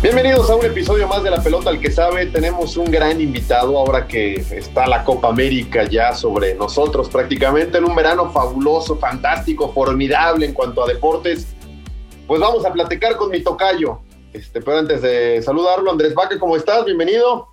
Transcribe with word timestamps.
Bienvenidos 0.00 0.48
a 0.48 0.54
un 0.54 0.64
episodio 0.64 1.08
más 1.08 1.24
de 1.24 1.30
La 1.30 1.42
Pelota 1.42 1.70
al 1.70 1.80
que 1.80 1.90
sabe. 1.90 2.26
Tenemos 2.26 2.76
un 2.76 2.88
gran 2.88 3.20
invitado 3.20 3.76
ahora 3.76 4.06
que 4.06 4.34
está 4.34 4.86
la 4.86 5.02
Copa 5.02 5.28
América 5.28 5.82
ya 5.90 6.14
sobre 6.14 6.54
nosotros 6.54 7.08
prácticamente 7.08 7.78
en 7.78 7.84
un 7.84 7.96
verano 7.96 8.30
fabuloso, 8.30 8.96
fantástico, 8.96 9.72
formidable 9.72 10.46
en 10.46 10.52
cuanto 10.54 10.84
a 10.84 10.86
deportes. 10.86 11.48
Pues 12.28 12.40
vamos 12.40 12.64
a 12.64 12.72
platicar 12.72 13.16
con 13.16 13.30
mi 13.30 13.42
tocayo. 13.42 13.98
Este, 14.32 14.62
pero 14.62 14.78
antes 14.78 15.02
de 15.02 15.42
saludarlo, 15.42 15.90
Andrés 15.90 16.14
Vaque, 16.14 16.38
¿cómo 16.38 16.54
estás? 16.54 16.84
Bienvenido. 16.84 17.48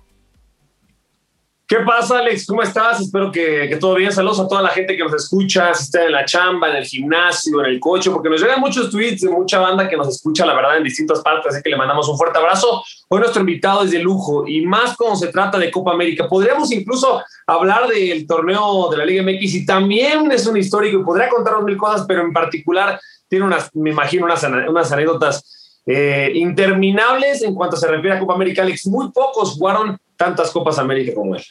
¿Qué 1.68 1.78
pasa, 1.80 2.20
Alex? 2.20 2.46
¿Cómo 2.46 2.62
estás? 2.62 3.00
Espero 3.00 3.32
que, 3.32 3.76
todo 3.80 3.96
bien. 3.96 4.12
Saludos 4.12 4.38
a 4.38 4.46
toda 4.46 4.62
la 4.62 4.68
gente 4.68 4.96
que 4.96 5.02
nos 5.02 5.12
escucha, 5.14 5.74
si 5.74 5.82
está 5.82 6.04
en 6.04 6.12
la 6.12 6.24
chamba, 6.24 6.70
en 6.70 6.76
el 6.76 6.84
gimnasio, 6.84 7.58
en 7.58 7.66
el 7.66 7.80
coche, 7.80 8.08
porque 8.12 8.30
nos 8.30 8.40
llegan 8.40 8.60
muchos 8.60 8.88
tweets 8.88 9.22
de 9.22 9.30
mucha 9.30 9.58
banda 9.58 9.88
que 9.88 9.96
nos 9.96 10.06
escucha, 10.06 10.46
la 10.46 10.54
verdad, 10.54 10.76
en 10.76 10.84
distintas 10.84 11.22
partes, 11.22 11.52
así 11.52 11.62
que 11.64 11.70
le 11.70 11.76
mandamos 11.76 12.08
un 12.08 12.16
fuerte 12.16 12.38
abrazo. 12.38 12.84
Hoy 13.08 13.18
nuestro 13.18 13.40
invitado 13.40 13.82
es 13.82 13.90
de 13.90 13.98
lujo 13.98 14.46
y 14.46 14.64
más 14.64 14.96
cuando 14.96 15.16
se 15.16 15.26
trata 15.26 15.58
de 15.58 15.72
Copa 15.72 15.90
América. 15.90 16.28
Podríamos 16.28 16.70
incluso 16.70 17.20
hablar 17.48 17.88
del 17.88 18.28
torneo 18.28 18.88
de 18.88 18.98
la 18.98 19.04
Liga 19.04 19.24
MX 19.24 19.54
y 19.56 19.66
también 19.66 20.30
es 20.30 20.46
un 20.46 20.56
histórico 20.56 21.00
y 21.00 21.02
podría 21.04 21.28
contarnos 21.28 21.64
mil 21.64 21.76
cosas, 21.76 22.06
pero 22.06 22.20
en 22.20 22.32
particular 22.32 23.00
tiene 23.26 23.44
unas, 23.44 23.74
me 23.74 23.90
imagino, 23.90 24.24
unas, 24.24 24.44
unas 24.68 24.92
anécdotas 24.92 25.82
eh, 25.84 26.30
interminables 26.32 27.42
en 27.42 27.56
cuanto 27.56 27.76
se 27.76 27.88
refiere 27.88 28.16
a 28.16 28.20
Copa 28.20 28.34
América. 28.34 28.62
Alex, 28.62 28.86
muy 28.86 29.10
pocos 29.10 29.54
jugaron 29.54 29.98
tantas 30.16 30.50
Copas 30.50 30.78
América 30.78 31.12
como 31.14 31.34
él. 31.34 31.42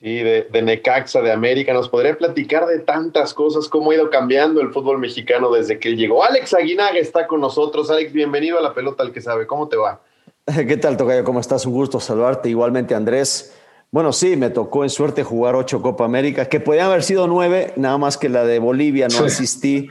Sí, 0.00 0.14
de, 0.14 0.48
de, 0.50 0.62
Necaxa, 0.62 1.20
de 1.20 1.30
América. 1.30 1.74
Nos 1.74 1.90
podría 1.90 2.16
platicar 2.16 2.66
de 2.66 2.78
tantas 2.78 3.34
cosas, 3.34 3.68
cómo 3.68 3.90
ha 3.90 3.96
ido 3.96 4.08
cambiando 4.08 4.62
el 4.62 4.72
fútbol 4.72 4.98
mexicano 4.98 5.52
desde 5.52 5.78
que 5.78 5.94
llegó. 5.94 6.24
Alex 6.24 6.54
Aguinaga 6.54 6.98
está 6.98 7.26
con 7.26 7.42
nosotros. 7.42 7.90
Alex, 7.90 8.10
bienvenido 8.10 8.58
a 8.58 8.62
la 8.62 8.72
pelota 8.72 9.02
al 9.02 9.12
que 9.12 9.20
sabe. 9.20 9.46
¿Cómo 9.46 9.68
te 9.68 9.76
va? 9.76 10.00
¿Qué 10.46 10.78
tal, 10.78 10.96
Tocayo? 10.96 11.22
¿Cómo 11.22 11.38
estás? 11.38 11.66
Un 11.66 11.74
gusto 11.74 12.00
saludarte. 12.00 12.48
Igualmente, 12.48 12.94
Andrés. 12.94 13.54
Bueno, 13.90 14.12
sí, 14.12 14.36
me 14.36 14.48
tocó 14.48 14.84
en 14.84 14.90
suerte 14.90 15.22
jugar 15.22 15.54
ocho 15.54 15.82
Copa 15.82 16.06
América, 16.06 16.46
que 16.46 16.60
podían 16.60 16.86
haber 16.86 17.02
sido 17.02 17.26
nueve, 17.26 17.72
nada 17.76 17.98
más 17.98 18.16
que 18.16 18.28
la 18.28 18.44
de 18.44 18.58
Bolivia 18.58 19.08
no 19.08 19.24
asistí 19.26 19.90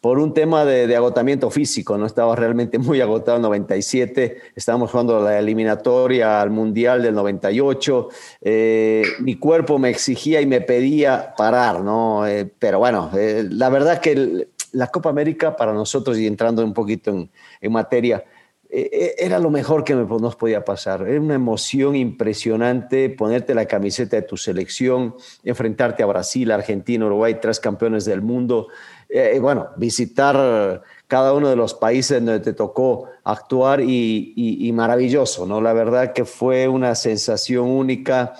por 0.00 0.18
un 0.18 0.32
tema 0.32 0.64
de, 0.64 0.94
agotamiento 0.94 1.50
físico, 1.50 1.98
no 1.98 2.06
estaba 2.06 2.36
realmente 2.36 2.78
muy 2.78 3.00
agotado 3.00 3.36
en 3.38 3.42
97, 3.42 4.38
estábamos 4.54 4.90
jugando 4.90 5.20
la 5.20 5.38
eliminatoria 5.38 6.40
al 6.40 6.50
Mundial 6.50 7.02
del 7.02 7.14
98, 7.14 8.08
eh, 8.42 9.02
mi 9.20 9.36
cuerpo 9.36 9.78
me 9.78 9.90
exigía 9.90 10.40
y 10.40 10.46
me 10.46 10.60
pedía 10.60 11.34
parar, 11.36 11.80
¿no? 11.80 12.26
Eh, 12.26 12.50
pero 12.58 12.78
bueno, 12.78 13.10
eh, 13.16 13.46
la 13.50 13.68
verdad 13.70 14.00
que 14.00 14.48
la 14.72 14.86
Copa 14.88 15.10
América 15.10 15.56
para 15.56 15.72
nosotros, 15.72 16.18
y 16.18 16.26
entrando 16.26 16.62
un 16.64 16.74
poquito 16.74 17.10
en, 17.10 17.30
en 17.60 17.72
materia, 17.72 18.24
era 18.70 19.38
lo 19.38 19.48
mejor 19.48 19.82
que 19.82 19.94
nos 19.94 20.36
podía 20.36 20.62
pasar. 20.62 21.08
Era 21.08 21.18
una 21.18 21.36
emoción 21.36 21.96
impresionante 21.96 23.08
ponerte 23.08 23.54
la 23.54 23.64
camiseta 23.64 24.16
de 24.16 24.22
tu 24.22 24.36
selección, 24.36 25.14
enfrentarte 25.42 26.02
a 26.02 26.06
Brasil, 26.06 26.50
Argentina, 26.50 27.06
Uruguay, 27.06 27.38
tres 27.40 27.60
campeones 27.60 28.04
del 28.04 28.20
mundo. 28.20 28.68
Eh, 29.08 29.38
bueno, 29.40 29.68
visitar 29.76 30.82
cada 31.06 31.32
uno 31.32 31.48
de 31.48 31.56
los 31.56 31.72
países 31.72 32.22
donde 32.22 32.40
te 32.40 32.52
tocó 32.52 33.08
actuar 33.24 33.80
y, 33.80 34.70
maravilloso, 34.74 35.46
¿no? 35.46 35.60
La 35.60 35.72
verdad 35.72 36.12
que 36.12 36.24
fue 36.24 36.68
una 36.68 36.94
sensación 36.94 37.68
única 37.68 38.34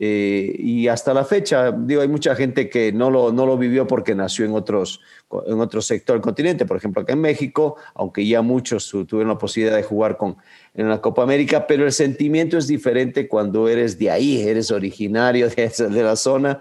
eh, 0.00 0.56
y 0.58 0.88
hasta 0.88 1.14
la 1.14 1.24
fecha, 1.24 1.70
digo, 1.70 2.00
hay 2.00 2.08
mucha 2.08 2.34
gente 2.34 2.68
que 2.68 2.92
no 2.92 3.10
lo, 3.10 3.32
no 3.32 3.46
lo 3.46 3.58
vivió 3.58 3.86
porque 3.86 4.14
nació 4.14 4.44
en 4.46 4.54
otros, 4.54 5.00
en 5.46 5.60
otro 5.60 5.80
sector 5.80 6.14
del 6.14 6.22
continente, 6.22 6.66
por 6.66 6.76
ejemplo, 6.76 7.02
acá 7.02 7.12
en 7.12 7.20
México, 7.20 7.76
aunque 7.94 8.26
ya 8.26 8.42
muchos 8.42 8.88
tuvieron 8.88 9.28
la 9.28 9.38
posibilidad 9.38 9.76
de 9.76 9.82
jugar 9.82 10.16
con, 10.16 10.36
en 10.74 10.88
la 10.88 11.00
Copa 11.00 11.22
América, 11.22 11.66
pero 11.66 11.84
el 11.84 11.92
sentimiento 11.92 12.58
es 12.58 12.66
diferente 12.66 13.28
cuando 13.28 13.68
eres 13.68 13.98
de 13.98 14.10
ahí, 14.10 14.42
eres 14.42 14.70
originario 14.70 15.48
de, 15.48 15.68
de 15.68 16.02
la 16.02 16.16
zona 16.16 16.60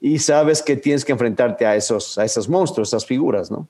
y 0.00 0.18
sabes 0.18 0.62
que 0.62 0.76
tienes 0.76 1.04
que 1.04 1.12
enfrentarte 1.12 1.66
a 1.66 1.76
esos, 1.76 2.18
a 2.18 2.24
esos 2.24 2.48
monstruos, 2.48 2.88
esas 2.88 3.06
figuras, 3.06 3.50
¿no? 3.50 3.68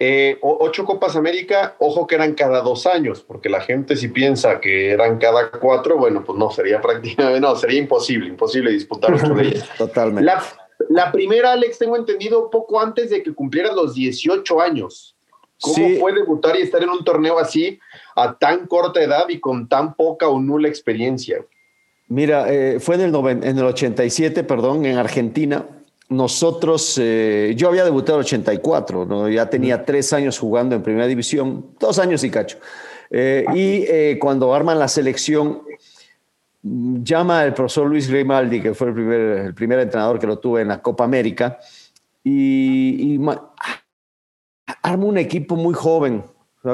Eh, 0.00 0.38
ocho 0.42 0.84
Copas 0.84 1.16
América, 1.16 1.74
ojo 1.80 2.06
que 2.06 2.14
eran 2.14 2.34
cada 2.34 2.60
dos 2.60 2.86
años, 2.86 3.24
porque 3.26 3.48
la 3.48 3.60
gente 3.60 3.96
si 3.96 4.06
piensa 4.06 4.60
que 4.60 4.90
eran 4.92 5.18
cada 5.18 5.50
cuatro, 5.50 5.96
bueno, 5.96 6.22
pues 6.24 6.38
no, 6.38 6.50
sería 6.52 6.80
prácticamente, 6.82 7.40
no, 7.40 7.56
sería 7.56 7.80
imposible, 7.80 8.28
imposible 8.28 8.70
disputar 8.70 9.12
ocho 9.12 9.34
de 9.34 9.48
ellas. 9.48 9.68
Totalmente. 9.76 10.22
La, 10.22 10.40
la, 10.88 11.12
primera, 11.12 11.52
Alex, 11.52 11.78
tengo 11.78 11.96
entendido 11.96 12.50
poco 12.50 12.80
antes 12.80 13.10
de 13.10 13.22
que 13.22 13.34
cumplieras 13.34 13.74
los 13.74 13.94
18 13.94 14.60
años. 14.60 15.14
¿Cómo 15.60 15.88
fue 15.98 16.12
debutar 16.12 16.56
y 16.56 16.62
estar 16.62 16.82
en 16.82 16.88
un 16.88 17.04
torneo 17.04 17.38
así 17.38 17.80
a 18.14 18.38
tan 18.38 18.66
corta 18.66 19.02
edad 19.02 19.28
y 19.28 19.40
con 19.40 19.68
tan 19.68 19.94
poca 19.94 20.28
o 20.28 20.40
nula 20.40 20.68
experiencia? 20.68 21.44
Mira, 22.06 22.46
eh, 22.52 22.78
fue 22.80 22.94
en 22.94 23.00
el, 23.02 23.14
en 23.14 23.58
el 23.58 23.64
87, 23.64 24.44
perdón, 24.44 24.86
en 24.86 24.96
Argentina. 24.96 25.66
Nosotros, 26.08 26.98
eh, 26.98 27.54
yo 27.56 27.68
había 27.68 27.84
debutado 27.84 28.18
en 28.18 28.20
el 28.20 28.26
84, 28.26 29.04
¿no? 29.04 29.28
ya 29.28 29.50
tenía 29.50 29.84
tres 29.84 30.12
años 30.12 30.38
jugando 30.38 30.74
en 30.74 30.82
primera 30.82 31.06
división, 31.06 31.66
dos 31.78 31.98
años 31.98 32.24
y 32.24 32.30
cacho. 32.30 32.58
Eh, 33.10 33.44
y 33.54 34.18
cuando 34.18 34.54
arman 34.54 34.78
la 34.78 34.88
selección, 34.88 35.62
llama 36.62 37.44
el 37.44 37.54
profesor 37.54 37.86
Luis 37.86 38.08
Grimaldi, 38.08 38.60
que 38.60 38.74
fue 38.74 38.88
el 38.88 38.94
primer, 38.94 39.20
el 39.20 39.54
primer 39.54 39.78
entrenador 39.80 40.18
que 40.18 40.26
lo 40.26 40.38
tuve 40.38 40.62
en 40.62 40.68
la 40.68 40.82
Copa 40.82 41.04
América, 41.04 41.58
y, 42.24 43.14
y 43.14 43.20
arma 44.82 45.04
un 45.04 45.18
equipo 45.18 45.56
muy 45.56 45.74
joven, 45.74 46.24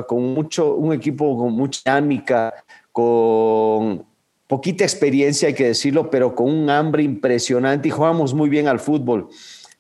con 0.07 0.35
mucho, 0.35 0.75
un 0.75 0.93
equipo 0.93 1.37
con 1.39 1.53
mucha 1.53 1.81
dinámica, 1.85 2.55
con 2.91 4.05
poquita 4.47 4.85
experiencia, 4.85 5.49
hay 5.49 5.55
que 5.55 5.67
decirlo, 5.67 6.11
pero 6.11 6.35
con 6.35 6.51
un 6.51 6.71
hambre 6.71 7.03
impresionante 7.03 7.89
y 7.89 7.91
jugamos 7.91 8.35
muy 8.35 8.49
bien 8.49 8.69
al 8.69 8.81
fútbol. 8.81 9.29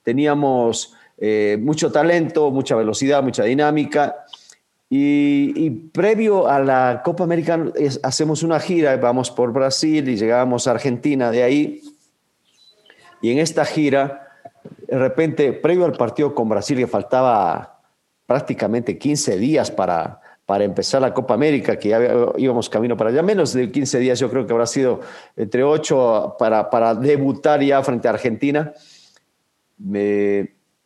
Teníamos 0.02 0.94
eh, 1.18 1.58
mucho 1.60 1.92
talento, 1.92 2.50
mucha 2.50 2.76
velocidad, 2.76 3.22
mucha 3.22 3.44
dinámica. 3.44 4.23
Y, 4.96 5.70
previo 5.92 6.46
a 6.46 6.60
la 6.60 7.02
Copa 7.04 7.24
América 7.24 7.58
hacemos 8.04 8.44
una 8.44 8.60
gira, 8.60 8.96
vamos 8.96 9.28
por 9.28 9.52
Brasil 9.52 10.08
y 10.08 10.16
llegamos 10.16 10.68
a 10.68 10.70
Argentina 10.70 11.32
de 11.32 11.42
ahí. 11.42 11.82
Y 13.20 13.32
en 13.32 13.38
esta 13.40 13.64
gira, 13.64 14.28
de 14.86 14.96
repente, 14.96 15.52
previo 15.52 15.84
al 15.84 15.94
partido 15.94 16.32
con 16.32 16.48
Brasil, 16.48 16.78
que 16.78 16.86
faltaba 16.86 17.82
prácticamente 18.24 18.96
15 18.96 19.36
días 19.36 19.72
para, 19.72 20.20
para 20.46 20.62
empezar 20.62 21.02
la 21.02 21.12
Copa 21.12 21.34
América, 21.34 21.76
que 21.76 21.88
ya 21.88 21.98
íbamos 22.36 22.70
camino 22.70 22.96
para 22.96 23.10
allá, 23.10 23.24
menos 23.24 23.52
de 23.52 23.72
15 23.72 23.98
días, 23.98 24.20
yo 24.20 24.30
creo 24.30 24.46
que 24.46 24.52
habrá 24.52 24.66
sido 24.66 25.00
entre 25.34 25.64
8 25.64 26.36
para, 26.38 26.70
para 26.70 26.94
debutar 26.94 27.60
ya 27.60 27.82
frente 27.82 28.06
a 28.06 28.12
Argentina. 28.12 28.72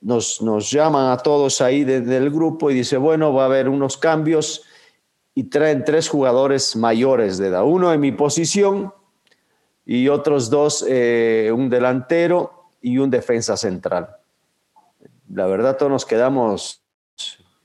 Nos, 0.01 0.43
nos 0.43 0.71
llaman 0.71 1.11
a 1.11 1.19
todos 1.19 1.61
ahí 1.61 1.85
del 1.85 2.31
grupo 2.31 2.71
y 2.71 2.75
dice, 2.75 2.97
bueno, 2.97 3.33
va 3.33 3.43
a 3.43 3.47
haber 3.47 3.69
unos 3.69 3.97
cambios 3.97 4.65
y 5.35 5.45
traen 5.45 5.85
tres 5.85 6.09
jugadores 6.09 6.77
mayores 6.77 7.39
de 7.39 7.49
edad, 7.49 7.65
uno 7.65 7.93
en 7.93 8.01
mi 8.01 8.13
posición 8.13 8.93
y 9.87 10.09
otros 10.09 10.51
dos, 10.51 10.85
eh, 10.87 11.51
un 11.55 11.71
delantero 11.71 12.67
y 12.83 12.99
un 12.99 13.11
defensa 13.11 13.57
central. 13.57 14.17
La 15.33 15.47
verdad, 15.47 15.77
todos 15.77 15.93
nos 15.93 16.05
quedamos 16.05 16.83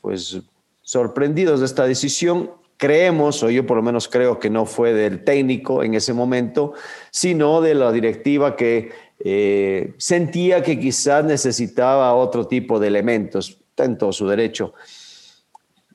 pues 0.02 0.40
sorprendidos 0.82 1.60
de 1.60 1.66
esta 1.66 1.86
decisión. 1.86 2.52
Creemos, 2.78 3.42
o 3.44 3.50
yo 3.50 3.66
por 3.66 3.78
lo 3.78 3.84
menos 3.84 4.08
creo 4.08 4.40
que 4.40 4.50
no 4.50 4.66
fue 4.66 4.94
del 4.94 5.24
técnico 5.24 5.84
en 5.84 5.94
ese 5.94 6.14
momento, 6.14 6.74
sino 7.12 7.62
de 7.62 7.76
la 7.76 7.92
directiva 7.92 8.56
que 8.56 8.92
eh, 9.24 9.94
sentía 9.98 10.62
que 10.62 10.80
quizás 10.80 11.24
necesitaba 11.26 12.14
otro 12.14 12.46
tipo 12.48 12.80
de 12.80 12.88
elementos, 12.88 13.58
en 13.78 13.98
todo 13.98 14.12
su 14.12 14.28
derecho. 14.28 14.74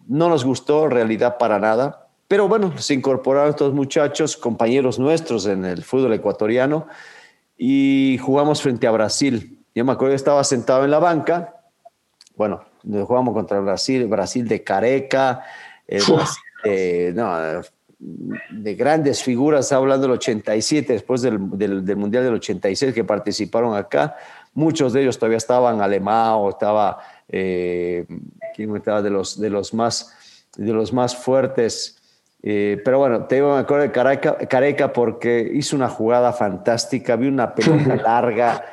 No 0.07 0.29
nos 0.29 0.45
gustó 0.45 0.87
en 0.87 0.91
realidad 0.91 1.39
para 1.39 1.59
nada, 1.59 2.09
pero 2.27 2.49
bueno, 2.49 2.77
se 2.79 2.95
incorporaron 2.95 3.51
estos 3.51 3.73
muchachos, 3.73 4.37
compañeros 4.37 4.99
nuestros 4.99 5.47
en 5.47 5.65
el 5.65 5.85
fútbol 5.85 6.15
ecuatoriano, 6.15 6.89
y 7.57 8.19
jugamos 8.21 8.63
frente 8.63 8.87
a 8.87 8.91
Brasil 8.91 9.59
yo 9.79 9.85
me 9.85 9.93
acuerdo 9.93 10.11
que 10.11 10.17
estaba 10.17 10.43
sentado 10.43 10.85
en 10.85 10.91
la 10.91 10.99
banca, 10.99 11.55
bueno, 12.35 12.65
jugamos 12.83 13.33
contra 13.33 13.61
Brasil, 13.61 14.09
Brasil 14.09 14.49
de 14.49 14.65
Careca, 14.65 15.45
de, 15.87 17.13
no, 17.15 17.63
de 17.99 18.75
grandes 18.75 19.23
figuras, 19.23 19.73
hablando 19.73 20.07
del 20.07 20.13
87, 20.13 20.93
después 20.93 21.21
del, 21.21 21.39
del, 21.59 21.97
Mundial 21.97 22.25
del 22.25 22.35
86 22.35 22.95
que 22.95 23.05
participaron 23.05 23.75
acá, 23.75 24.17
muchos 24.55 24.93
de 24.93 25.03
ellos 25.03 25.19
todavía 25.19 25.39
estaban 25.39 25.81
Alemão, 25.81 26.49
estaba, 26.49 27.01
eh, 27.29 28.07
¿quién 28.55 28.75
estaba 28.77 29.03
de 29.03 29.11
los, 29.11 29.41
de 29.41 29.51
los 29.51 29.75
más, 29.75 30.15
de 30.57 30.73
los 30.73 30.93
más 30.93 31.17
fuertes? 31.17 31.97
Eh, 32.41 32.81
pero 32.85 32.99
bueno, 32.99 33.25
te 33.25 33.37
digo, 33.37 33.55
me 33.55 33.61
acuerdo 33.61 33.83
de 33.83 33.93
Careca, 33.93 34.39
Careca 34.47 34.93
porque 34.93 35.51
hizo 35.53 35.75
una 35.75 35.89
jugada 35.89 36.33
fantástica, 36.33 37.17
vi 37.17 37.27
una 37.27 37.53
pelota 37.53 37.97
larga, 38.03 38.65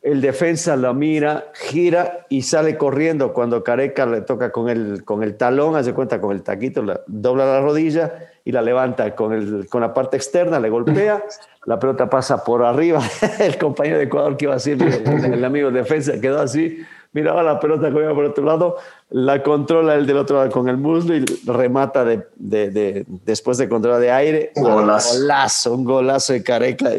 el 0.00 0.22
defensa 0.22 0.76
lo 0.76 0.92
mira, 0.94 1.50
gira 1.54 2.26
y 2.30 2.42
sale 2.42 2.76
corriendo. 2.78 3.32
Cuando 3.32 3.62
Careca 3.62 4.04
le 4.04 4.22
toca 4.22 4.52
con 4.52 4.68
el, 4.70 5.04
con 5.04 5.22
el 5.22 5.36
talón, 5.36 5.76
hace 5.76 5.94
cuenta 5.94 6.20
con 6.20 6.32
el 6.32 6.42
taquito, 6.42 6.82
dobla 7.06 7.46
la 7.46 7.60
rodilla 7.60 8.12
y 8.44 8.52
la 8.52 8.60
levanta 8.60 9.14
con, 9.14 9.32
el, 9.32 9.66
con 9.68 9.80
la 9.80 9.94
parte 9.94 10.16
externa, 10.16 10.60
le 10.60 10.68
golpea, 10.68 11.24
la 11.64 11.78
pelota 11.78 12.10
pasa 12.10 12.44
por 12.44 12.62
arriba, 12.62 13.00
el 13.38 13.56
compañero 13.58 13.98
de 13.98 14.04
Ecuador 14.04 14.36
que 14.36 14.44
iba 14.44 14.54
así, 14.54 14.72
el, 14.72 14.82
el 14.82 15.44
amigo 15.44 15.70
de 15.70 15.80
defensa 15.80 16.20
quedó 16.20 16.40
así, 16.40 16.84
miraba 17.12 17.42
la 17.42 17.58
pelota 17.58 17.90
que 17.90 17.98
iba 17.98 18.14
por 18.14 18.24
otro 18.24 18.44
lado, 18.44 18.76
la 19.10 19.42
controla 19.42 19.94
el 19.94 20.06
del 20.06 20.18
otro 20.18 20.36
lado 20.36 20.50
con 20.50 20.68
el 20.68 20.76
muslo 20.76 21.16
y 21.16 21.24
remata 21.46 22.04
de, 22.04 22.26
de, 22.36 23.06
después 23.24 23.56
de 23.56 23.68
controlar 23.68 24.00
de 24.00 24.10
aire. 24.10 24.52
Golazo. 24.56 25.20
golazo, 25.20 25.74
un 25.74 25.84
golazo 25.84 26.32
de 26.32 26.42
Careca 26.42 26.90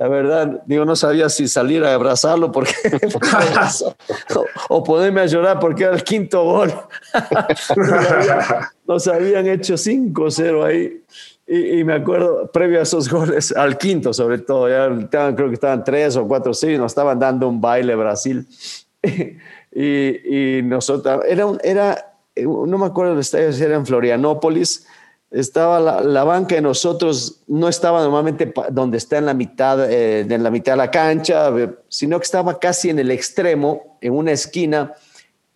la 0.00 0.08
verdad, 0.08 0.62
digo, 0.64 0.86
no 0.86 0.96
sabía 0.96 1.28
si 1.28 1.46
salir 1.46 1.84
a 1.84 1.92
abrazarlo 1.92 2.50
porque 2.50 2.72
o, 4.70 4.82
ponerme 4.82 5.20
a 5.20 5.26
llorar 5.26 5.60
porque 5.60 5.84
era 5.84 5.94
el 5.94 6.02
quinto 6.02 6.42
gol. 6.42 6.72
nos, 8.86 9.06
habían, 9.08 9.46
hecho 9.46 9.74
5-0 9.74 10.64
ahí. 10.64 11.04
Y, 11.46 11.84
me 11.84 11.92
acuerdo, 11.92 12.50
previo 12.50 12.80
a 12.80 12.84
esos 12.84 13.10
goles, 13.10 13.52
al 13.54 13.76
quinto 13.76 14.14
sobre 14.14 14.38
todo, 14.38 14.70
ya 14.70 14.88
creo 15.34 15.48
que 15.48 15.54
estaban 15.54 15.84
3 15.84 16.16
o 16.16 16.26
4 16.26 16.54
6, 16.54 16.78
nos 16.78 16.92
estaban 16.92 17.18
dando 17.18 17.46
un 17.46 17.60
baile 17.60 17.94
Brasil. 17.94 18.46
y, 19.70 20.56
y 20.58 20.62
nosotros, 20.62 21.24
era, 21.28 21.46
era, 21.62 22.14
no 22.36 22.78
me 22.78 22.86
acuerdo 22.86 23.12
del 23.12 23.20
estadio, 23.20 23.50
era 23.50 23.76
en 23.76 23.84
Florianópolis, 23.84 24.86
estaba 25.30 26.02
la, 26.02 26.24
banca 26.24 26.56
de 26.56 26.60
nosotros 26.60 27.42
no 27.46 27.68
estaba 27.68 28.02
normalmente 28.02 28.52
donde 28.72 28.98
está 28.98 29.18
en 29.18 29.26
la 29.26 29.34
mitad 29.34 29.88
eh, 29.90 30.20
en 30.20 30.42
la 30.42 30.50
mitad 30.50 30.72
de 30.72 30.76
la 30.78 30.90
cancha 30.90 31.50
sino 31.88 32.18
que 32.18 32.24
estaba 32.24 32.58
casi 32.58 32.90
en 32.90 32.98
el 32.98 33.10
extremo 33.10 33.98
en 34.00 34.12
una 34.12 34.32
esquina. 34.32 34.92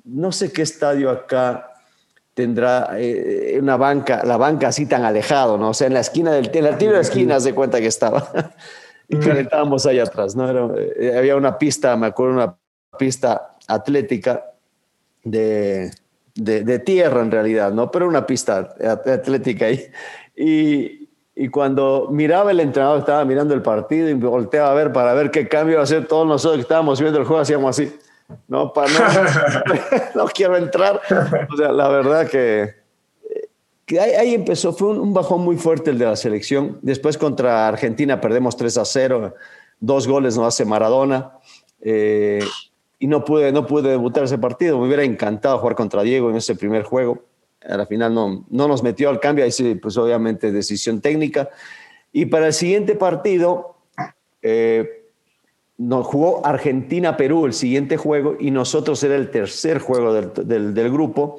No 0.04 0.30
sé 0.30 0.52
qué 0.52 0.62
estadio 0.62 1.10
acá 1.10 1.72
tendrá 2.34 2.90
eh, 2.98 3.58
una 3.60 3.76
banca 3.76 4.22
la 4.24 4.36
banca 4.36 4.68
así 4.68 4.86
tan 4.86 5.04
alejado 5.04 5.58
no 5.58 5.70
o 5.70 5.74
sea 5.74 5.88
en 5.88 5.94
la 5.94 6.00
esquina 6.00 6.30
del 6.30 6.50
en 6.54 6.64
la 6.64 6.78
tiro 6.78 6.92
de 6.92 7.00
esquina 7.00 7.40
se 7.40 7.54
cuenta 7.54 7.80
que 7.80 7.86
estaba. 7.86 8.30
Y 9.06 9.18
calentábamos 9.18 9.84
ahí 9.84 9.98
atrás 9.98 10.34
no 10.34 10.74
eh, 10.78 11.18
había 11.18 11.36
una 11.36 11.58
pista 11.58 11.94
me 11.94 12.06
acuerdo 12.06 12.34
una 12.36 12.56
pista 12.96 13.56
atlética 13.68 14.46
de 15.22 15.90
de, 16.34 16.78
tierra 16.80 17.22
en 17.22 17.30
realidad, 17.30 17.72
¿no? 17.72 17.90
Pero 17.90 18.08
una 18.08 18.26
pista 18.26 18.74
atlética 18.80 19.66
ahí. 19.66 19.90
Y, 20.36 21.04
cuando 21.50 22.08
miraba 22.12 22.52
el 22.52 22.60
entrenador, 22.60 23.00
estaba 23.00 23.24
mirando 23.24 23.54
el 23.54 23.62
partido 23.62 24.08
y 24.08 24.14
volteaba 24.14 24.70
a 24.70 24.74
ver 24.74 24.92
para 24.92 25.14
ver 25.14 25.32
qué 25.32 25.48
cambio 25.48 25.72
iba 25.74 25.80
a 25.80 25.84
hacer 25.84 26.06
todos 26.06 26.26
nosotros 26.26 26.58
que 26.58 26.62
estábamos 26.62 27.00
viendo 27.00 27.18
el 27.18 27.24
juego, 27.24 27.42
hacíamos 27.42 27.76
así. 27.76 27.92
No, 28.46 28.72
para 28.72 28.88
no, 30.14 30.24
quiero 30.34 30.56
entrar. 30.56 31.00
O 31.52 31.56
sea, 31.56 31.72
la 31.72 31.88
verdad 31.88 32.28
que, 32.28 32.74
que 33.84 34.00
ahí, 34.00 34.34
empezó, 34.34 34.72
fue 34.72 34.88
un, 34.88 35.12
bajón 35.12 35.42
muy 35.42 35.56
fuerte 35.56 35.90
el 35.90 35.98
de 35.98 36.06
la 36.06 36.16
selección. 36.16 36.78
Después 36.82 37.18
contra 37.18 37.66
Argentina 37.68 38.20
perdemos 38.20 38.56
3 38.56 38.78
a 38.78 38.84
0, 38.84 39.34
dos 39.80 40.06
goles 40.06 40.36
nos 40.36 40.46
hace 40.46 40.64
Maradona. 40.64 41.32
Eh, 41.80 42.44
y 43.04 43.06
no 43.06 43.22
pude, 43.22 43.52
no 43.52 43.66
pude 43.66 43.90
debutar 43.90 44.24
ese 44.24 44.38
partido. 44.38 44.78
Me 44.78 44.86
hubiera 44.86 45.04
encantado 45.04 45.58
jugar 45.58 45.76
contra 45.76 46.02
Diego 46.02 46.30
en 46.30 46.36
ese 46.36 46.56
primer 46.56 46.84
juego. 46.84 47.22
A 47.62 47.76
la 47.76 47.84
final 47.84 48.14
no, 48.14 48.46
no 48.48 48.66
nos 48.66 48.82
metió 48.82 49.10
al 49.10 49.20
cambio, 49.20 49.44
ahí 49.44 49.52
sí, 49.52 49.74
pues 49.74 49.98
obviamente 49.98 50.50
decisión 50.50 51.02
técnica. 51.02 51.50
Y 52.14 52.24
para 52.24 52.46
el 52.46 52.54
siguiente 52.54 52.94
partido, 52.94 53.76
eh, 54.40 55.04
nos 55.76 56.06
jugó 56.06 56.46
Argentina-Perú 56.46 57.44
el 57.44 57.52
siguiente 57.52 57.98
juego 57.98 58.38
y 58.40 58.50
nosotros 58.50 59.02
era 59.04 59.16
el 59.16 59.30
tercer 59.30 59.80
juego 59.80 60.14
del, 60.14 60.72
del, 60.72 60.90
grupo. 60.90 61.38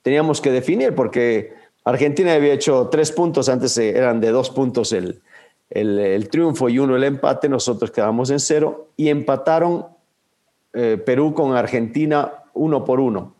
Teníamos 0.00 0.40
que 0.40 0.52
definir 0.52 0.94
porque 0.94 1.52
Argentina 1.84 2.32
había 2.32 2.54
hecho 2.54 2.88
tres 2.90 3.12
puntos, 3.12 3.50
antes 3.50 3.76
eran 3.76 4.22
de 4.22 4.30
dos 4.30 4.48
puntos 4.48 4.90
el, 4.94 5.20
el, 5.68 5.98
el 5.98 6.30
triunfo 6.30 6.70
y 6.70 6.78
uno 6.78 6.96
el 6.96 7.04
empate, 7.04 7.50
nosotros 7.50 7.90
quedamos 7.90 8.30
en 8.30 8.40
cero 8.40 8.88
y 8.96 9.10
empataron 9.10 9.92
eh, 10.74 10.98
Perú 10.98 11.34
con 11.34 11.56
Argentina 11.56 12.32
uno 12.52 12.84
por 12.84 13.00
uno. 13.00 13.34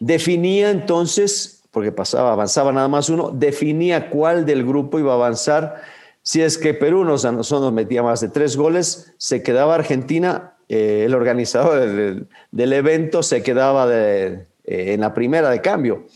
Definía 0.00 0.70
entonces, 0.70 1.62
porque 1.70 1.92
pasaba, 1.92 2.32
avanzaba 2.32 2.72
nada 2.72 2.88
más 2.88 3.08
uno, 3.08 3.30
definía 3.30 4.10
cuál 4.10 4.44
del 4.46 4.64
grupo 4.66 4.98
iba 4.98 5.12
a 5.12 5.16
avanzar. 5.16 5.82
Si 6.22 6.40
es 6.40 6.58
que 6.58 6.74
Perú 6.74 7.04
nos, 7.04 7.24
nos 7.24 7.72
metía 7.72 8.02
más 8.02 8.20
de 8.20 8.28
tres 8.28 8.56
goles, 8.56 9.12
se 9.18 9.42
quedaba 9.42 9.74
Argentina, 9.74 10.54
eh, 10.68 11.04
el 11.06 11.14
organizador 11.14 12.26
del, 12.50 12.72
evento 12.72 13.22
se 13.22 13.42
quedaba 13.42 13.86
eh, 13.90 14.46
en 14.64 15.00
la 15.00 15.12
primera 15.12 15.50
de 15.50 15.60
cambio. 15.60 16.06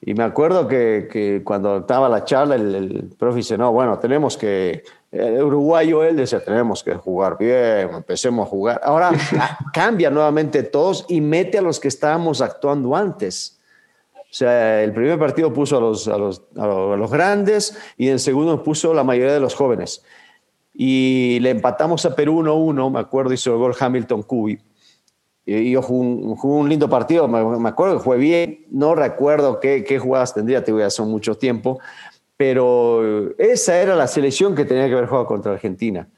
Y 0.00 0.14
me 0.14 0.22
acuerdo 0.22 0.68
que, 0.68 1.42
cuando 1.44 1.78
estaba 1.78 2.08
la 2.08 2.24
charla, 2.24 2.56
el, 2.56 2.74
el 2.74 3.10
profe 3.18 3.56
no, 3.56 3.72
bueno, 3.72 3.98
tenemos 3.98 4.36
que 4.36 4.82
el 5.14 5.42
uruguayo 5.42 6.02
él 6.02 6.16
decía, 6.16 6.44
tenemos 6.44 6.82
que 6.82 6.94
jugar 6.94 7.38
bien, 7.38 7.90
empecemos 7.94 8.46
a 8.46 8.50
jugar. 8.50 8.80
Ahora 8.82 9.12
cambia 9.72 10.10
nuevamente 10.10 10.62
todos 10.64 11.06
y 11.08 11.20
mete 11.20 11.58
a 11.58 11.62
los 11.62 11.78
que 11.78 11.88
estábamos 11.88 12.40
actuando 12.40 12.96
antes. 12.96 13.60
O 14.16 14.36
sea, 14.36 14.82
el 14.82 14.92
primer 14.92 15.16
partido 15.18 15.52
puso 15.52 15.78
a 15.78 15.80
los, 15.80 16.08
a 16.08 16.18
los, 16.18 16.42
a 16.56 16.66
los 16.66 17.10
grandes 17.10 17.78
y 17.96 18.08
en 18.08 18.14
el 18.14 18.20
segundo 18.20 18.60
puso 18.64 18.92
la 18.92 19.04
mayoría 19.04 19.32
de 19.32 19.40
los 19.40 19.54
jóvenes. 19.54 20.02
Y 20.74 21.38
le 21.40 21.50
empatamos 21.50 22.04
a 22.04 22.16
Perú 22.16 22.42
1-1, 22.42 22.90
me 22.90 22.98
acuerdo, 22.98 23.32
hizo 23.32 23.52
el 23.52 23.58
gol 23.58 23.76
Hamilton 23.78 24.24
Cubi. 24.24 24.58
Y 25.46 25.70
yo 25.70 25.82
jugué 25.82 26.08
un, 26.42 26.68
lindo 26.68 26.88
partido, 26.88 27.28
me, 27.28 27.68
acuerdo 27.68 27.98
que 27.98 28.02
fue 28.02 28.16
bien, 28.16 28.64
no 28.70 28.94
recuerdo 28.94 29.60
qué, 29.60 29.84
qué 29.84 29.98
jugadas 29.98 30.34
tendría, 30.34 30.64
te 30.64 30.72
voy 30.72 30.82
a 30.82 30.86
hacer 30.86 31.04
mucho 31.04 31.36
tiempo, 31.36 31.78
pero 32.36 33.36
esa 33.38 33.80
era 33.80 33.94
la 33.94 34.06
selección 34.06 34.54
que 34.54 34.64
tenía 34.64 34.86
que 34.88 34.94
haber 34.94 35.06
jugado 35.06 35.26
contra 35.26 35.52
Argentina. 35.52 36.08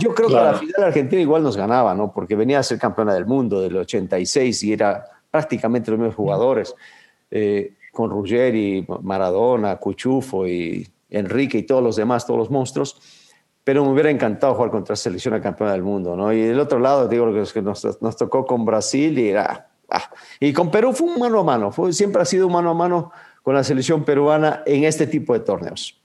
Yo 0.00 0.14
creo 0.14 0.28
que 0.28 0.38
a 0.38 0.44
la 0.44 0.54
final 0.54 0.82
Argentina 0.82 1.20
igual 1.20 1.42
nos 1.42 1.56
ganaba, 1.56 1.94
¿no? 1.94 2.10
Porque 2.10 2.34
venía 2.34 2.58
a 2.58 2.62
ser 2.62 2.78
campeona 2.78 3.12
del 3.14 3.26
mundo 3.26 3.60
del 3.60 3.76
86 3.76 4.62
y 4.62 4.72
era 4.72 5.04
prácticamente 5.30 5.90
los 5.90 6.00
mismos 6.00 6.16
jugadores, 6.16 6.74
eh, 7.30 7.74
con 7.92 8.10
Ruggeri, 8.10 8.86
Maradona, 9.02 9.76
Cuchufo 9.76 10.46
y 10.48 10.88
Enrique 11.10 11.58
y 11.58 11.62
todos 11.64 11.82
los 11.82 11.96
demás, 11.96 12.26
todos 12.26 12.38
los 12.38 12.50
monstruos. 12.50 13.00
Pero 13.62 13.84
me 13.84 13.92
hubiera 13.92 14.10
encantado 14.10 14.54
jugar 14.54 14.70
contra 14.70 14.92
la 14.92 14.96
selección 14.96 15.38
campeona 15.40 15.72
del 15.72 15.82
mundo, 15.82 16.16
¿no? 16.16 16.32
Y 16.32 16.40
del 16.40 16.58
otro 16.58 16.78
lado, 16.78 17.06
digo, 17.06 17.26
lo 17.26 17.44
que 17.44 17.62
nos, 17.62 18.02
nos 18.02 18.16
tocó 18.16 18.46
con 18.46 18.64
Brasil 18.64 19.18
y 19.18 19.28
era... 19.28 19.68
Ah, 19.90 20.10
y 20.40 20.54
con 20.54 20.70
Perú 20.70 20.94
fue 20.94 21.08
un 21.08 21.20
mano 21.20 21.40
a 21.40 21.44
mano, 21.44 21.70
fue, 21.70 21.92
siempre 21.92 22.22
ha 22.22 22.24
sido 22.24 22.46
un 22.46 22.54
mano 22.54 22.70
a 22.70 22.74
mano 22.74 23.12
con 23.42 23.54
la 23.54 23.64
selección 23.64 24.04
peruana 24.04 24.62
en 24.66 24.84
este 24.84 25.06
tipo 25.06 25.32
de 25.32 25.40
torneos. 25.40 25.98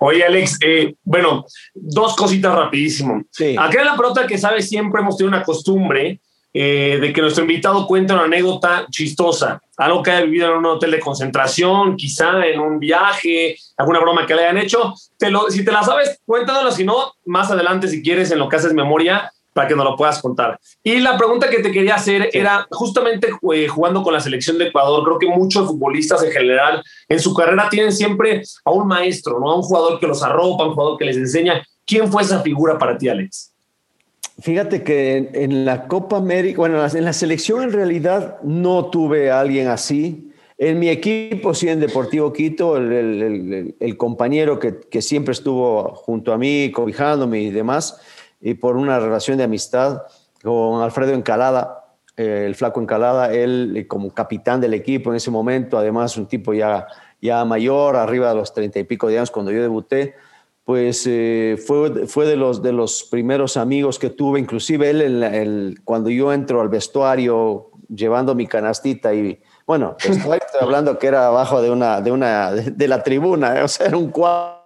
Oye, 0.00 0.24
Alex, 0.24 0.58
eh, 0.62 0.94
bueno, 1.04 1.46
dos 1.74 2.14
cositas 2.16 2.54
rapidísimo. 2.54 3.22
Sí. 3.30 3.56
Acá 3.58 3.80
en 3.80 3.86
la 3.86 3.96
pelota 3.96 4.26
que 4.26 4.36
sabes, 4.36 4.68
siempre 4.68 5.00
hemos 5.00 5.16
tenido 5.16 5.34
una 5.34 5.44
costumbre 5.44 6.20
eh, 6.56 6.98
de 7.00 7.12
que 7.12 7.20
nuestro 7.20 7.42
invitado 7.42 7.84
cuente 7.84 8.12
una 8.12 8.24
anécdota 8.24 8.86
chistosa, 8.88 9.60
algo 9.76 10.02
que 10.02 10.12
haya 10.12 10.24
vivido 10.24 10.52
en 10.52 10.58
un 10.58 10.66
hotel 10.66 10.92
de 10.92 11.00
concentración, 11.00 11.96
quizá 11.96 12.46
en 12.46 12.60
un 12.60 12.78
viaje, 12.78 13.56
alguna 13.76 13.98
broma 13.98 14.24
que 14.24 14.36
le 14.36 14.42
hayan 14.42 14.58
hecho. 14.58 14.94
Te 15.18 15.30
lo, 15.30 15.50
si 15.50 15.64
te 15.64 15.72
la 15.72 15.82
sabes, 15.82 16.20
cuéntanosla, 16.24 16.70
si 16.70 16.84
no, 16.84 17.14
más 17.24 17.50
adelante, 17.50 17.88
si 17.88 18.02
quieres, 18.02 18.30
en 18.30 18.38
lo 18.38 18.48
que 18.48 18.56
haces 18.56 18.72
memoria, 18.72 19.32
para 19.54 19.68
que 19.68 19.76
nos 19.76 19.84
lo 19.84 19.96
puedas 19.96 20.20
contar. 20.20 20.58
Y 20.82 20.98
la 20.98 21.16
pregunta 21.16 21.48
que 21.48 21.62
te 21.62 21.72
quería 21.72 21.94
hacer 21.94 22.28
era 22.32 22.66
justamente 22.70 23.28
eh, 23.54 23.68
jugando 23.68 24.02
con 24.02 24.12
la 24.12 24.20
selección 24.20 24.58
de 24.58 24.66
Ecuador, 24.66 25.02
creo 25.04 25.18
que 25.18 25.28
muchos 25.28 25.66
futbolistas 25.66 26.22
en 26.22 26.32
general 26.32 26.82
en 27.08 27.20
su 27.20 27.32
carrera 27.32 27.68
tienen 27.70 27.92
siempre 27.92 28.42
a 28.64 28.70
un 28.72 28.86
maestro, 28.86 29.38
¿no? 29.40 29.50
A 29.50 29.56
un 29.56 29.62
jugador 29.62 30.00
que 30.00 30.06
los 30.06 30.22
arropa, 30.22 30.66
un 30.66 30.74
jugador 30.74 30.98
que 30.98 31.06
les 31.06 31.16
enseña. 31.16 31.64
¿Quién 31.86 32.10
fue 32.10 32.22
esa 32.22 32.40
figura 32.40 32.78
para 32.78 32.98
ti, 32.98 33.08
Alex? 33.08 33.52
Fíjate 34.40 34.82
que 34.82 35.30
en, 35.32 35.64
la 35.64 35.86
Copa 35.86 36.16
América, 36.16 36.58
bueno, 36.58 36.84
en 36.84 37.04
la 37.04 37.12
selección 37.12 37.62
en 37.62 37.72
realidad 37.72 38.38
no 38.42 38.86
tuve 38.86 39.30
a 39.30 39.38
alguien 39.38 39.68
así. 39.68 40.32
En 40.58 40.80
mi 40.80 40.88
equipo, 40.88 41.54
sí, 41.54 41.68
en 41.68 41.78
Deportivo 41.78 42.32
Quito, 42.32 42.76
el, 42.76 43.76
el 43.78 43.96
compañero 43.96 44.58
que, 44.58 44.80
que, 44.90 45.02
siempre 45.02 45.32
estuvo 45.32 45.94
junto 45.94 46.32
a 46.32 46.38
mí, 46.38 46.70
cobijándome 46.72 47.42
y 47.42 47.50
demás, 47.50 48.00
y 48.44 48.54
por 48.54 48.76
una 48.76 49.00
relación 49.00 49.38
de 49.38 49.44
amistad 49.44 50.02
con 50.42 50.82
Alfredo 50.82 51.14
Encalada, 51.14 51.86
eh, 52.16 52.44
el 52.46 52.54
flaco 52.54 52.80
Encalada, 52.80 53.32
él 53.32 53.74
eh, 53.74 53.86
como 53.88 54.12
capitán 54.12 54.60
del 54.60 54.74
equipo 54.74 55.10
en 55.10 55.16
ese 55.16 55.30
momento, 55.30 55.78
además 55.78 56.16
un 56.18 56.26
tipo 56.26 56.52
ya, 56.52 56.86
ya 57.22 57.44
mayor, 57.46 57.96
arriba 57.96 58.28
de 58.28 58.34
los 58.34 58.52
treinta 58.52 58.78
y 58.78 58.84
pico 58.84 59.08
de 59.08 59.16
años 59.16 59.30
cuando 59.30 59.50
yo 59.50 59.62
debuté, 59.62 60.14
pues 60.62 61.04
eh, 61.06 61.56
fue, 61.66 62.06
fue 62.06 62.26
de, 62.26 62.36
los, 62.36 62.62
de 62.62 62.72
los 62.72 63.04
primeros 63.04 63.56
amigos 63.56 63.98
que 63.98 64.10
tuve, 64.10 64.40
inclusive 64.40 64.90
él 64.90 65.00
el, 65.00 65.80
cuando 65.82 66.10
yo 66.10 66.30
entro 66.30 66.60
al 66.60 66.68
vestuario 66.68 67.70
llevando 67.88 68.34
mi 68.34 68.46
canastita 68.46 69.14
y 69.14 69.40
bueno, 69.66 69.96
estoy 70.04 70.38
hablando 70.60 70.98
que 70.98 71.06
era 71.06 71.28
abajo 71.28 71.62
de 71.62 71.70
una 71.70 72.02
de 72.02 72.12
una 72.12 72.52
de, 72.52 72.88
la 72.88 73.02
tribuna, 73.02 73.64
o 73.64 73.68
sea, 73.68 73.86
era 73.86 73.96
un 73.96 74.10
cuarto 74.10 74.64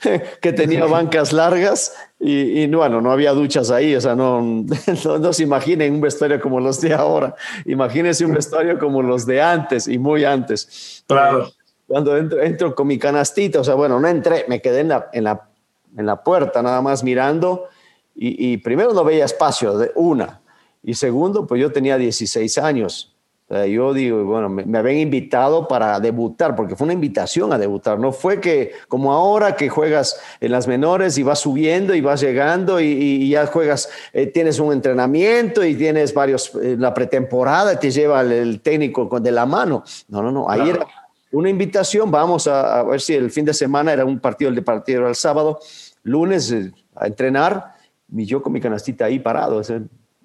que 0.40 0.52
tenía 0.52 0.84
bancas 0.86 1.32
largas 1.32 1.94
y, 2.26 2.66
bueno, 2.68 3.00
no 3.00 3.12
había 3.12 3.32
duchas 3.32 3.70
ahí, 3.70 3.94
o 3.94 4.00
sea, 4.00 4.14
no, 4.16 4.40
no, 4.42 5.32
se 5.32 5.42
imaginen 5.42 5.94
un 5.94 6.00
vestuario 6.00 6.40
como 6.40 6.58
los 6.60 6.80
de 6.80 6.94
ahora, 6.94 7.34
imagínense 7.66 8.24
un 8.24 8.32
vestuario 8.32 8.78
como 8.78 9.02
los 9.02 9.26
de 9.26 9.42
antes 9.42 9.88
y 9.88 9.98
muy 9.98 10.24
antes. 10.24 11.04
Claro 11.06 11.52
cuando 11.86 12.16
entro, 12.16 12.42
entro, 12.42 12.74
con 12.74 12.86
mi 12.86 12.98
canastita, 12.98 13.60
o 13.60 13.64
sea, 13.64 13.74
bueno, 13.74 14.00
no 14.00 14.08
entré, 14.08 14.44
me 14.48 14.60
quedé 14.60 14.80
en 14.80 14.88
la, 14.88 15.10
en 15.12 15.24
la, 15.24 15.48
en 15.96 16.06
la 16.06 16.22
puerta 16.22 16.62
nada 16.62 16.80
más 16.80 17.04
mirando 17.04 17.68
y, 18.16 18.56
primero 18.58 18.92
no 18.94 19.02
veía 19.02 19.24
espacio, 19.24 19.76
de 19.76 19.90
una, 19.96 20.40
y 20.82 20.94
segundo, 20.94 21.46
pues 21.46 21.60
yo 21.60 21.72
tenía 21.72 21.98
16 21.98 22.58
años. 22.58 23.13
Yo 23.50 23.92
digo, 23.92 24.24
bueno, 24.24 24.48
me, 24.48 24.78
habían 24.78 24.98
invitado 24.98 25.68
para 25.68 26.00
debutar, 26.00 26.56
porque 26.56 26.74
fue 26.76 26.86
una 26.86 26.94
invitación 26.94 27.52
a 27.52 27.58
debutar, 27.58 27.98
no 27.98 28.10
fue 28.10 28.40
que 28.40 28.72
como 28.88 29.12
ahora 29.12 29.54
que 29.54 29.68
juegas 29.68 30.18
en 30.40 30.50
las 30.50 30.66
menores 30.66 31.18
y 31.18 31.22
vas 31.22 31.40
subiendo 31.40 31.94
y 31.94 32.00
vas 32.00 32.20
llegando 32.20 32.80
y, 32.80 33.28
ya 33.28 33.46
juegas, 33.46 33.90
eh, 34.12 34.26
tienes 34.26 34.58
un 34.58 34.72
entrenamiento 34.72 35.62
y 35.62 35.74
tienes 35.74 36.14
varios, 36.14 36.54
eh, 36.54 36.76
la 36.78 36.94
pretemporada 36.94 37.78
te 37.78 37.90
lleva 37.90 38.22
el, 38.22 38.60
técnico 38.60 39.20
de 39.20 39.30
la 39.30 39.44
mano. 39.46 39.84
No, 40.08 40.22
no, 40.22 40.32
no, 40.32 40.48
ahí 40.48 40.70
era 40.70 40.86
una 41.34 41.50
invitación, 41.50 42.10
vamos 42.10 42.46
a, 42.46 42.82
ver 42.84 43.00
si 43.00 43.14
el 43.14 43.30
fin 43.30 43.44
de 43.44 43.52
semana 43.52 43.92
era 43.92 44.04
un 44.04 44.20
partido, 44.20 44.48
el 44.48 44.54
de 44.54 44.62
partido 44.62 45.00
era 45.00 45.08
el 45.08 45.16
sábado, 45.16 45.60
lunes 46.02 46.50
eh, 46.50 46.72
a 46.94 47.06
entrenar, 47.06 47.74
y 48.10 48.24
yo 48.24 48.42
con 48.42 48.52
mi 48.52 48.60
canastita 48.60 49.06
ahí 49.06 49.18
parado. 49.18 49.60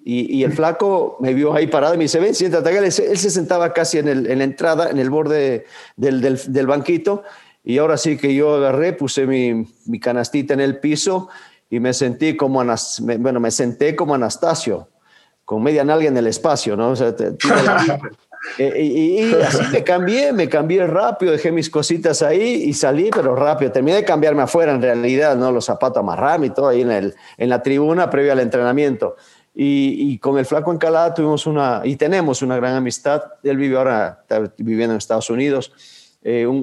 Y, 0.02 0.42
el 0.44 0.52
flaco 0.52 1.18
me 1.20 1.34
vio 1.34 1.52
ahí 1.54 1.66
parado 1.66 1.94
y 1.94 1.98
me 1.98 2.04
dice, 2.04 2.20
ven, 2.20 2.34
siéntate 2.34 2.76
Él, 2.76 2.90
se 2.90 3.30
sentaba 3.30 3.72
casi 3.74 3.98
en, 3.98 4.08
el, 4.08 4.30
en, 4.30 4.38
la 4.38 4.44
entrada, 4.44 4.90
en 4.90 4.98
el 4.98 5.10
borde 5.10 5.66
del, 5.96 6.20
del, 6.20 6.66
banquito, 6.66 7.22
y 7.62 7.76
ahora 7.76 7.98
sí 7.98 8.16
que 8.16 8.34
yo 8.34 8.54
agarré, 8.54 8.94
puse 8.94 9.26
mi, 9.26 9.66
mi 9.84 10.00
canastita 10.00 10.54
en 10.54 10.60
el 10.60 10.78
piso 10.78 11.28
y 11.70 11.78
me 11.78 11.94
sentí 11.94 12.36
como, 12.36 12.64
bueno, 13.18 13.40
me 13.40 13.50
senté 13.50 13.94
como 13.94 14.14
Anastasio, 14.14 14.88
con 15.44 15.62
media 15.62 15.84
nalga 15.84 16.08
en 16.08 16.16
el 16.16 16.26
espacio, 16.26 16.76
¿no? 16.76 16.90
O 16.90 16.96
sea, 16.96 17.14
eh, 18.58 18.82
y, 18.82 19.34
así 19.34 19.62
me 19.72 19.84
cambié, 19.84 20.32
me 20.32 20.48
cambié 20.48 20.86
rápido, 20.86 21.32
dejé 21.32 21.52
mis 21.52 21.70
cositas 21.70 22.22
ahí 22.22 22.64
y 22.64 22.72
salí, 22.72 23.10
pero 23.14 23.36
rápido. 23.36 23.70
Terminé 23.70 23.98
de 23.98 24.04
cambiarme 24.04 24.42
afuera, 24.42 24.72
en 24.72 24.82
realidad, 24.82 25.36
¿no? 25.36 25.52
Los 25.52 25.66
zapatos 25.66 25.98
amarrarme 25.98 26.46
y 26.46 26.50
todo 26.50 26.68
ahí 26.68 26.82
en, 26.82 26.90
el, 26.90 27.14
en 27.36 27.48
la 27.48 27.62
tribuna 27.62 28.10
previo 28.10 28.32
al 28.32 28.40
entrenamiento. 28.40 29.16
Y, 29.54 30.16
con 30.18 30.38
el 30.38 30.46
flaco 30.46 30.72
Encalada 30.72 31.12
tuvimos 31.12 31.46
una, 31.46 31.82
y 31.84 31.96
tenemos 31.96 32.40
una 32.42 32.56
gran 32.56 32.74
amistad. 32.74 33.22
Él 33.42 33.56
vive 33.56 33.76
ahora, 33.76 34.20
está 34.22 34.40
viviendo 34.56 34.94
en 34.94 34.98
Estados 34.98 35.28
Unidos, 35.28 35.72
eh, 36.22 36.46
un, 36.46 36.56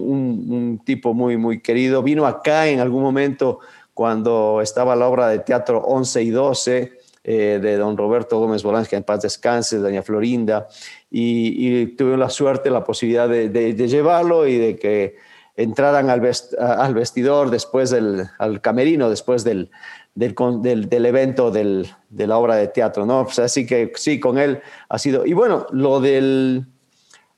un, 0.49 0.81
tipo 0.83 1.13
muy, 1.13 1.37
muy 1.37 1.61
querido. 1.61 2.01
Vino 2.01 2.25
acá 2.25 2.67
en 2.67 2.79
algún 2.79 3.03
momento 3.03 3.59
cuando 3.93 4.61
estaba 4.61 4.95
la 4.95 5.07
obra 5.07 5.27
de 5.27 5.39
teatro 5.39 5.79
11 5.79 6.23
y 6.23 6.29
12 6.29 6.97
eh, 7.29 7.59
de 7.61 7.75
don 7.75 7.97
Roberto 7.97 8.39
Gómez 8.39 8.63
Bolaños, 8.63 8.87
que 8.87 8.95
en 8.95 9.03
paz 9.03 9.21
descanse, 9.21 9.79
doña 9.79 10.01
Florinda 10.01 10.69
y, 11.11 11.87
tuve 11.87 12.15
la 12.15 12.29
suerte, 12.29 12.69
la 12.69 12.85
posibilidad 12.85 13.27
de, 13.27 13.73
llevarlo 13.75 14.47
y 14.47 14.57
de 14.57 14.77
que 14.77 15.17
entraran 15.57 16.09
al, 16.09 16.21
al 16.57 16.93
vestidor 16.93 17.49
después 17.49 17.89
del 17.89 18.27
al 18.37 18.61
camerino, 18.61 19.09
después 19.09 19.43
del, 19.43 19.71
del, 20.17 20.89
del, 20.89 21.05
evento 21.05 21.51
de 21.51 21.93
la 22.09 22.37
obra 22.37 22.55
de 22.55 22.67
teatro, 22.67 23.05
¿no? 23.05 23.23
Pues 23.25 23.37
así 23.37 23.67
que 23.67 23.91
sí, 23.95 24.19
con 24.19 24.39
él 24.39 24.61
ha 24.89 24.97
sido. 24.97 25.25
Y 25.25 25.33
bueno, 25.33 25.67
lo 25.71 25.99
del... 25.99 26.65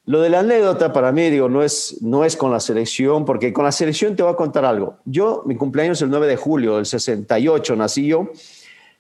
Lo 0.05 0.21
de 0.21 0.31
la 0.31 0.39
anécdota 0.39 0.91
para 0.91 1.11
mí, 1.11 1.29
digo, 1.29 1.49
no 1.49 1.61
es, 1.61 2.01
no 2.01 2.25
es 2.25 2.35
con 2.35 2.51
la 2.51 2.59
selección, 2.59 3.25
porque 3.25 3.53
con 3.53 3.63
la 3.63 3.71
selección 3.71 4.15
te 4.15 4.23
voy 4.23 4.31
a 4.31 4.35
contar 4.35 4.65
algo. 4.65 4.97
Yo, 5.05 5.43
mi 5.45 5.55
cumpleaños 5.55 5.99
es 5.99 6.01
el 6.01 6.09
9 6.09 6.25
de 6.25 6.35
julio 6.35 6.77
del 6.77 6.87
68, 6.87 7.75
nací 7.75 8.07
yo, 8.07 8.31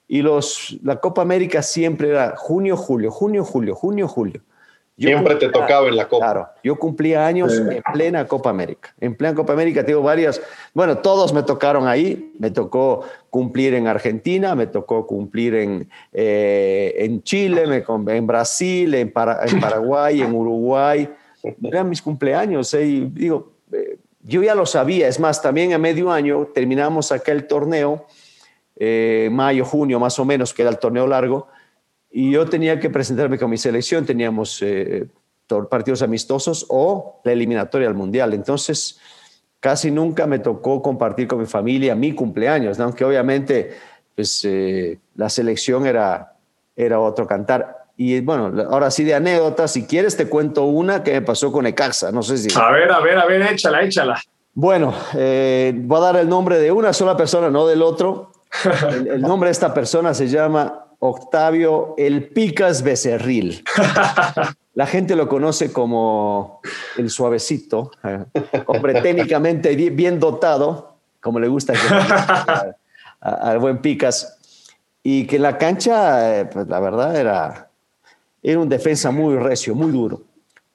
y 0.07 0.21
los, 0.21 0.77
la 0.83 0.99
Copa 0.99 1.23
América 1.23 1.63
siempre 1.63 2.09
era 2.09 2.35
junio, 2.37 2.77
julio, 2.77 3.09
junio, 3.09 3.43
julio, 3.43 3.73
junio, 3.73 4.07
julio. 4.07 4.43
Siempre 4.99 5.35
te 5.35 5.49
tocaba 5.49 5.87
en 5.87 5.95
la 5.95 6.07
Copa. 6.07 6.25
Claro, 6.25 6.49
yo 6.61 6.75
cumplía 6.75 7.25
años 7.25 7.57
en 7.57 7.81
plena 7.93 8.27
Copa 8.27 8.49
América. 8.49 8.93
En 8.99 9.15
plena 9.15 9.33
Copa 9.33 9.53
América 9.53 9.85
tengo 9.85 10.01
varias, 10.01 10.41
bueno, 10.73 10.97
todos 10.97 11.33
me 11.33 11.43
tocaron 11.43 11.87
ahí. 11.87 12.33
Me 12.37 12.51
tocó 12.51 13.05
cumplir 13.29 13.73
en 13.75 13.87
Argentina, 13.87 14.55
me 14.55 14.67
tocó 14.67 15.07
cumplir 15.07 15.55
en, 15.55 15.89
eh, 16.11 16.93
en 16.97 17.23
Chile, 17.23 17.65
me, 17.65 17.83
en 18.15 18.27
Brasil, 18.27 18.93
en, 18.93 19.13
en 19.45 19.59
Paraguay, 19.59 20.21
en 20.21 20.35
Uruguay. 20.35 21.09
Eran 21.63 21.87
mis 21.87 22.01
cumpleaños. 22.01 22.73
Eh, 22.73 22.85
y 22.85 22.99
digo, 23.05 23.53
eh, 23.71 23.97
yo 24.23 24.43
ya 24.43 24.53
lo 24.53 24.65
sabía. 24.65 25.07
Es 25.07 25.19
más, 25.19 25.41
también 25.41 25.73
a 25.73 25.77
medio 25.77 26.11
año 26.11 26.47
terminamos 26.53 27.13
acá 27.13 27.31
el 27.31 27.47
torneo, 27.47 28.05
mayo, 29.31 29.65
junio 29.65 29.99
más 29.99 30.19
o 30.19 30.25
menos, 30.25 30.53
que 30.53 30.61
era 30.61 30.71
el 30.71 30.77
torneo 30.77 31.07
largo 31.07 31.47
y 32.11 32.31
yo 32.31 32.45
tenía 32.47 32.79
que 32.79 32.89
presentarme 32.89 33.37
con 33.37 33.49
mi 33.49 33.57
selección, 33.57 34.05
teníamos 34.05 34.61
eh, 34.61 35.07
partidos 35.69 36.01
amistosos 36.01 36.65
o 36.69 37.21
la 37.23 37.31
eliminatoria 37.31 37.87
al 37.87 37.93
Mundial. 37.93 38.33
Entonces, 38.33 38.99
casi 39.59 39.91
nunca 39.91 40.25
me 40.25 40.39
tocó 40.39 40.81
compartir 40.81 41.27
con 41.27 41.39
mi 41.39 41.45
familia 41.45 41.95
mi 41.95 42.13
cumpleaños, 42.13 42.79
aunque 42.79 43.05
obviamente 43.05 43.77
pues, 44.15 44.43
eh, 44.45 44.97
la 45.15 45.29
selección 45.29 45.85
era, 45.85 46.33
era 46.75 46.99
otro 46.99 47.27
cantar. 47.27 47.77
Y 47.95 48.21
bueno, 48.21 48.53
ahora 48.69 48.89
sí 48.91 49.03
de 49.03 49.13
anécdotas, 49.13 49.71
si 49.71 49.85
quieres 49.85 50.15
te 50.15 50.27
cuento 50.27 50.63
una 50.63 51.03
que 51.03 51.11
me 51.11 51.21
pasó 51.21 51.51
con 51.51 51.67
Ecaxa, 51.67 52.11
no 52.11 52.23
sé 52.23 52.37
si... 52.37 52.49
A 52.57 52.71
ver, 52.71 52.91
a 52.91 53.01
ver, 53.01 53.19
a 53.19 53.25
ver, 53.25 53.41
échala, 53.41 53.83
échala. 53.83 54.21
Bueno, 54.53 54.93
eh, 55.15 55.73
voy 55.75 55.97
a 55.97 56.01
dar 56.01 56.15
el 56.15 56.29
nombre 56.29 56.59
de 56.59 56.71
una 56.71 56.93
sola 56.93 57.15
persona, 57.17 57.49
no 57.49 57.67
del 57.67 57.81
otro. 57.81 58.31
el 58.89 59.21
nombre 59.21 59.49
de 59.49 59.51
esta 59.51 59.73
persona 59.73 60.13
se 60.13 60.27
llama 60.27 60.88
Octavio 60.99 61.95
El 61.97 62.29
Picas 62.29 62.83
Becerril. 62.83 63.63
La 64.75 64.85
gente 64.85 65.15
lo 65.15 65.27
conoce 65.27 65.73
como 65.73 66.61
el 66.97 67.09
suavecito, 67.09 67.91
eh, 68.03 68.23
hombre 68.67 69.01
técnicamente 69.01 69.75
bien 69.75 70.21
dotado, 70.21 70.95
como 71.19 71.39
le 71.39 71.49
gusta 71.49 71.73
al 73.19 73.59
buen 73.59 73.79
Picas, 73.81 74.37
y 75.03 75.27
que 75.27 75.35
en 75.35 75.41
la 75.41 75.57
cancha, 75.57 76.39
eh, 76.39 76.45
pues 76.45 76.67
la 76.69 76.79
verdad 76.79 77.15
era, 77.17 77.69
era 78.41 78.59
un 78.59 78.69
defensa 78.69 79.11
muy 79.11 79.35
recio, 79.35 79.75
muy 79.75 79.91
duro. 79.91 80.21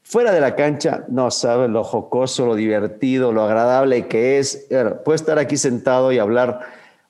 Fuera 0.02 0.33
de 0.33 0.40
la 0.40 0.54
cancha, 0.54 1.04
no 1.09 1.31
sabe 1.31 1.69
lo 1.69 1.83
jocoso, 1.83 2.45
lo 2.45 2.57
divertido, 2.57 3.33
lo 3.33 3.43
agradable 3.43 4.07
que 4.07 4.38
es. 4.38 4.66
Puede 5.02 5.16
estar 5.16 5.38
aquí 5.38 5.57
sentado 5.57 6.12
y 6.12 6.19
hablar 6.19 6.61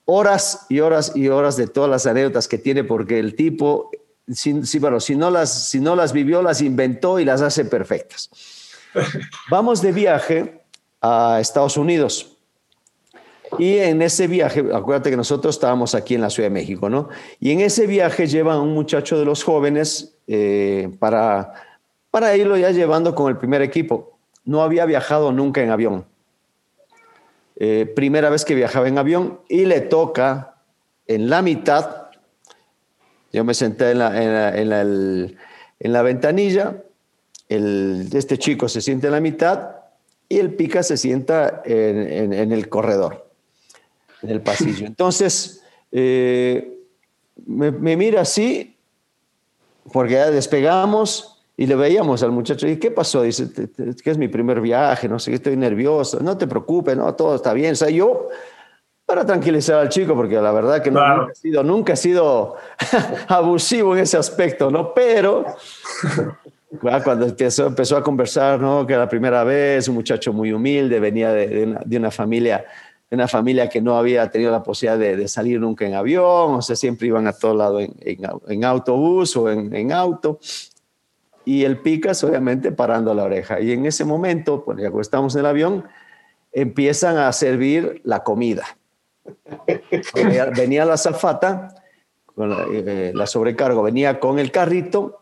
horas 0.04 0.66
y 0.68 0.80
horas 0.80 1.12
y 1.14 1.28
horas 1.28 1.56
de 1.56 1.66
todas 1.66 1.90
las 1.90 2.06
anécdotas 2.06 2.48
que 2.48 2.58
tiene, 2.58 2.84
porque 2.84 3.18
el 3.18 3.34
tipo, 3.34 3.90
si, 4.32 4.78
bueno, 4.78 5.00
si, 5.00 5.16
no 5.16 5.30
las, 5.30 5.68
si 5.68 5.80
no 5.80 5.96
las 5.96 6.12
vivió, 6.12 6.42
las 6.42 6.60
inventó 6.60 7.18
y 7.18 7.24
las 7.24 7.40
hace 7.40 7.64
perfectas. 7.64 8.30
Vamos 9.50 9.82
de 9.82 9.92
viaje 9.92 10.62
a 11.00 11.38
Estados 11.40 11.76
Unidos. 11.76 12.30
Y 13.58 13.78
en 13.78 14.02
ese 14.02 14.26
viaje, 14.26 14.64
acuérdate 14.72 15.10
que 15.10 15.16
nosotros 15.16 15.54
estábamos 15.54 15.94
aquí 15.94 16.14
en 16.14 16.22
la 16.22 16.30
Ciudad 16.30 16.48
de 16.48 16.54
México, 16.54 16.90
¿no? 16.90 17.08
Y 17.38 17.52
en 17.52 17.60
ese 17.60 17.86
viaje 17.86 18.26
lleva 18.26 18.54
a 18.54 18.60
un 18.60 18.74
muchacho 18.74 19.18
de 19.18 19.24
los 19.24 19.44
jóvenes 19.44 20.16
eh, 20.26 20.90
para, 20.98 21.52
para 22.10 22.36
irlo 22.36 22.56
ya 22.56 22.70
llevando 22.70 23.14
con 23.14 23.30
el 23.30 23.36
primer 23.36 23.62
equipo. 23.62 24.18
No 24.44 24.62
había 24.62 24.86
viajado 24.86 25.30
nunca 25.30 25.62
en 25.62 25.70
avión. 25.70 26.04
Eh, 27.66 27.86
primera 27.86 28.28
vez 28.28 28.44
que 28.44 28.54
viajaba 28.54 28.88
en 28.88 28.98
avión 28.98 29.40
y 29.48 29.64
le 29.64 29.80
toca 29.80 30.56
en 31.06 31.30
la 31.30 31.40
mitad, 31.40 32.08
yo 33.32 33.42
me 33.42 33.54
senté 33.54 33.92
en 33.92 34.00
la, 34.00 34.54
en 35.80 35.92
la, 35.92 36.02
ventanilla, 36.02 36.76
el, 37.48 38.10
este 38.12 38.36
chico 38.36 38.68
se 38.68 38.82
siente 38.82 39.06
en 39.06 39.14
la 39.14 39.20
mitad 39.20 39.76
y 40.28 40.40
el 40.40 40.52
pica 40.52 40.82
se 40.82 40.98
sienta 40.98 41.62
en, 41.64 42.52
el 42.52 42.68
corredor, 42.68 43.30
en 44.20 44.28
el 44.28 44.42
pasillo. 44.42 44.86
Entonces, 44.86 45.62
eh, 45.90 46.80
me, 47.46 47.70
me 47.70 47.96
mira 47.96 48.20
así, 48.20 48.76
porque 49.90 50.12
ya 50.12 50.30
despegamos 50.30 51.33
y 51.56 51.66
le 51.66 51.76
veíamos 51.76 52.22
al 52.22 52.32
muchacho, 52.32 52.66
¿y 52.66 52.78
qué 52.78 52.90
pasó? 52.90 53.22
Dice, 53.22 53.48
que 54.02 54.10
es 54.10 54.18
mi 54.18 54.28
primer 54.28 54.60
viaje, 54.60 55.08
no 55.08 55.18
sé, 55.18 55.34
estoy 55.34 55.56
nervioso, 55.56 56.18
no 56.20 56.36
te 56.36 56.46
preocupes, 56.46 56.96
no, 56.96 57.14
todo 57.14 57.36
está 57.36 57.52
bien. 57.52 57.72
O 57.72 57.76
sea, 57.76 57.90
yo 57.90 58.28
para 59.06 59.26
tranquilizar 59.26 59.76
al 59.76 59.88
chico, 59.88 60.14
porque 60.14 60.36
la 60.40 60.50
verdad 60.50 60.82
que 60.82 60.90
nunca 60.90 61.28
he 61.30 61.34
sido, 61.34 61.62
nunca 61.62 61.92
he 61.92 61.96
sido 61.96 62.56
abusivo 63.28 63.94
en 63.94 64.02
ese 64.02 64.16
aspecto, 64.16 64.70
¿no? 64.70 64.94
Pero 64.94 65.44
cuando 66.80 67.26
empezó, 67.26 67.66
empezó 67.66 67.96
a 67.96 68.02
conversar, 68.02 68.58
¿no? 68.60 68.86
Que 68.86 68.96
la 68.96 69.08
primera 69.08 69.44
vez, 69.44 69.88
un 69.88 69.94
muchacho 69.94 70.32
muy 70.32 70.52
humilde, 70.52 71.00
venía 71.00 71.32
de, 71.32 71.78
una, 71.96 72.10
familia 72.10 72.64
de 73.10 73.16
una 73.16 73.28
familia 73.28 73.68
que 73.68 73.82
no 73.82 73.96
había 73.96 74.30
tenido 74.30 74.50
la 74.50 74.62
posibilidad 74.62 74.98
de, 74.98 75.28
salir 75.28 75.60
nunca 75.60 75.86
en 75.86 75.94
avión, 75.94 76.54
o 76.54 76.62
sea, 76.62 76.74
siempre 76.74 77.08
iban 77.08 77.26
a 77.26 77.32
todo 77.32 77.54
lado 77.54 77.80
en, 77.80 77.94
en, 78.00 78.64
autobús 78.64 79.36
o 79.36 79.50
en, 79.50 79.92
auto. 79.92 80.38
Y 81.44 81.64
el 81.64 81.78
Picas, 81.78 82.24
obviamente, 82.24 82.72
parando 82.72 83.14
la 83.14 83.24
oreja. 83.24 83.60
Y 83.60 83.72
en 83.72 83.86
ese 83.86 84.04
momento, 84.04 84.64
pues 84.64 84.78
ya 84.78 84.90
estamos 85.00 85.34
en 85.34 85.40
el 85.40 85.46
avión, 85.46 85.84
empiezan 86.52 87.18
a 87.18 87.32
servir 87.32 88.00
la 88.04 88.22
comida. 88.22 88.64
Venía 90.56 90.84
la 90.84 90.96
zafata, 90.96 91.74
con 92.34 92.50
la, 92.50 92.66
eh, 92.72 93.12
la 93.14 93.26
sobrecargo, 93.26 93.82
venía 93.82 94.20
con 94.20 94.38
el 94.38 94.50
carrito 94.50 95.20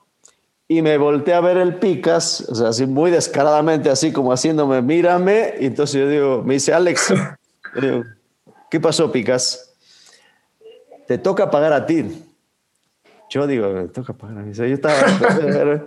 y 0.72 0.80
me 0.80 0.96
volteé 0.96 1.34
a 1.34 1.40
ver 1.40 1.58
el 1.58 1.76
Picas, 1.76 2.48
así 2.62 2.86
muy 2.86 3.10
descaradamente, 3.10 3.90
así 3.90 4.10
como 4.10 4.32
haciéndome, 4.32 4.80
mírame. 4.80 5.54
Y 5.60 5.66
entonces 5.66 6.00
yo 6.00 6.08
digo, 6.08 6.42
me 6.42 6.54
dice, 6.54 6.72
Alex, 6.72 7.12
¿qué 8.70 8.80
pasó, 8.80 9.12
Picas? 9.12 9.74
Te 11.06 11.18
toca 11.18 11.50
pagar 11.50 11.74
a 11.74 11.84
ti. 11.84 12.24
Yo 13.32 13.46
digo, 13.46 13.70
me 13.70 13.88
toca 13.88 14.12
pagar 14.12 14.38
a 14.38 14.42
mí. 14.42 14.52
yo 14.52 14.64
estaba. 14.64 14.94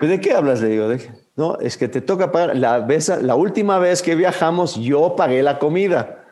¿De 0.00 0.20
qué 0.20 0.32
hablas? 0.32 0.60
Le 0.60 0.70
digo, 0.70 0.88
no, 1.36 1.56
es 1.60 1.76
que 1.76 1.86
te 1.86 2.00
toca 2.00 2.32
pagar. 2.32 2.56
La, 2.56 2.80
vez, 2.80 3.08
la 3.22 3.36
última 3.36 3.78
vez 3.78 4.02
que 4.02 4.16
viajamos, 4.16 4.74
yo 4.74 5.14
pagué 5.14 5.40
la 5.40 5.60
comida. 5.60 6.24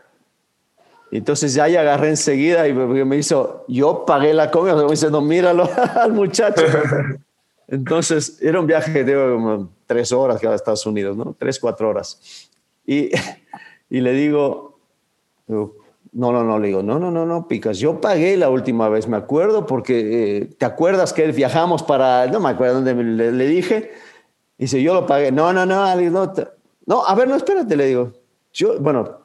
Entonces 1.13 1.55
ya 1.55 1.69
ya 1.69 1.83
agarré 1.83 2.09
enseguida 2.09 2.67
y 2.67 2.73
me 2.73 3.17
hizo, 3.17 3.65
yo 3.69 4.05
pagué 4.05 4.35
la 4.35 4.51
comida, 4.51 4.75
me 4.75 4.91
dice, 4.91 5.13
no, 5.13 5.21
míralo 5.21 5.71
al 5.95 6.13
muchacho. 6.13 6.65
Entonces 7.69 8.43
era 8.43 8.59
un 8.59 8.67
viaje 8.67 9.05
de 9.05 9.15
como 9.15 9.71
tres 9.87 10.11
horas 10.11 10.41
que 10.41 10.49
a 10.49 10.57
Estados 10.57 10.85
Unidos, 10.87 11.17
¿no? 11.17 11.37
Tres, 11.39 11.61
cuatro 11.61 11.89
horas. 11.89 12.51
Y, 12.85 13.11
y 13.89 14.01
le 14.01 14.11
digo, 14.11 14.81
no, 16.17 16.33
no, 16.33 16.45
no, 16.45 16.59
le 16.59 16.69
digo, 16.69 16.83
no, 16.83 16.99
no, 16.99 17.11
no, 17.11 17.27
no, 17.27 17.47
Picas, 17.47 17.79
yo 17.79 18.01
pagué 18.01 18.37
la 18.37 18.49
última 18.49 18.89
vez, 18.89 19.07
me 19.07 19.19
acuerdo, 19.19 19.67
porque 19.67 20.39
eh, 20.39 20.45
te 20.47 20.65
acuerdas 20.65 21.13
que 21.13 21.31
viajamos 21.31 21.83
para, 21.83 22.27
no 22.29 22.41
me 22.41 22.49
acuerdo 22.49 22.77
dónde 22.77 22.95
le, 22.95 23.33
le 23.33 23.47
dije, 23.47 23.93
dice, 24.57 24.83
yo 24.83 24.95
lo 24.95 25.07
pagué, 25.07 25.31
no, 25.31 25.53
no, 25.53 25.67
no, 25.67 25.95
no, 25.95 26.33
no, 26.87 27.05
a 27.07 27.15
ver, 27.15 27.29
no, 27.29 27.37
espérate, 27.37 27.77
le 27.77 27.87
digo, 27.87 28.13
yo, 28.53 28.81
bueno, 28.81 29.19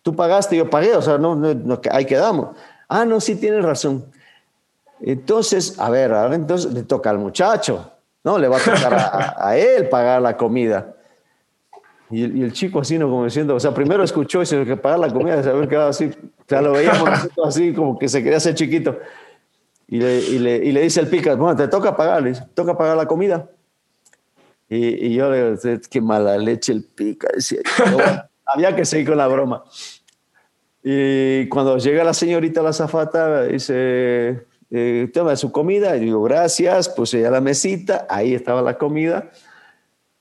tú 0.00 0.16
pagaste, 0.16 0.56
yo 0.56 0.70
pagué, 0.70 0.96
o 0.96 1.02
sea, 1.02 1.18
no, 1.18 1.34
no, 1.34 1.80
ahí 1.90 2.06
quedamos. 2.06 2.56
Ah, 2.88 3.04
no, 3.04 3.20
sí 3.20 3.36
tienes 3.36 3.62
razón. 3.62 4.06
Entonces, 5.00 5.78
a 5.78 5.90
ver, 5.90 6.10
entonces 6.32 6.72
le 6.72 6.82
toca 6.84 7.10
al 7.10 7.18
muchacho, 7.18 7.90
¿no? 8.24 8.38
Le 8.38 8.48
va 8.48 8.56
a 8.56 8.60
tocar 8.60 9.34
a, 9.38 9.56
él 9.56 9.88
pagar 9.88 10.22
la 10.22 10.36
comida. 10.36 10.94
Y 12.10 12.42
el, 12.42 12.52
chico 12.52 12.80
así, 12.80 12.98
¿no? 12.98 13.08
Como 13.08 13.24
diciendo, 13.24 13.54
o 13.54 13.60
sea, 13.60 13.72
primero 13.72 14.02
escuchó 14.02 14.42
y 14.42 14.46
se 14.46 14.64
que 14.64 14.76
pagar 14.76 14.98
la 14.98 15.12
comida, 15.12 15.42
se 15.42 15.50
había 15.50 15.68
quedado 15.68 15.90
así, 15.90 16.06
o 16.06 16.44
sea, 16.48 16.60
lo 16.60 16.72
veíamos 16.72 17.08
así, 17.44 17.72
como 17.72 17.98
que 17.98 18.08
se 18.08 18.22
quería 18.22 18.38
hacer 18.38 18.54
chiquito. 18.54 18.98
Y 19.86 19.98
le, 19.98 20.18
y 20.20 20.38
le, 20.38 20.56
y 20.56 20.72
le 20.72 20.82
dice 20.82 21.00
el 21.00 21.08
pica, 21.08 21.34
bueno, 21.36 21.56
te 21.56 21.68
toca 21.68 21.96
pagar, 21.96 22.22
le 22.22 22.30
dice, 22.30 22.44
toca 22.54 22.76
pagar 22.76 22.96
la 22.96 23.06
comida. 23.06 23.48
Y, 24.68 25.06
y 25.06 25.14
yo 25.14 25.30
le 25.30 25.56
digo, 25.56 25.80
qué 25.88 26.00
mala 26.00 26.36
leche 26.36 26.72
el 26.72 26.84
pica, 26.84 27.28
decía, 27.34 27.60
había 28.44 28.74
que 28.74 28.84
seguir 28.84 29.08
con 29.08 29.18
la 29.18 29.28
broma. 29.28 29.64
Y 30.82 31.46
cuando 31.48 31.76
llega 31.78 32.04
la 32.04 32.14
señorita 32.14 32.62
la 32.62 32.72
zafata, 32.72 33.44
dice, 33.44 34.46
eh, 34.70 35.10
toma 35.12 35.36
su 35.36 35.52
comida. 35.52 35.96
Y 35.96 36.00
digo, 36.00 36.22
gracias. 36.22 36.88
Puse 36.88 37.20
ya 37.20 37.30
la 37.30 37.40
mesita, 37.40 38.06
ahí 38.08 38.34
estaba 38.34 38.62
la 38.62 38.78
comida. 38.78 39.30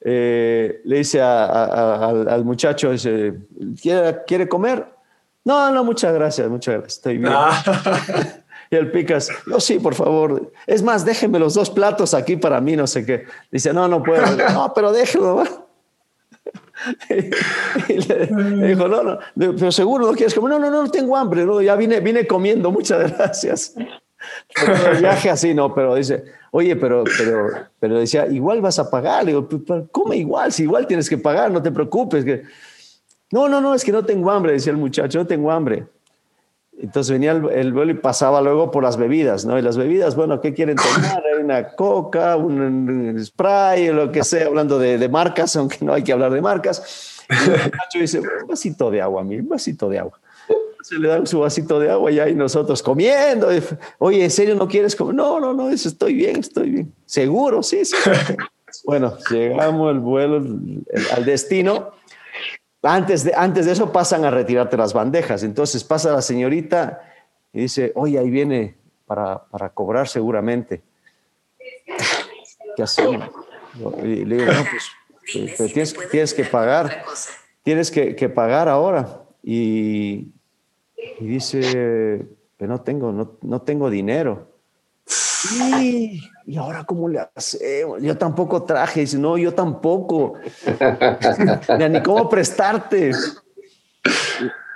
Eh, 0.02 0.82
le 0.86 0.98
dice 0.98 1.22
al, 1.22 2.44
muchacho, 2.46 2.92
dice, 2.92 3.34
¿quiere, 3.82 4.20
¿quiere 4.26 4.48
comer? 4.48 4.86
No, 5.44 5.72
no, 5.72 5.84
muchas 5.84 6.14
gracias, 6.14 6.50
muchas 6.50 6.76
gracias, 6.76 6.94
estoy 6.96 7.18
bien. 7.18 7.34
Ah. 7.36 7.64
y 8.72 8.76
el 8.76 8.92
Picas, 8.92 9.30
yo 9.48 9.60
sí, 9.60 9.80
por 9.80 9.96
favor. 9.96 10.52
Es 10.68 10.84
más, 10.84 11.06
déjeme 11.06 11.40
los 11.40 11.54
dos 11.54 11.70
platos 11.70 12.14
aquí 12.14 12.38
para 12.38 12.62
mí, 12.62 12.76
no 12.76 12.88
sé 12.88 13.06
qué. 13.06 13.26
Dice, 13.52 13.74
no, 13.74 13.88
no 13.88 14.04
puedo. 14.04 14.24
no, 14.54 14.72
pero 14.74 14.92
déjelo. 14.92 15.44
y 17.90 17.94
le, 17.94 18.68
dijo, 18.68 18.88
no, 18.88 19.04
no, 19.04 19.20
pero 19.36 19.72
seguro 19.72 20.08
no 20.08 20.14
quieres 20.14 20.34
comer. 20.34 20.52
No, 20.52 20.60
no, 20.60 20.70
no, 20.70 20.90
tengo 20.90 21.18
hambre, 21.18 21.46
no, 21.46 21.62
ya 21.62 21.76
vine, 21.76 22.00
vine 22.00 22.26
comiendo, 22.26 22.72
muchas 22.72 23.12
gracias. 23.18 23.76
El 24.94 24.98
viaje 25.00 25.30
así, 25.30 25.54
no, 25.54 25.74
pero 25.74 25.96
dice, 25.96 26.24
oye, 26.52 26.76
pero, 26.76 27.04
pero, 27.18 27.48
pero 27.80 28.00
decía, 28.00 28.28
igual 28.28 28.62
vas 28.62 28.80
a 28.80 28.90
pagar. 28.90 29.26
Le 29.26 29.32
digo, 29.32 29.48
come 29.92 30.18
igual, 30.18 30.52
si 30.52 30.64
igual 30.64 30.88
tienes 30.88 31.10
que 31.10 31.18
pagar, 31.18 31.52
no 31.52 31.62
te 31.62 31.72
preocupes. 31.72 32.26
Que... 32.26 32.44
No, 33.32 33.48
no, 33.48 33.62
no, 33.62 33.74
es 33.74 33.84
que 33.84 33.92
no 33.92 34.04
tengo 34.04 34.32
hambre, 34.32 34.54
decía 34.54 34.72
el 34.72 34.78
muchacho, 34.78 35.20
no 35.20 35.28
tengo 35.28 35.52
hambre. 35.52 35.86
Entonces 36.82 37.12
venía 37.12 37.32
el, 37.32 37.74
vuelo 37.74 37.92
y 37.92 37.96
pasaba 37.96 38.42
luego 38.42 38.72
por 38.72 38.84
las 38.84 38.96
bebidas, 38.96 39.44
¿no? 39.44 39.60
Y 39.60 39.62
las 39.62 39.76
bebidas, 39.76 40.16
bueno, 40.16 40.40
¿qué 40.40 40.54
quieren 40.54 40.78
tomar? 40.78 41.22
Una 41.42 41.76
coca, 41.76 42.38
un, 42.38 43.18
spray, 43.22 43.90
lo 43.90 44.12
que 44.12 44.24
sea, 44.24 44.48
hablando 44.48 44.80
de, 44.80 45.10
marcas, 45.10 45.58
aunque 45.58 45.84
no 45.84 45.94
hay 45.94 46.04
que 46.04 46.14
hablar 46.14 46.32
de 46.32 46.42
marcas. 46.42 47.22
Y 47.30 47.50
el 47.50 47.64
muchacho 47.64 48.00
dice, 48.00 48.20
un 48.20 48.48
vasito 48.48 48.90
de 48.90 49.02
agua, 49.02 49.24
mi, 49.24 49.38
un 49.38 49.50
vasito 49.50 49.90
de 49.90 50.00
agua. 50.00 50.20
Se 50.82 50.98
le 50.98 51.10
dan 51.10 51.28
su 51.28 51.40
vasito 51.40 51.80
de 51.80 51.92
agua 51.92 52.12
y 52.12 52.20
ahí 52.20 52.34
nosotros 52.34 52.82
comiendo. 52.82 53.50
Oye, 53.98 54.24
¿en 54.24 54.32
serio 54.32 54.56
no 54.56 54.68
quieres 54.68 54.96
comer? 54.96 55.16
No, 55.16 55.40
no, 55.40 55.54
no, 55.54 55.70
estoy 55.70 56.14
bien, 56.14 56.38
estoy 56.38 56.70
bien. 56.70 56.94
¿Seguro? 57.06 57.64
Sí, 57.64 57.86
sí. 57.86 57.96
Bueno, 58.86 59.18
llegamos 59.32 59.92
el 59.92 60.00
vuelo 60.00 60.36
al 60.38 61.26
destino 61.26 61.92
antes 62.84 63.24
de, 63.24 63.34
antes 63.36 63.66
de 63.66 63.74
eso 63.74 63.92
pasan 63.92 64.24
a 64.26 64.32
retirarte 64.32 64.78
las 64.78 64.94
bandejas. 64.94 65.44
Entonces 65.44 65.84
pasa 65.84 66.12
la 66.12 66.22
señorita 66.22 67.02
y 67.52 67.62
dice, 67.62 67.92
oye, 67.96 68.18
ahí 68.20 68.30
viene 68.30 68.78
para, 69.06 69.44
para 69.46 69.70
cobrar 69.70 70.08
seguramente. 70.08 70.82
¿Qué 72.76 72.84
hacemos? 72.84 73.30
Y 74.04 74.26
le 74.26 74.38
digo, 74.38 74.52
no, 74.52 74.66
pues, 74.70 74.92
pues 75.58 75.74
tienes, 75.74 75.96
tienes, 76.10 76.34
que 76.34 76.46
pagar, 76.46 77.04
tienes 77.64 77.92
que, 77.92 78.16
que 78.16 78.30
pagar 78.30 78.70
ahora. 78.70 79.24
Y, 79.44 80.32
y 81.20 81.26
dice, 81.26 82.28
que 82.58 82.68
no 82.68 82.82
tengo, 82.82 83.12
no, 83.12 83.38
no 83.42 83.62
tengo 83.62 83.90
dinero. 83.90 84.50
Y, 85.82 86.22
¿y 86.46 86.58
ahora 86.58 86.84
cómo 86.84 87.08
le 87.08 87.20
hacemos? 87.34 88.02
Yo 88.02 88.18
tampoco 88.18 88.64
traje. 88.64 89.02
Dice, 89.02 89.18
no, 89.18 89.38
yo 89.38 89.54
tampoco. 89.54 90.34
Ni 91.90 92.04
cómo 92.04 92.30
prestarte. 92.30 93.12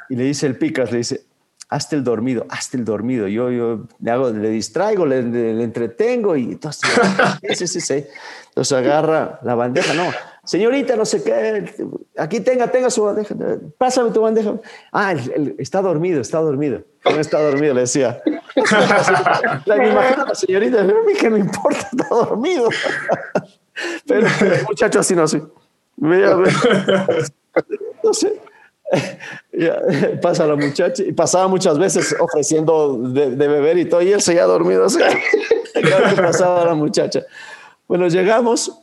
Y, 0.10 0.16
le 0.16 0.24
dice 0.24 0.48
el 0.48 0.58
Picas, 0.58 0.92
le 0.92 1.00
dice, 1.00 1.26
hazte 1.70 1.96
el 1.96 2.04
dormido, 2.04 2.46
hazte 2.50 2.78
el 2.78 2.86
dormido. 2.86 3.28
Yo, 3.28 3.52
yo 3.52 3.88
le, 4.00 4.12
hago, 4.12 4.30
le 4.30 4.50
distraigo, 4.50 5.06
le, 5.06 5.20
entretengo 5.64 6.36
y 6.36 6.54
entonces, 6.54 6.90
sí, 7.58 7.68
sí, 7.68 7.82
sí. 7.82 8.06
Entonces 8.50 8.78
agarra 8.78 9.40
la 9.44 9.56
bandeja, 9.56 9.94
no, 9.94 10.10
señorita, 10.44 10.96
no 10.96 11.06
sé 11.06 11.24
qué, 11.24 11.66
aquí 12.18 12.40
tenga, 12.40 12.72
tenga 12.72 12.90
su 12.90 13.04
bandeja, 13.04 13.36
pásame 13.78 14.12
tu 14.12 14.22
bandeja. 14.22 14.56
Ah, 14.92 15.14
está 15.58 15.82
dormido, 15.82 16.22
está 16.22 16.40
dormido. 16.40 16.84
No 17.06 17.20
está 17.20 17.42
dormido, 17.42 17.74
le 17.74 17.82
decía. 17.82 18.22
la 19.66 19.76
la 19.76 20.36
señorita, 20.36 20.82
a 20.82 20.84
mí 20.84 21.14
que 21.20 21.30
me 21.30 21.40
importa, 21.40 21.90
está 21.92 22.08
dormido. 22.10 22.70
Pero 24.08 24.28
el 24.28 24.64
muchacho 24.64 25.00
así 25.00 25.16
no, 25.16 25.24
así. 25.24 25.42
No 25.98 26.46
sé. 28.14 28.40
Pasa 30.22 30.46
la 30.46 30.56
muchacha 30.56 31.04
y 31.04 31.14
pasaba 31.14 31.48
muchas 31.48 31.80
veces 31.80 32.16
ofreciendo 32.20 32.98
de, 32.98 33.36
beber 33.36 33.78
y 33.78 33.86
todo, 33.86 34.02
y 34.02 34.12
él 34.12 34.22
seguía 34.22 34.46
dormido. 34.46 34.86
Así. 34.86 35.00
pasaba 36.16 36.66
la 36.66 36.76
muchacha. 36.76 37.24
Bueno, 37.88 38.08
llegamos. 38.08 38.83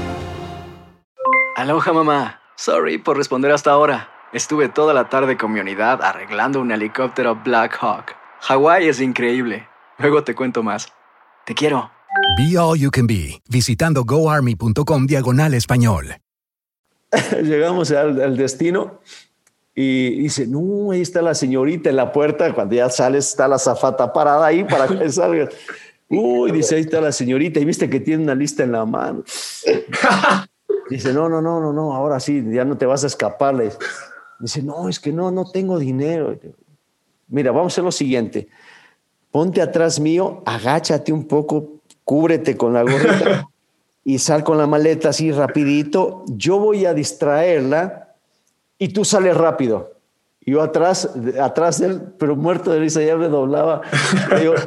Aloha 1.61 1.93
mamá. 1.93 2.41
Sorry 2.55 2.97
por 2.97 3.17
responder 3.17 3.51
hasta 3.51 3.69
ahora. 3.69 4.09
Estuve 4.33 4.67
toda 4.67 4.95
la 4.95 5.09
tarde 5.09 5.37
con 5.37 5.51
mi 5.51 5.59
unidad 5.59 6.01
arreglando 6.01 6.59
un 6.59 6.71
helicóptero 6.71 7.35
Black 7.35 7.77
Hawk. 7.79 8.15
Hawái 8.39 8.87
es 8.87 8.99
increíble. 8.99 9.67
Luego 9.99 10.23
te 10.23 10.33
cuento 10.33 10.63
más. 10.63 10.91
Te 11.45 11.53
quiero. 11.53 11.91
Be 12.35 12.57
All 12.57 12.79
You 12.79 12.89
Can 12.89 13.05
Be, 13.05 13.43
visitando 13.47 14.03
goarmy.com 14.03 15.05
diagonal 15.05 15.53
español. 15.53 16.15
Llegamos 17.43 17.91
al, 17.91 18.35
destino 18.35 18.99
y 19.75 20.19
dice, 20.19 20.47
no, 20.47 20.89
ahí 20.89 21.01
está 21.01 21.21
la 21.21 21.35
señorita 21.35 21.91
en 21.91 21.97
la 21.97 22.11
puerta. 22.11 22.55
Cuando 22.55 22.73
ya 22.73 22.89
sales, 22.89 23.27
está 23.27 23.47
la 23.47 23.59
zafata 23.59 24.11
parada 24.11 24.47
ahí 24.47 24.63
para 24.63 24.87
que 24.87 25.07
salgas. 25.11 25.49
Uy, 26.09 26.51
dice, 26.53 26.77
ahí 26.77 26.81
está 26.81 26.99
la 27.01 27.11
señorita 27.11 27.59
y 27.59 27.65
viste 27.65 27.87
que 27.87 27.99
tiene 27.99 28.23
una 28.23 28.33
lista 28.33 28.63
en 28.63 28.71
la 28.71 28.83
mano. 28.83 29.23
Dice, 30.91 31.13
no, 31.13 31.29
no, 31.29 31.41
no, 31.41 31.61
no, 31.61 31.71
no, 31.71 31.93
ahora 31.93 32.19
sí, 32.19 32.43
ya 32.51 32.65
no 32.65 32.77
te 32.77 32.85
vas 32.85 33.05
a 33.05 33.07
escapar. 33.07 33.55
Dice, 34.39 34.61
no, 34.61 34.89
es 34.89 34.99
que 34.99 35.13
no, 35.13 35.31
no 35.31 35.49
tengo 35.49 35.79
dinero. 35.79 36.37
Mira, 37.29 37.53
vamos 37.53 37.71
a 37.71 37.73
hacer 37.75 37.85
lo 37.85 37.93
siguiente. 37.93 38.49
Ponte 39.31 39.61
atrás 39.61 40.01
mío, 40.01 40.43
agáchate 40.45 41.13
un 41.13 41.29
poco, 41.29 41.75
cúbrete 42.03 42.57
con 42.57 42.73
la 42.73 42.81
gorrita 42.81 43.47
y 44.03 44.19
sal 44.19 44.43
con 44.43 44.57
la 44.57 44.67
maleta 44.67 45.09
así 45.09 45.31
rapidito. 45.31 46.25
Yo 46.27 46.59
voy 46.59 46.85
a 46.85 46.93
distraerla 46.93 48.13
y 48.77 48.89
tú 48.89 49.05
sales 49.05 49.37
rápido. 49.37 49.93
Yo 50.43 50.63
atrás, 50.63 51.07
atrás 51.39 51.79
de 51.79 51.87
él, 51.87 52.01
pero 52.17 52.35
muerto 52.35 52.71
de 52.71 52.79
risa, 52.79 52.99
ya 53.03 53.15
me 53.15 53.27
doblaba. 53.27 53.81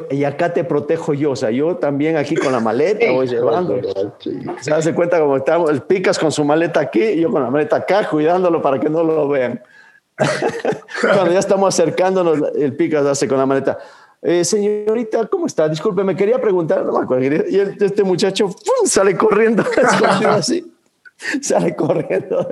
y 0.09 0.23
acá 0.23 0.53
te 0.53 0.63
protejo 0.63 1.13
yo. 1.13 1.31
O 1.31 1.35
sea, 1.35 1.51
yo 1.51 1.75
también 1.75 2.15
aquí 2.15 2.35
con 2.35 2.53
la 2.53 2.61
maleta 2.61 3.11
voy 3.11 3.27
llevando. 3.27 3.75
Se 4.61 4.73
hace 4.73 4.93
cuenta 4.93 5.19
como 5.19 5.35
estamos, 5.35 5.69
el 5.69 5.81
Picas 5.81 6.17
con 6.17 6.31
su 6.31 6.45
maleta 6.45 6.79
aquí 6.79 7.19
yo 7.19 7.29
con 7.29 7.43
la 7.43 7.49
maleta 7.49 7.75
acá, 7.75 8.07
cuidándolo 8.09 8.61
para 8.61 8.79
que 8.79 8.89
no 8.89 9.03
lo 9.03 9.27
vean. 9.27 9.61
Cuando 11.01 11.33
ya 11.33 11.39
estamos 11.39 11.73
acercándonos, 11.77 12.55
el 12.55 12.73
Picas 12.77 13.05
hace 13.05 13.27
con 13.27 13.37
la 13.37 13.45
maleta. 13.45 13.77
Eh, 14.21 14.45
señorita, 14.45 15.27
¿cómo 15.27 15.45
está? 15.45 15.67
Disculpe, 15.67 16.05
me 16.05 16.15
quería 16.15 16.39
preguntar. 16.39 16.85
y 17.49 17.59
este 17.59 18.03
muchacho 18.03 18.49
sale 18.85 19.17
corriendo, 19.17 19.63
así. 20.29 20.74
sale 21.41 21.75
corriendo 21.75 22.47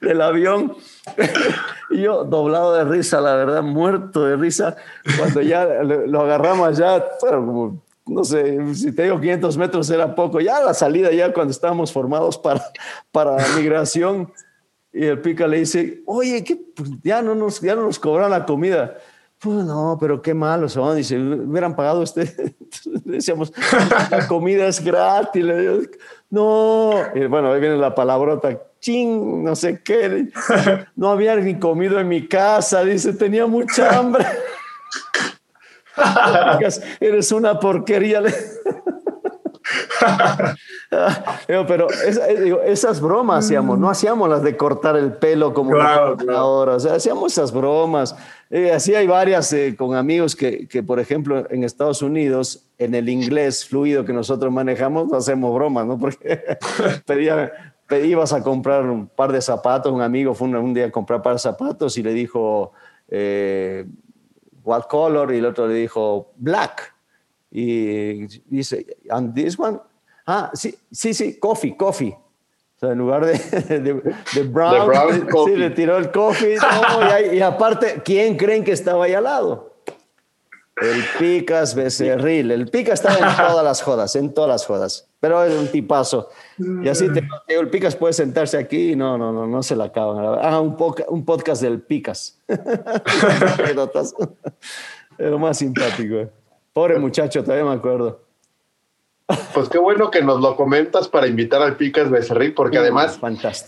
del, 0.00 0.20
avión 0.20 0.74
y 1.90 2.02
yo 2.02 2.24
doblado 2.24 2.74
de 2.74 2.84
risa, 2.84 3.20
la 3.20 3.34
verdad, 3.34 3.62
muerto 3.62 4.24
de 4.24 4.36
risa, 4.36 4.76
cuando 5.18 5.42
ya 5.42 5.64
lo 5.82 6.22
agarramos 6.22 6.78
ya, 6.78 7.04
como, 7.20 7.82
no 8.06 8.24
sé, 8.24 8.74
si 8.74 8.92
te 8.92 9.04
digo 9.04 9.20
500 9.20 9.56
metros 9.56 9.90
era 9.90 10.14
poco, 10.14 10.40
ya 10.40 10.60
la 10.60 10.74
salida, 10.74 11.10
ya 11.12 11.32
cuando 11.32 11.50
estábamos 11.50 11.92
formados 11.92 12.38
para, 12.38 12.62
para 13.12 13.36
migración, 13.56 14.32
y 14.96 15.04
el 15.04 15.20
pica 15.20 15.46
le 15.46 15.58
dice, 15.58 16.02
oye, 16.06 16.42
¿qué? 16.42 16.56
Pues 16.56 16.88
ya, 17.02 17.20
no 17.20 17.34
nos, 17.34 17.60
ya 17.60 17.74
no 17.74 17.82
nos 17.82 17.98
cobran 17.98 18.30
la 18.30 18.46
comida. 18.46 18.96
Pues 19.46 19.64
no, 19.64 19.96
pero 20.00 20.20
qué 20.20 20.34
malos 20.34 20.72
son. 20.72 20.96
Dice, 20.96 21.16
hubieran 21.16 21.76
pagado 21.76 22.00
usted. 22.00 22.28
Decíamos, 23.04 23.52
la 24.10 24.26
comida 24.26 24.66
es 24.66 24.84
gratis. 24.84 25.44
Le 25.44 25.56
digo, 25.60 25.78
no, 26.30 26.90
bueno, 27.30 27.52
ahí 27.52 27.60
viene 27.60 27.76
la 27.76 27.94
palabrota, 27.94 28.60
ching, 28.80 29.44
no 29.44 29.54
sé 29.54 29.80
qué. 29.84 30.30
No 30.96 31.10
había 31.10 31.36
ni 31.36 31.60
comido 31.60 32.00
en 32.00 32.08
mi 32.08 32.26
casa, 32.26 32.82
dice, 32.82 33.12
tenía 33.12 33.46
mucha 33.46 33.96
hambre. 33.96 34.26
Eres 37.00 37.30
una 37.30 37.60
porquería. 37.60 38.22
Pero 41.46 41.88
eh, 41.90 42.56
esas 42.66 43.00
bromas 43.00 43.44
hacíamos, 43.44 43.78
no 43.78 43.90
hacíamos 43.90 44.28
las 44.28 44.42
de 44.42 44.56
cortar 44.56 44.96
el 44.96 45.12
pelo 45.14 45.52
como 45.52 45.76
ahora, 45.76 46.74
o 46.74 46.80
sea, 46.80 46.94
hacíamos 46.94 47.32
esas 47.32 47.52
bromas. 47.52 48.16
Eh, 48.50 48.72
así 48.72 48.94
hay 48.94 49.06
varias 49.06 49.52
eh, 49.52 49.74
con 49.76 49.94
amigos 49.94 50.36
que, 50.36 50.68
que, 50.68 50.82
por 50.82 51.00
ejemplo, 51.00 51.46
en 51.50 51.64
Estados 51.64 52.02
Unidos, 52.02 52.64
en 52.78 52.94
el 52.94 53.08
inglés 53.08 53.66
fluido 53.66 54.04
que 54.04 54.12
nosotros 54.12 54.52
manejamos, 54.52 55.12
hacemos 55.12 55.54
bromas, 55.54 55.86
¿no? 55.86 55.98
Porque 55.98 56.40
pedía, 57.06 57.52
ibas 58.04 58.32
a 58.32 58.42
comprar 58.42 58.84
un 58.84 59.08
par 59.08 59.32
de 59.32 59.40
zapatos, 59.40 59.92
un 59.92 60.02
amigo 60.02 60.34
fue 60.34 60.48
un, 60.48 60.74
día 60.74 60.86
a 60.86 60.90
comprar 60.90 61.22
par 61.22 61.34
de 61.34 61.38
zapatos 61.40 61.98
y 61.98 62.02
le 62.02 62.12
dijo, 62.12 62.72
what 64.62 64.82
color? 64.88 65.32
Y 65.32 65.38
el 65.38 65.46
otro 65.46 65.66
le 65.66 65.74
dijo, 65.74 66.32
black. 66.36 66.94
Y 67.50 68.26
dice, 68.50 68.98
and 69.08 69.34
this 69.34 69.58
one? 69.58 69.78
Ah, 70.26 70.50
sí, 70.54 70.76
sí, 70.90 71.14
sí, 71.14 71.38
coffee, 71.38 71.76
coffee. 71.76 72.10
O 72.76 72.78
sea, 72.78 72.90
en 72.90 72.98
lugar 72.98 73.24
de, 73.24 73.38
de, 74.34 74.42
brown, 74.42 74.92
sí, 75.46 75.56
le 75.56 75.70
tiró 75.70 75.96
el 75.96 76.10
coffee. 76.10 76.58
y, 77.32 77.40
aparte, 77.40 78.02
¿quién 78.04 78.36
creen 78.36 78.64
que 78.64 78.72
estaba 78.72 79.04
ahí 79.04 79.14
al 79.14 79.24
lado? 79.24 79.72
El 80.76 81.02
Picas 81.18 81.74
Becerril. 81.74 82.50
El 82.50 82.68
Picas 82.68 83.00
estaba 83.00 83.16
en 83.16 83.36
todas 83.36 83.64
las 83.64 83.80
jodas, 83.80 84.14
en 84.14 84.34
todas 84.34 84.50
las 84.50 84.66
jodas. 84.66 85.08
Pero 85.20 85.42
es 85.42 85.58
un 85.58 85.68
tipazo. 85.68 86.28
Y 86.58 86.88
así 86.88 87.10
te 87.10 87.26
el 87.48 87.70
Picas 87.70 87.96
puede 87.96 88.12
sentarse 88.12 88.58
aquí 88.58 88.92
y 88.92 88.96
no, 88.96 89.16
no, 89.16 89.32
no, 89.32 89.46
no 89.46 89.62
se 89.62 89.74
la 89.74 89.84
acaban. 89.84 90.18
Haga 90.18 90.60
un, 90.60 90.76
un 91.08 91.24
podcast 91.24 91.62
del 91.62 91.80
Picas. 91.80 92.42
es 92.46 92.56
lo 95.30 95.38
más 95.38 95.56
simpático. 95.56 96.28
Pobre 96.74 96.98
muchacho, 96.98 97.42
todavía 97.42 97.64
me 97.64 97.72
acuerdo. 97.74 98.25
Pues 99.54 99.68
qué 99.68 99.78
bueno 99.78 100.10
que 100.10 100.22
nos 100.22 100.40
lo 100.40 100.54
comentas 100.54 101.08
para 101.08 101.26
invitar 101.26 101.60
al 101.60 101.76
Picas 101.76 102.10
Becerril, 102.10 102.54
porque 102.54 102.78
además 102.78 103.18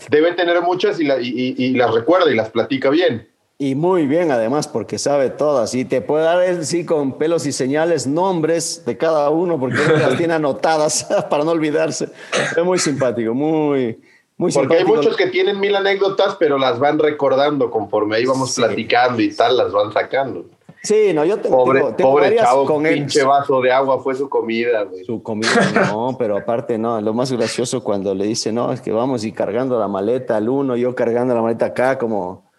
debe 0.09 0.31
tener 0.33 0.61
muchas 0.61 0.99
y, 0.99 1.73
las 1.73 1.93
recuerda 1.93 2.31
y 2.31 2.35
las 2.35 2.49
platica 2.49 2.89
bien. 2.89 3.27
Y 3.57 3.75
muy 3.75 4.07
bien, 4.07 4.31
además, 4.31 4.69
porque 4.69 4.97
sabe 4.97 5.29
todas. 5.29 5.75
Y 5.75 5.83
te 5.83 5.99
puede 5.99 6.23
dar, 6.23 6.63
sí, 6.63 6.85
con 6.85 7.17
pelos 7.17 7.45
y 7.45 7.51
señales, 7.51 8.07
nombres 8.07 8.85
de 8.85 8.97
cada 8.97 9.29
uno, 9.31 9.59
porque 9.59 9.79
las 9.99 10.15
tiene 10.15 10.35
anotadas 10.35 11.05
para 11.29 11.43
no 11.43 11.51
olvidarse. 11.51 12.07
Es 12.55 12.63
muy 12.63 12.79
simpático, 12.79 13.33
muy, 13.33 13.99
muy 14.37 14.53
Porque 14.53 14.77
hay 14.77 14.85
muchos 14.85 15.17
que 15.17 15.27
tienen 15.27 15.59
mil 15.59 15.75
anécdotas, 15.75 16.37
pero 16.39 16.57
las 16.57 16.79
van 16.79 16.99
recordando 16.99 17.69
conforme 17.69 18.15
ahí 18.15 18.25
vamos 18.25 18.55
platicando 18.55 19.21
y 19.21 19.33
tal, 19.35 19.57
las 19.57 19.73
van 19.73 19.91
sacando. 19.91 20.45
Sí, 20.81 21.11
no, 21.13 21.25
yo 21.25 21.37
tengo, 21.39 21.57
pobre, 21.57 21.81
pobre 21.97 22.35
chavo, 22.37 22.65
con 22.65 22.83
pinche 22.83 23.23
vaso 23.23 23.59
de 23.61 23.71
agua 23.71 23.99
fue 23.99 24.15
su 24.15 24.29
comida, 24.29 24.83
güey. 24.83 25.03
Su 25.03 25.21
comida, 25.21 25.49
no, 25.91 26.15
pero 26.19 26.37
aparte, 26.37 26.77
no, 26.77 27.01
lo 27.01 27.13
más 27.13 27.31
gracioso 27.31 27.83
cuando 27.83 28.15
le 28.15 28.25
dice, 28.25 28.53
no, 28.53 28.71
es 28.71 28.79
que 28.79 28.91
vamos 28.91 29.25
y 29.25 29.33
cargando 29.33 29.77
la 29.77 29.87
maleta 29.89 30.37
al 30.37 30.47
uno, 30.47 30.77
yo 30.77 30.95
cargando 30.95 31.35
la 31.35 31.41
maleta 31.41 31.67
acá, 31.67 31.97
como 31.97 32.49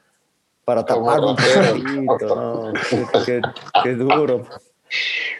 para 0.65 0.85
tapar 0.85 1.21
un 1.21 1.35
no, 2.05 2.73
qué, 3.25 3.41
qué, 3.83 3.95
duro. 3.95 4.43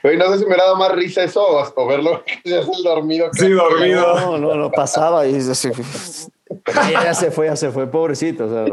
Oye, 0.03 0.16
no 0.16 0.33
sé 0.33 0.38
si 0.38 0.47
me 0.47 0.55
ha 0.55 0.59
dado 0.59 0.77
más 0.77 0.93
risa 0.93 1.23
eso 1.23 1.45
o 1.75 1.87
verlo 1.87 2.25
que 2.43 2.49
se 2.49 2.59
hace 2.59 2.71
el 2.73 2.83
dormido. 2.83 3.29
Sí, 3.33 3.51
dormido. 3.51 4.21
No, 4.21 4.38
no, 4.38 4.55
no, 4.55 4.71
pasaba 4.71 5.27
y 5.27 5.33
ya 5.40 5.55
se 5.55 7.31
fue, 7.31 7.47
ya 7.47 7.57
se 7.57 7.71
fue, 7.71 7.87
pobrecito, 7.88 8.47
o 8.47 8.49
sea, 8.49 8.64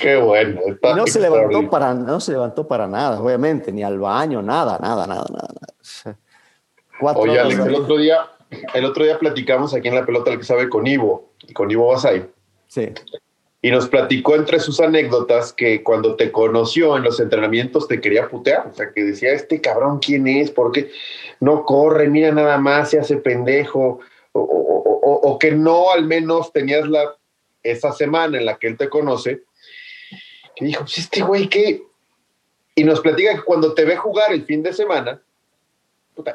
Qué 0.00 0.16
bueno. 0.16 0.60
no 0.82 1.06
se, 1.06 1.20
levantó 1.20 1.68
para, 1.68 1.94
no 1.94 2.20
se 2.20 2.32
levantó 2.32 2.66
para 2.66 2.86
nada, 2.86 3.20
obviamente, 3.20 3.72
ni 3.72 3.82
al 3.82 3.98
baño, 3.98 4.40
nada, 4.42 4.78
nada, 4.80 5.06
nada, 5.06 5.26
nada. 5.30 6.16
Oye, 7.16 7.38
Alex, 7.38 7.60
el 7.60 7.74
otro, 7.74 7.98
día, 7.98 8.26
el 8.72 8.84
otro 8.86 9.04
día 9.04 9.18
platicamos 9.18 9.74
aquí 9.74 9.88
en 9.88 9.96
la 9.96 10.06
pelota 10.06 10.30
el 10.30 10.38
que 10.38 10.44
sabe 10.44 10.68
con 10.70 10.86
Ivo, 10.86 11.32
y 11.46 11.52
con 11.52 11.70
Ivo 11.70 11.88
Basay. 11.88 12.26
Sí. 12.68 12.88
Y 13.60 13.70
nos 13.70 13.88
platicó 13.88 14.34
entre 14.34 14.60
sus 14.60 14.80
anécdotas 14.80 15.52
que 15.52 15.82
cuando 15.82 16.14
te 16.16 16.32
conoció 16.32 16.96
en 16.96 17.02
los 17.02 17.20
entrenamientos 17.20 17.86
te 17.86 18.00
quería 18.00 18.28
putear. 18.28 18.68
O 18.68 18.74
sea, 18.74 18.92
que 18.92 19.04
decía, 19.04 19.32
este 19.32 19.60
cabrón, 19.60 19.98
¿quién 19.98 20.26
es? 20.26 20.50
¿Por 20.50 20.72
qué 20.72 20.90
no 21.40 21.64
corre? 21.64 22.08
Mira 22.08 22.32
nada 22.32 22.58
más, 22.58 22.90
se 22.90 22.98
hace 22.98 23.16
pendejo. 23.16 24.00
O, 24.32 24.42
o 24.42 25.38
que 25.38 25.52
no 25.52 25.90
al 25.90 26.04
menos 26.04 26.52
tenías 26.52 26.86
la, 26.88 27.16
esa 27.70 27.92
semana 27.92 28.38
en 28.38 28.46
la 28.46 28.58
que 28.58 28.68
él 28.68 28.76
te 28.76 28.88
conoce, 28.88 29.42
que 30.56 30.64
dijo, 30.64 30.80
pues 30.80 30.98
este 30.98 31.20
güey, 31.20 31.48
¿qué? 31.48 31.82
Y 32.74 32.82
nos 32.82 33.00
platica 33.00 33.34
que 33.34 33.42
cuando 33.42 33.74
te 33.74 33.84
ve 33.84 33.96
jugar 33.96 34.32
el 34.32 34.44
fin 34.44 34.62
de 34.62 34.72
semana, 34.72 35.20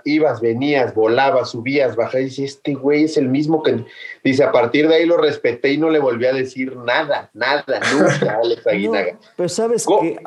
ibas, 0.05 0.39
venías, 0.41 0.93
volabas, 0.93 1.51
subías, 1.51 1.95
bajabas, 1.95 2.21
y 2.21 2.25
dice, 2.25 2.43
este 2.45 2.73
güey 2.75 3.05
es 3.05 3.17
el 3.17 3.27
mismo 3.27 3.63
que... 3.63 3.83
Dice, 4.23 4.43
a 4.43 4.51
partir 4.51 4.87
de 4.87 4.95
ahí 4.95 5.05
lo 5.05 5.17
respeté 5.17 5.73
y 5.73 5.77
no 5.77 5.89
le 5.89 5.99
volví 5.99 6.25
a 6.27 6.33
decir 6.33 6.77
nada, 6.77 7.31
nada, 7.33 7.63
nunca, 7.93 8.39
Alex 8.43 8.67
Aguinaga. 8.67 9.19
pero 9.35 9.49
sabes 9.49 9.85
que 9.85 10.19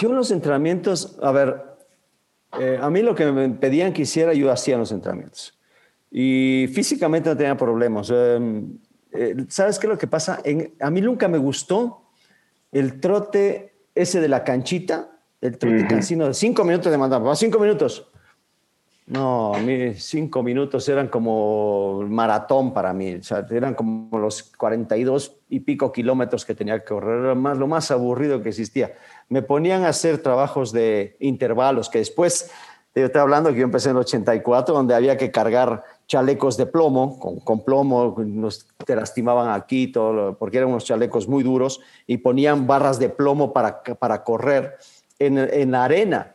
yo 0.00 0.08
en 0.08 0.16
los 0.16 0.30
entrenamientos, 0.30 1.18
a 1.22 1.30
ver, 1.30 1.62
eh, 2.58 2.78
a 2.80 2.88
mí 2.88 3.02
lo 3.02 3.14
que 3.14 3.30
me 3.30 3.50
pedían 3.50 3.92
que 3.92 4.02
hiciera, 4.02 4.32
yo 4.32 4.50
hacía 4.50 4.74
en 4.74 4.80
los 4.80 4.92
entrenamientos. 4.92 5.58
Y 6.10 6.68
físicamente 6.72 7.28
no 7.28 7.36
tenía 7.36 7.56
problemas. 7.56 8.10
Eh, 8.10 8.62
eh, 9.12 9.34
¿Sabes 9.48 9.78
qué 9.78 9.86
es 9.86 9.90
lo 9.90 9.98
que 9.98 10.06
pasa? 10.06 10.40
a 10.80 10.90
mí 10.90 11.00
nunca 11.00 11.28
me 11.28 11.38
gustó 11.38 12.03
el 12.74 13.00
trote 13.00 13.72
ese 13.94 14.20
de 14.20 14.28
la 14.28 14.42
canchita, 14.44 15.20
el 15.40 15.56
trote 15.56 15.86
cansino 15.86 16.26
de 16.26 16.34
cinco 16.34 16.64
minutos 16.64 16.90
de 16.90 16.98
mandar, 16.98 17.22
cinco 17.36 17.58
minutos. 17.58 18.10
No, 19.06 19.54
a 19.54 19.58
mí 19.58 19.94
cinco 19.94 20.42
minutos 20.42 20.88
eran 20.88 21.08
como 21.08 22.02
maratón 22.08 22.72
para 22.72 22.92
mí, 22.92 23.16
o 23.16 23.22
sea, 23.22 23.46
eran 23.50 23.74
como 23.74 24.18
los 24.18 24.42
42 24.42 25.36
y 25.50 25.60
pico 25.60 25.92
kilómetros 25.92 26.44
que 26.44 26.54
tenía 26.54 26.78
que 26.78 26.86
correr, 26.86 27.22
era 27.22 27.34
más, 27.34 27.58
lo 27.58 27.66
más 27.66 27.90
aburrido 27.90 28.42
que 28.42 28.48
existía. 28.48 28.94
Me 29.28 29.42
ponían 29.42 29.84
a 29.84 29.90
hacer 29.90 30.18
trabajos 30.18 30.72
de 30.72 31.16
intervalos, 31.20 31.90
que 31.90 31.98
después, 31.98 32.50
yo 32.94 33.04
estoy 33.04 33.20
hablando 33.20 33.52
que 33.52 33.58
yo 33.58 33.64
empecé 33.64 33.90
en 33.90 33.96
el 33.96 34.02
84, 34.02 34.74
donde 34.74 34.94
había 34.94 35.18
que 35.18 35.30
cargar 35.30 35.84
chalecos 36.06 36.56
de 36.56 36.66
plomo, 36.66 37.18
con, 37.18 37.64
plomo, 37.64 38.14
nos, 38.18 38.66
te 38.84 38.94
lastimaban 38.94 39.50
aquí, 39.50 39.88
todo, 39.88 40.36
porque 40.36 40.58
eran 40.58 40.70
unos 40.70 40.84
chalecos 40.84 41.28
muy 41.28 41.42
duros, 41.42 41.80
y 42.06 42.18
ponían 42.18 42.66
barras 42.66 42.98
de 42.98 43.08
plomo 43.08 43.52
para, 43.52 43.82
para 43.82 44.22
correr 44.22 44.76
en, 45.18 45.38
en 45.38 45.70
la 45.70 45.84
arena 45.84 46.34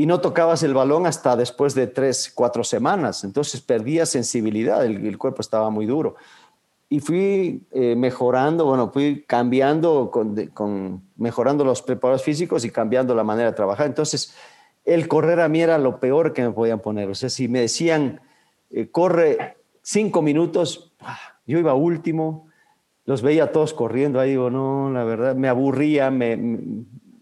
y 0.00 0.06
no 0.06 0.20
tocabas 0.20 0.62
el 0.62 0.72
balón 0.72 1.06
hasta 1.06 1.36
después 1.36 1.74
de 1.74 1.86
tres, 1.86 2.32
cuatro 2.34 2.64
semanas. 2.64 3.22
Entonces 3.22 3.60
perdía 3.60 4.06
sensibilidad, 4.06 4.82
el, 4.82 5.18
cuerpo 5.18 5.42
estaba 5.42 5.68
muy 5.68 5.84
duro. 5.84 6.16
Y 6.88 7.00
fui 7.00 7.66
eh, 7.70 7.94
mejorando, 7.96 8.64
bueno, 8.64 8.90
fui 8.90 9.24
cambiando, 9.26 10.10
con, 10.10 11.02
mejorando 11.16 11.64
los 11.64 11.82
preparados 11.82 12.22
físicos 12.22 12.64
y 12.64 12.70
cambiando 12.70 13.14
la 13.14 13.24
manera 13.24 13.50
de 13.50 13.56
trabajar. 13.56 13.86
Entonces, 13.86 14.34
el 14.86 15.06
correr 15.06 15.38
a 15.40 15.50
mí 15.50 15.60
era 15.60 15.76
lo 15.76 16.00
peor 16.00 16.32
que 16.32 16.42
me 16.42 16.50
podían 16.50 16.80
poner. 16.80 17.10
O 17.10 17.14
sea, 17.14 17.28
si 17.28 17.46
me 17.46 17.60
decían, 17.60 18.22
eh, 18.70 18.90
corre 18.90 19.58
cinco 19.82 20.22
minutos, 20.22 20.92
yo 21.46 21.58
iba 21.58 21.74
último, 21.74 22.48
los 23.04 23.22
veía 23.22 23.50
todos 23.50 23.74
corriendo, 23.74 24.20
ahí 24.20 24.30
digo, 24.30 24.50
no, 24.50 24.90
la 24.90 25.04
verdad, 25.04 25.34
me 25.34 25.48
aburría, 25.48 26.10
me, 26.10 26.36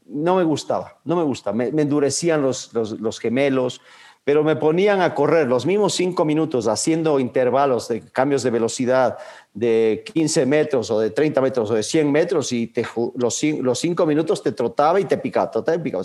no 0.09 0.37
me 0.37 0.45
gustaba, 0.45 0.99
no 1.05 1.17
me 1.17 1.23
gusta. 1.23 1.53
Me, 1.53 1.69
endurecían 1.69 2.43
los, 2.43 2.73
los, 2.75 3.19
gemelos, 3.21 3.81
pero 4.25 4.43
me 4.43 4.57
ponían 4.57 5.01
a 5.01 5.15
correr 5.15 5.47
los 5.47 5.67
mismos 5.67 5.95
cinco 5.95 6.25
minutos 6.25 6.67
haciendo 6.67 7.21
intervalos 7.21 7.89
de 7.89 8.01
cambios 8.01 8.43
de 8.43 8.51
velocidad 8.51 9.19
de 9.55 10.03
15 10.13 10.47
metros 10.47 10.91
o 10.91 11.01
de 11.01 11.11
30 11.11 11.41
metros 11.41 11.71
o 11.71 11.75
de 11.75 11.83
100 11.83 12.11
metros 12.11 12.53
y 12.53 12.67
te, 12.67 12.87
los, 13.17 13.43
los 13.43 13.79
cinco 13.79 14.07
minutos 14.07 14.43
te 14.43 14.53
trotaba 14.53 15.01
y 15.01 15.05
te 15.05 15.19
picaba, 15.19 15.51
trotaba 15.51 15.81
y 15.83 15.95
O 15.95 16.05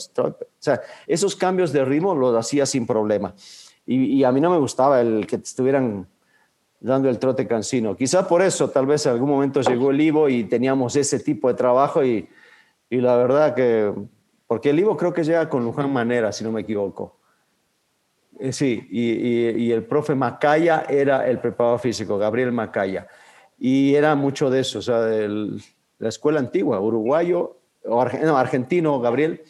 sea, 0.60 0.82
esos 1.08 1.36
cambios 1.36 1.74
de 1.74 1.84
ritmo 1.84 2.16
los 2.16 2.36
hacía 2.38 2.66
sin 2.66 2.86
problema. 2.86 3.34
Y, 3.86 4.24
a 4.24 4.32
mí 4.32 4.40
no 4.40 4.50
me 4.50 4.58
gustaba 4.58 5.02
el 5.02 5.28
que 5.28 5.36
estuvieran 5.36 6.08
dando 6.80 7.10
el 7.10 7.20
trote 7.20 7.48
cansino. 7.48 7.96
Quizá 7.96 8.28
por 8.28 8.42
eso, 8.42 8.70
tal 8.70 8.86
vez 8.86 9.06
en 9.06 9.14
algún 9.14 9.30
momento 9.30 9.62
llegó 9.62 9.92
el 9.92 10.00
Ivo 10.00 10.30
y 10.30 10.46
teníamos 10.46 10.96
ese 10.96 11.20
tipo 11.20 11.50
de 11.50 11.54
trabajo 11.54 12.04
y 12.04 12.28
y 12.94 13.02
la 13.02 13.16
verdad 13.16 13.56
que, 13.56 13.92
porque 14.46 14.70
el 14.70 14.80
Ivo 14.80 14.96
creo 14.96 15.12
que 15.12 15.24
llega 15.24 15.50
con 15.50 15.64
Luján 15.64 15.92
Manera, 15.92 16.32
si 16.32 16.44
no 16.44 16.52
me 16.52 16.62
equivoco. 16.62 17.18
Eh, 18.40 18.54
sí, 18.54 18.88
y, 18.92 19.72
el 19.72 19.84
profe 19.84 20.14
Macaya 20.14 20.86
era 20.88 21.28
el 21.28 21.40
preparador 21.40 21.80
físico, 21.80 22.20
Gabriel 22.20 22.52
Macaya. 22.52 23.08
Y 23.58 23.96
era 23.96 24.14
mucho 24.14 24.52
de 24.52 24.60
eso, 24.60 24.78
o 24.78 24.82
sea, 24.84 25.02
de 25.02 25.60
la 25.98 26.10
escuela 26.10 26.40
antigua, 26.40 26.80
uruguayo, 26.80 27.58
o 27.84 28.06
no, 28.06 28.38
argentino, 28.38 29.00
Gabriel, 29.00 29.42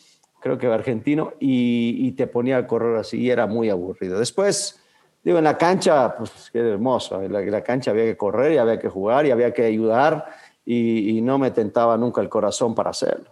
creo 0.43 0.57
que 0.57 0.67
argentino, 0.67 1.33
y, 1.39 2.11
te 2.11 2.27
ponía 2.27 2.57
a 2.57 2.67
correr 2.67 2.97
así, 2.97 3.17
y 3.17 3.29
era 3.31 3.47
muy 3.47 3.69
aburrido. 3.69 4.19
Después, 4.19 4.79
digo, 5.23 5.37
en 5.37 5.45
la 5.45 5.57
cancha, 5.57 6.15
pues 6.17 6.49
qué 6.51 6.59
hermoso, 6.59 7.23
en 7.23 7.31
la, 7.31 7.63
cancha 7.63 7.91
había 7.91 8.03
que 8.03 8.17
correr 8.17 8.51
y 8.51 8.57
había 8.57 8.77
que 8.77 8.89
jugar 8.89 9.25
y 9.25 9.31
había 9.31 9.53
que 9.53 9.63
ayudar, 9.63 10.25
y 10.65 11.21
no 11.21 11.37
me 11.39 11.51
tentaba 11.51 11.97
nunca 11.97 12.21
el 12.21 12.29
corazón 12.29 12.75
para 12.75 12.89
hacerlo. 12.89 13.31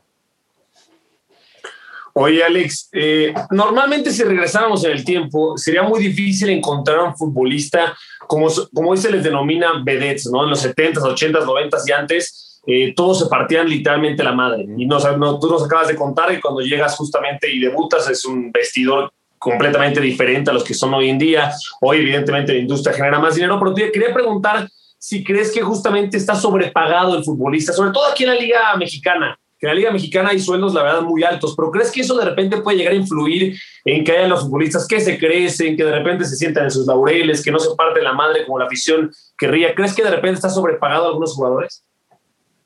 Oye, 2.13 2.43
Alex, 2.43 2.89
eh, 2.91 3.33
normalmente 3.51 4.11
si 4.11 4.23
regresáramos 4.23 4.83
en 4.83 4.91
el 4.91 5.05
tiempo, 5.05 5.57
sería 5.57 5.83
muy 5.83 6.01
difícil 6.01 6.49
encontrar 6.49 6.99
a 6.99 7.03
un 7.03 7.15
futbolista, 7.15 7.95
como, 8.27 8.47
como 8.73 8.91
hoy 8.91 8.97
se 8.97 9.11
les 9.11 9.23
denomina 9.23 9.71
vedettes, 9.83 10.29
¿no? 10.29 10.43
En 10.43 10.49
los 10.49 10.65
70s, 10.65 10.97
80s, 10.97 11.45
90s 11.45 11.83
y 11.87 11.91
antes, 11.91 12.50
eh, 12.65 12.93
todos 12.95 13.19
se 13.19 13.25
partían 13.27 13.67
literalmente 13.67 14.23
la 14.23 14.33
madre. 14.33 14.65
Y 14.77 14.85
no, 14.85 14.99
no, 15.17 15.39
tú 15.39 15.49
nos 15.49 15.63
acabas 15.63 15.87
de 15.87 15.95
contar 15.95 16.29
que 16.29 16.41
cuando 16.41 16.61
llegas 16.61 16.95
justamente 16.95 17.51
y 17.51 17.59
debutas 17.59 18.09
es 18.09 18.25
un 18.25 18.51
vestidor 18.51 19.11
completamente 19.37 19.99
diferente 19.99 20.51
a 20.51 20.53
los 20.53 20.63
que 20.63 20.73
son 20.73 20.93
hoy 20.93 21.09
en 21.09 21.17
día. 21.17 21.51
Hoy, 21.81 21.97
evidentemente, 21.97 22.53
la 22.53 22.59
industria 22.59 22.93
genera 22.93 23.19
más 23.19 23.35
dinero, 23.35 23.57
pero 23.59 23.73
te 23.73 23.91
quería 23.91 24.13
preguntar 24.13 24.69
si 24.99 25.23
crees 25.23 25.51
que 25.51 25.61
justamente 25.61 26.17
está 26.17 26.35
sobrepagado 26.35 27.17
el 27.17 27.23
futbolista, 27.23 27.73
sobre 27.73 27.91
todo 27.91 28.05
aquí 28.11 28.23
en 28.23 28.29
la 28.29 28.35
Liga 28.35 28.75
Mexicana 28.77 29.37
que 29.61 29.67
en 29.67 29.75
la 29.75 29.75
Liga 29.75 29.91
Mexicana 29.91 30.29
hay 30.29 30.39
sueldos, 30.39 30.73
la 30.73 30.81
verdad, 30.81 31.01
muy 31.03 31.23
altos, 31.23 31.53
pero 31.55 31.69
¿crees 31.69 31.91
que 31.91 32.01
eso 32.01 32.17
de 32.17 32.25
repente 32.25 32.57
puede 32.57 32.77
llegar 32.77 32.93
a 32.93 32.95
influir 32.95 33.55
en 33.85 34.03
que 34.03 34.11
haya 34.11 34.27
los 34.27 34.41
futbolistas 34.41 34.87
que 34.87 34.99
se 34.99 35.19
crecen, 35.19 35.77
que 35.77 35.83
de 35.83 35.91
repente 35.91 36.25
se 36.25 36.35
sientan 36.35 36.63
en 36.63 36.71
sus 36.71 36.87
laureles, 36.87 37.43
que 37.43 37.51
no 37.51 37.59
se 37.59 37.75
parte 37.75 38.01
la 38.01 38.13
madre 38.13 38.43
como 38.43 38.57
la 38.57 38.65
afición 38.65 39.11
querría? 39.37 39.75
¿Crees 39.75 39.93
que 39.93 40.03
de 40.03 40.09
repente 40.09 40.37
está 40.37 40.49
sobrepagado 40.49 41.05
algunos 41.05 41.35
jugadores? 41.35 41.83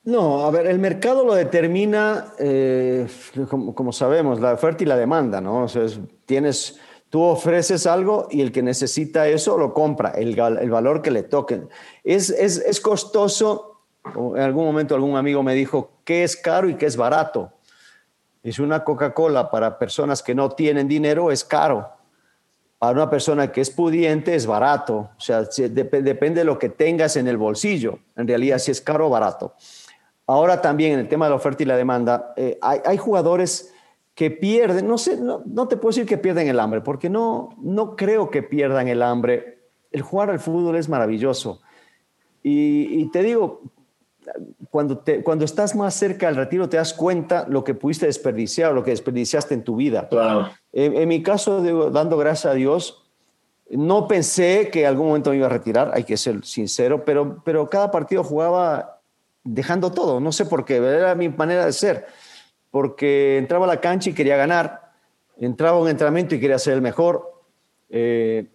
No, 0.06 0.46
a 0.46 0.50
ver, 0.50 0.66
el 0.66 0.78
mercado 0.78 1.24
lo 1.24 1.34
determina, 1.34 2.32
eh, 2.38 3.06
como, 3.48 3.92
sabemos, 3.92 4.40
la 4.40 4.54
oferta 4.54 4.84
y 4.84 4.86
la 4.86 4.96
demanda, 4.96 5.40
¿no? 5.40 5.64
O 5.64 5.68
sea, 5.68 5.84
tienes, 6.24 6.78
tú 7.10 7.22
ofreces 7.22 7.86
algo 7.86 8.28
y 8.30 8.40
el 8.40 8.52
que 8.52 8.62
necesita 8.62 9.28
eso 9.28 9.58
lo 9.58 9.74
compra, 9.74 10.10
el, 10.12 10.34
valor 10.34 11.02
que 11.02 11.10
le 11.10 11.24
toquen. 11.24 11.68
Es, 12.04 12.30
es, 12.30 12.58
es 12.58 12.80
costoso 12.80 13.76
en 14.14 14.40
algún 14.40 14.64
momento 14.64 14.94
algún 14.94 15.16
amigo 15.16 15.42
me 15.42 15.54
dijo, 15.54 15.90
¿qué 16.04 16.24
es 16.24 16.36
caro 16.36 16.68
y 16.68 16.76
qué 16.76 16.86
es 16.86 16.96
barato? 16.96 17.52
Es 18.42 18.58
una 18.58 18.84
Coca-Cola 18.84 19.50
para 19.50 19.78
personas 19.78 20.22
que 20.22 20.34
no 20.34 20.50
tienen 20.50 20.86
dinero 20.86 21.32
es 21.32 21.44
caro. 21.44 21.90
Para 22.78 22.92
una 22.92 23.10
persona 23.10 23.50
que 23.50 23.60
es 23.60 23.70
pudiente 23.70 24.34
es 24.34 24.46
barato. 24.46 25.10
O 25.16 25.20
sea, 25.20 25.42
depende 25.42 26.40
de 26.40 26.44
lo 26.44 26.58
que 26.58 26.68
tengas 26.68 27.16
en 27.16 27.26
el 27.26 27.36
bolsillo. 27.36 27.98
En 28.14 28.28
realidad, 28.28 28.58
si 28.58 28.70
es 28.70 28.80
caro 28.80 29.08
o 29.08 29.10
barato. 29.10 29.54
Ahora 30.26 30.60
también 30.60 30.92
en 30.94 31.00
el 31.00 31.08
tema 31.08 31.26
de 31.26 31.30
la 31.30 31.36
oferta 31.36 31.62
y 31.62 31.66
la 31.66 31.76
demanda, 31.76 32.32
eh, 32.36 32.58
hay, 32.60 32.96
jugadores 32.96 33.72
que 34.14 34.30
pierden, 34.30 34.88
no 34.88 34.98
sé, 34.98 35.18
no, 35.18 35.68
te 35.68 35.76
puedo 35.76 35.90
decir 35.90 36.06
que 36.06 36.18
pierden 36.18 36.48
el 36.48 36.58
hambre, 36.58 36.80
porque 36.80 37.08
no, 37.08 37.50
no 37.60 37.94
creo 37.94 38.30
que 38.30 38.42
pierdan 38.42 38.88
el 38.88 39.02
hambre. 39.02 39.60
El 39.92 40.02
jugar 40.02 40.30
al 40.30 40.40
fútbol 40.40 40.76
es 40.76 40.88
maravilloso. 40.88 41.60
Y, 42.42 43.00
y, 43.00 43.10
te 43.10 43.22
digo, 43.22 43.62
cuando, 44.70 44.98
te, 44.98 45.22
cuando 45.22 45.44
estás 45.44 45.74
más 45.74 45.94
cerca 45.94 46.26
del 46.26 46.36
retiro 46.36 46.68
te 46.68 46.76
das 46.76 46.92
cuenta 46.92 47.46
lo 47.48 47.64
que 47.64 47.74
pudiste 47.74 48.06
desperdiciar, 48.06 48.72
lo 48.72 48.82
que 48.82 48.90
desperdiciaste 48.90 49.54
en 49.54 49.64
tu 49.64 49.76
vida. 49.76 50.08
En, 50.72 51.08
mi 51.08 51.22
caso, 51.22 51.90
dando 51.90 52.16
gracias 52.16 52.52
a 52.52 52.54
Dios, 52.54 53.04
no 53.70 54.06
pensé 54.06 54.70
que 54.70 54.86
algún 54.86 55.08
momento 55.08 55.30
me 55.30 55.36
iba 55.36 55.46
a 55.46 55.50
retirar, 55.50 55.90
hay 55.94 56.04
que 56.04 56.16
ser 56.16 56.44
sincero, 56.44 57.04
pero, 57.04 57.42
pero 57.44 57.68
cada 57.68 57.90
partido 57.90 58.22
jugaba 58.22 58.95
dejando 59.46 59.90
todo, 59.92 60.20
no 60.20 60.32
sé 60.32 60.44
por 60.44 60.64
qué, 60.64 60.76
era 60.76 61.14
mi 61.14 61.28
manera 61.28 61.64
de 61.64 61.72
ser, 61.72 62.06
porque 62.70 63.38
entraba 63.38 63.64
a 63.64 63.68
la 63.68 63.80
cancha 63.80 64.10
y 64.10 64.14
quería 64.14 64.36
ganar, 64.36 64.92
entraba 65.38 65.78
a 65.78 65.80
un 65.80 65.88
entrenamiento 65.88 66.34
y 66.34 66.40
quería 66.40 66.58
ser 66.58 66.74
el 66.74 66.82
mejor, 66.82 67.42
eh, 67.88 68.50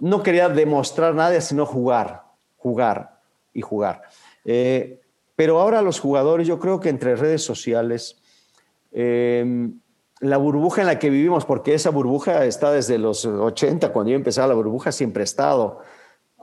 no 0.00 0.22
quería 0.22 0.48
demostrar 0.48 1.14
nada, 1.14 1.40
sino 1.40 1.64
jugar, 1.64 2.24
jugar 2.56 3.20
y 3.54 3.60
jugar. 3.60 4.02
Eh, 4.44 5.00
pero 5.36 5.60
ahora 5.60 5.82
los 5.82 6.00
jugadores, 6.00 6.46
yo 6.46 6.58
creo 6.58 6.80
que 6.80 6.88
entre 6.88 7.16
redes 7.16 7.42
sociales, 7.42 8.20
em, 8.90 9.80
la 10.20 10.36
burbuja 10.36 10.82
en 10.82 10.86
la 10.86 10.98
que 10.98 11.10
vivimos, 11.10 11.44
porque 11.44 11.74
esa 11.74 11.90
burbuja 11.90 12.44
está 12.44 12.72
desde 12.72 12.98
los 12.98 13.24
80, 13.24 13.92
cuando 13.92 14.10
yo 14.10 14.16
empezaba 14.16 14.48
la 14.48 14.54
burbuja, 14.54 14.92
siempre 14.92 15.22
ha 15.22 15.24
estado. 15.24 15.80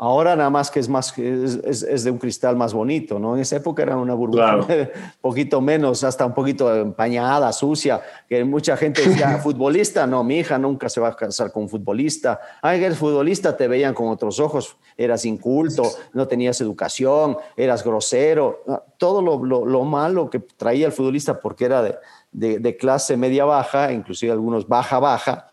Ahora 0.01 0.33
nada 0.33 0.49
más 0.49 0.71
que 0.71 0.79
es, 0.79 0.87
más, 0.87 1.13
es, 1.17 2.03
de 2.05 2.09
un 2.09 2.19
cristal 2.19 2.55
más 2.55 2.73
bonito, 2.73 3.19
¿no? 3.19 3.35
En 3.35 3.41
esa 3.41 3.57
época 3.57 3.83
era 3.83 3.97
una 3.97 4.13
burbuja 4.13 4.55
un 4.69 4.87
poquito 5.19 5.59
menos, 5.59 6.05
hasta 6.05 6.25
un 6.25 6.33
poquito 6.33 6.73
empañada, 6.73 7.51
sucia, 7.51 7.99
que 8.29 8.45
mucha 8.45 8.77
gente 8.77 9.05
decía, 9.05 9.37
futbolista, 9.43 10.07
no, 10.07 10.23
mi 10.23 10.37
hija 10.37 10.57
nunca 10.57 10.87
se 10.87 11.01
va 11.01 11.09
a 11.09 11.15
casar 11.17 11.51
con 11.51 11.63
un 11.63 11.69
futbolista. 11.69 12.39
Ay, 12.61 12.81
eres 12.81 12.97
futbolista, 12.97 13.57
te 13.57 13.67
veían 13.67 13.93
con 13.93 14.07
otros 14.07 14.39
ojos, 14.39 14.77
eras 14.95 15.25
inculto, 15.25 15.83
no 16.13 16.29
tenías 16.29 16.61
educación, 16.61 17.37
eras 17.57 17.83
grosero, 17.83 18.63
todo 18.95 19.21
lo, 19.21 19.65
lo, 19.65 19.83
malo 19.83 20.29
que 20.29 20.39
traía 20.39 20.85
el 20.85 20.93
futbolista 20.93 21.41
porque 21.41 21.65
era 21.65 21.81
de, 21.81 21.97
de, 22.31 22.59
de 22.59 22.77
clase 22.77 23.17
media-baja, 23.17 23.91
inclusive 23.91 24.31
algunos 24.31 24.65
baja-baja, 24.65 25.48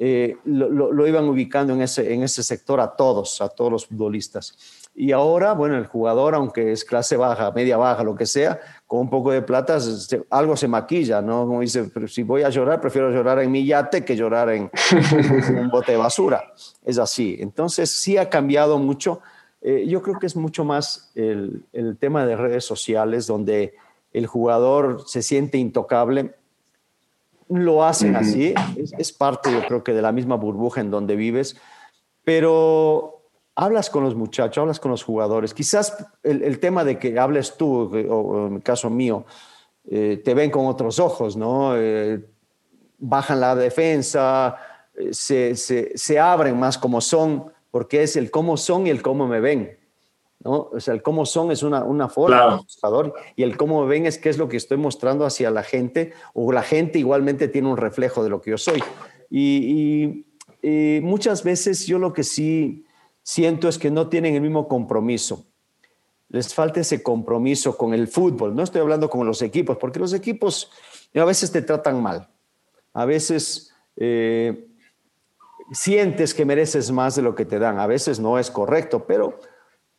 eh, 0.00 0.36
lo, 0.44 1.06
iban 1.08 1.28
ubicando 1.28 1.72
en 1.72 1.82
ese, 1.82 2.14
en 2.14 2.22
ese 2.22 2.44
sector 2.44 2.80
a 2.80 2.94
todos, 2.94 3.40
a 3.40 3.48
todos 3.48 3.72
los 3.72 3.86
futbolistas. 3.86 4.56
Y 4.94 5.10
ahora, 5.10 5.54
bueno, 5.54 5.76
el 5.76 5.86
jugador, 5.86 6.36
aunque 6.36 6.70
es 6.70 6.84
clase 6.84 7.16
baja, 7.16 7.50
media 7.50 7.76
baja, 7.76 8.04
lo 8.04 8.14
que 8.14 8.24
sea, 8.24 8.60
con 8.86 9.00
un 9.00 9.10
poco 9.10 9.32
de 9.32 9.42
plata, 9.42 9.78
algo 10.30 10.56
se 10.56 10.68
maquilla, 10.68 11.20
¿no? 11.20 11.46
Como 11.46 11.60
dice, 11.62 11.90
si 12.06 12.22
voy 12.22 12.42
a 12.42 12.48
llorar, 12.48 12.80
prefiero 12.80 13.10
llorar 13.10 13.40
en 13.40 13.50
mi 13.50 13.66
yate 13.66 14.04
que 14.04 14.14
llorar 14.14 14.50
en, 14.50 14.70
un 15.60 15.68
bote 15.68 15.92
de 15.92 15.98
basura. 15.98 16.52
Es 16.84 16.98
así. 16.98 17.36
Entonces, 17.40 17.90
sí 17.90 18.16
ha 18.16 18.30
cambiado 18.30 18.78
mucho. 18.78 19.20
Eh, 19.60 19.84
yo 19.88 20.00
creo 20.00 20.20
que 20.20 20.26
es 20.26 20.36
mucho 20.36 20.64
más 20.64 21.10
el, 21.16 21.64
el 21.72 21.96
tema 21.96 22.24
de 22.24 22.36
redes 22.36 22.64
sociales, 22.64 23.26
donde 23.26 23.74
el 24.12 24.28
jugador 24.28 25.02
se 25.06 25.22
siente 25.22 25.58
intocable 25.58 26.36
lo 27.48 27.84
hacen 27.84 28.16
así, 28.16 28.54
es, 28.76 29.12
parte 29.12 29.50
yo 29.52 29.66
creo 29.66 29.82
que 29.82 29.92
de 29.92 30.02
la 30.02 30.12
misma 30.12 30.36
burbuja 30.36 30.80
en 30.80 30.90
donde 30.90 31.16
vives, 31.16 31.56
pero 32.24 33.22
hablas 33.54 33.90
con 33.90 34.04
los 34.04 34.14
muchachos, 34.14 34.60
hablas 34.60 34.80
con 34.80 34.90
los 34.90 35.02
jugadores, 35.02 35.54
quizás 35.54 35.96
el, 36.22 36.60
tema 36.60 36.84
de 36.84 36.98
que 36.98 37.18
hables 37.18 37.56
tú, 37.56 37.90
o, 38.10 38.46
en 38.48 38.56
el 38.56 38.62
caso 38.62 38.90
mío, 38.90 39.24
eh, 39.90 40.20
te 40.22 40.34
ven 40.34 40.50
con 40.50 40.66
otros 40.66 40.98
ojos, 40.98 41.36
¿no? 41.36 41.72
Eh, 41.76 42.22
bajan 42.98 43.40
la 43.40 43.54
defensa, 43.54 44.56
eh, 44.94 45.08
se, 45.12 45.56
se, 45.56 45.96
se 45.96 46.18
abren 46.18 46.58
más 46.58 46.76
como 46.76 47.00
son, 47.00 47.50
porque 47.70 48.02
es 48.02 48.16
el 48.16 48.30
cómo 48.30 48.56
son 48.56 48.86
y 48.86 48.90
el 48.90 49.02
cómo 49.02 49.26
me 49.26 49.40
ven. 49.40 49.78
¿No? 50.40 50.70
O 50.72 50.80
sea, 50.80 50.94
el 50.94 51.02
cómo 51.02 51.26
son 51.26 51.50
es 51.50 51.62
una, 51.62 51.84
una 51.84 52.08
forma 52.08 52.62
y 53.36 53.42
el 53.42 53.56
cómo 53.56 53.86
ven 53.86 54.06
es 54.06 54.18
qué 54.18 54.28
es 54.28 54.38
lo 54.38 54.48
que 54.48 54.56
estoy 54.56 54.76
mostrando 54.76 55.24
hacia 55.24 55.50
la 55.50 55.62
gente 55.62 56.12
o 56.32 56.52
la 56.52 56.62
gente 56.62 56.98
igualmente 56.98 57.48
tiene 57.48 57.68
un 57.68 57.76
reflejo 57.76 58.22
de 58.22 58.30
lo 58.30 58.40
que 58.40 58.50
yo 58.50 58.58
soy. 58.58 58.82
Y, 59.30 60.24
muchas 61.02 61.44
veces 61.44 61.86
yo 61.86 61.98
lo 61.98 62.12
que 62.12 62.24
sí 62.24 62.84
siento 63.22 63.68
es 63.68 63.78
que 63.78 63.90
no 63.90 64.08
tienen 64.08 64.34
el 64.34 64.40
mismo 64.40 64.68
compromiso. 64.68 65.46
Les 66.28 66.52
falta 66.52 66.80
ese 66.80 67.02
compromiso 67.02 67.76
con 67.76 67.94
el 67.94 68.06
fútbol. 68.08 68.54
No 68.54 68.62
estoy 68.62 68.80
hablando 68.80 69.08
con 69.08 69.26
los 69.26 69.40
equipos, 69.40 69.78
porque 69.78 69.98
los 69.98 70.12
equipos 70.12 70.70
a 71.14 71.24
veces 71.24 71.50
te 71.52 71.62
tratan 71.62 72.02
mal. 72.02 72.28
A 72.92 73.04
veces 73.06 73.72
eh, 73.96 74.68
sientes 75.72 76.34
que 76.34 76.44
mereces 76.44 76.90
más 76.90 77.16
de 77.16 77.22
lo 77.22 77.34
que 77.34 77.44
te 77.44 77.58
dan. 77.58 77.78
A 77.78 77.86
veces 77.86 78.20
no 78.20 78.38
es 78.38 78.50
correcto, 78.50 79.04
pero 79.06 79.38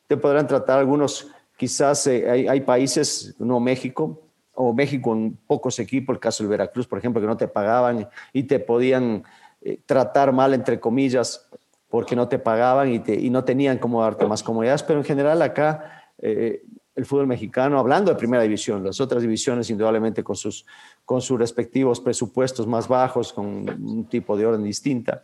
te 0.10 0.17
podrán 0.17 0.48
tratar 0.48 0.80
algunos, 0.80 1.28
quizás 1.56 2.08
eh, 2.08 2.50
hay, 2.50 2.62
países, 2.62 3.36
no 3.38 3.60
México, 3.60 4.24
o 4.56 4.74
México 4.74 5.12
con 5.12 5.38
pocos 5.45 5.78
equipos, 5.78 6.15
el 6.15 6.19
caso 6.19 6.41
del 6.41 6.50
Veracruz, 6.50 6.88
por 6.88 6.98
ejemplo, 6.98 7.22
que 7.22 7.28
no 7.28 7.38
te 7.38 7.48
pagaban 7.48 8.10
y 8.34 8.43
te 8.43 8.60
podían 8.60 9.24
eh, 9.62 9.80
tratar 9.86 10.34
mal, 10.34 10.56
entre 10.56 10.80
comillas, 10.80 11.48
porque 11.89 12.15
no 12.15 12.28
te 12.28 12.39
pagaban 12.39 12.91
y, 12.91 12.98
te, 12.98 13.13
y, 13.13 13.30
no 13.30 13.43
tenían 13.43 13.78
cómo 13.78 14.02
darte 14.02 14.26
más 14.26 14.41
comodidades, 14.41 14.82
pero 14.82 14.98
en 14.98 15.06
general 15.06 15.43
acá 15.43 16.12
eh, 16.17 16.63
el 16.95 17.06
fútbol 17.06 17.28
mexicano, 17.28 17.78
hablando 17.78 18.12
de 18.12 18.17
primera 18.17 18.41
división, 18.41 18.84
las 18.84 19.00
otras 19.00 19.22
divisiones 19.22 19.69
indudablemente 19.69 20.24
con 20.24 20.36
sus, 20.36 20.65
con 21.06 21.22
sus 21.22 21.38
respectivos 21.38 22.02
presupuestos 22.02 22.65
más 22.65 22.88
bajos, 22.88 23.32
con 23.32 23.45
un 23.45 24.06
tipo 24.06 24.36
de 24.36 24.48
orden 24.48 24.63
distinta, 24.63 25.22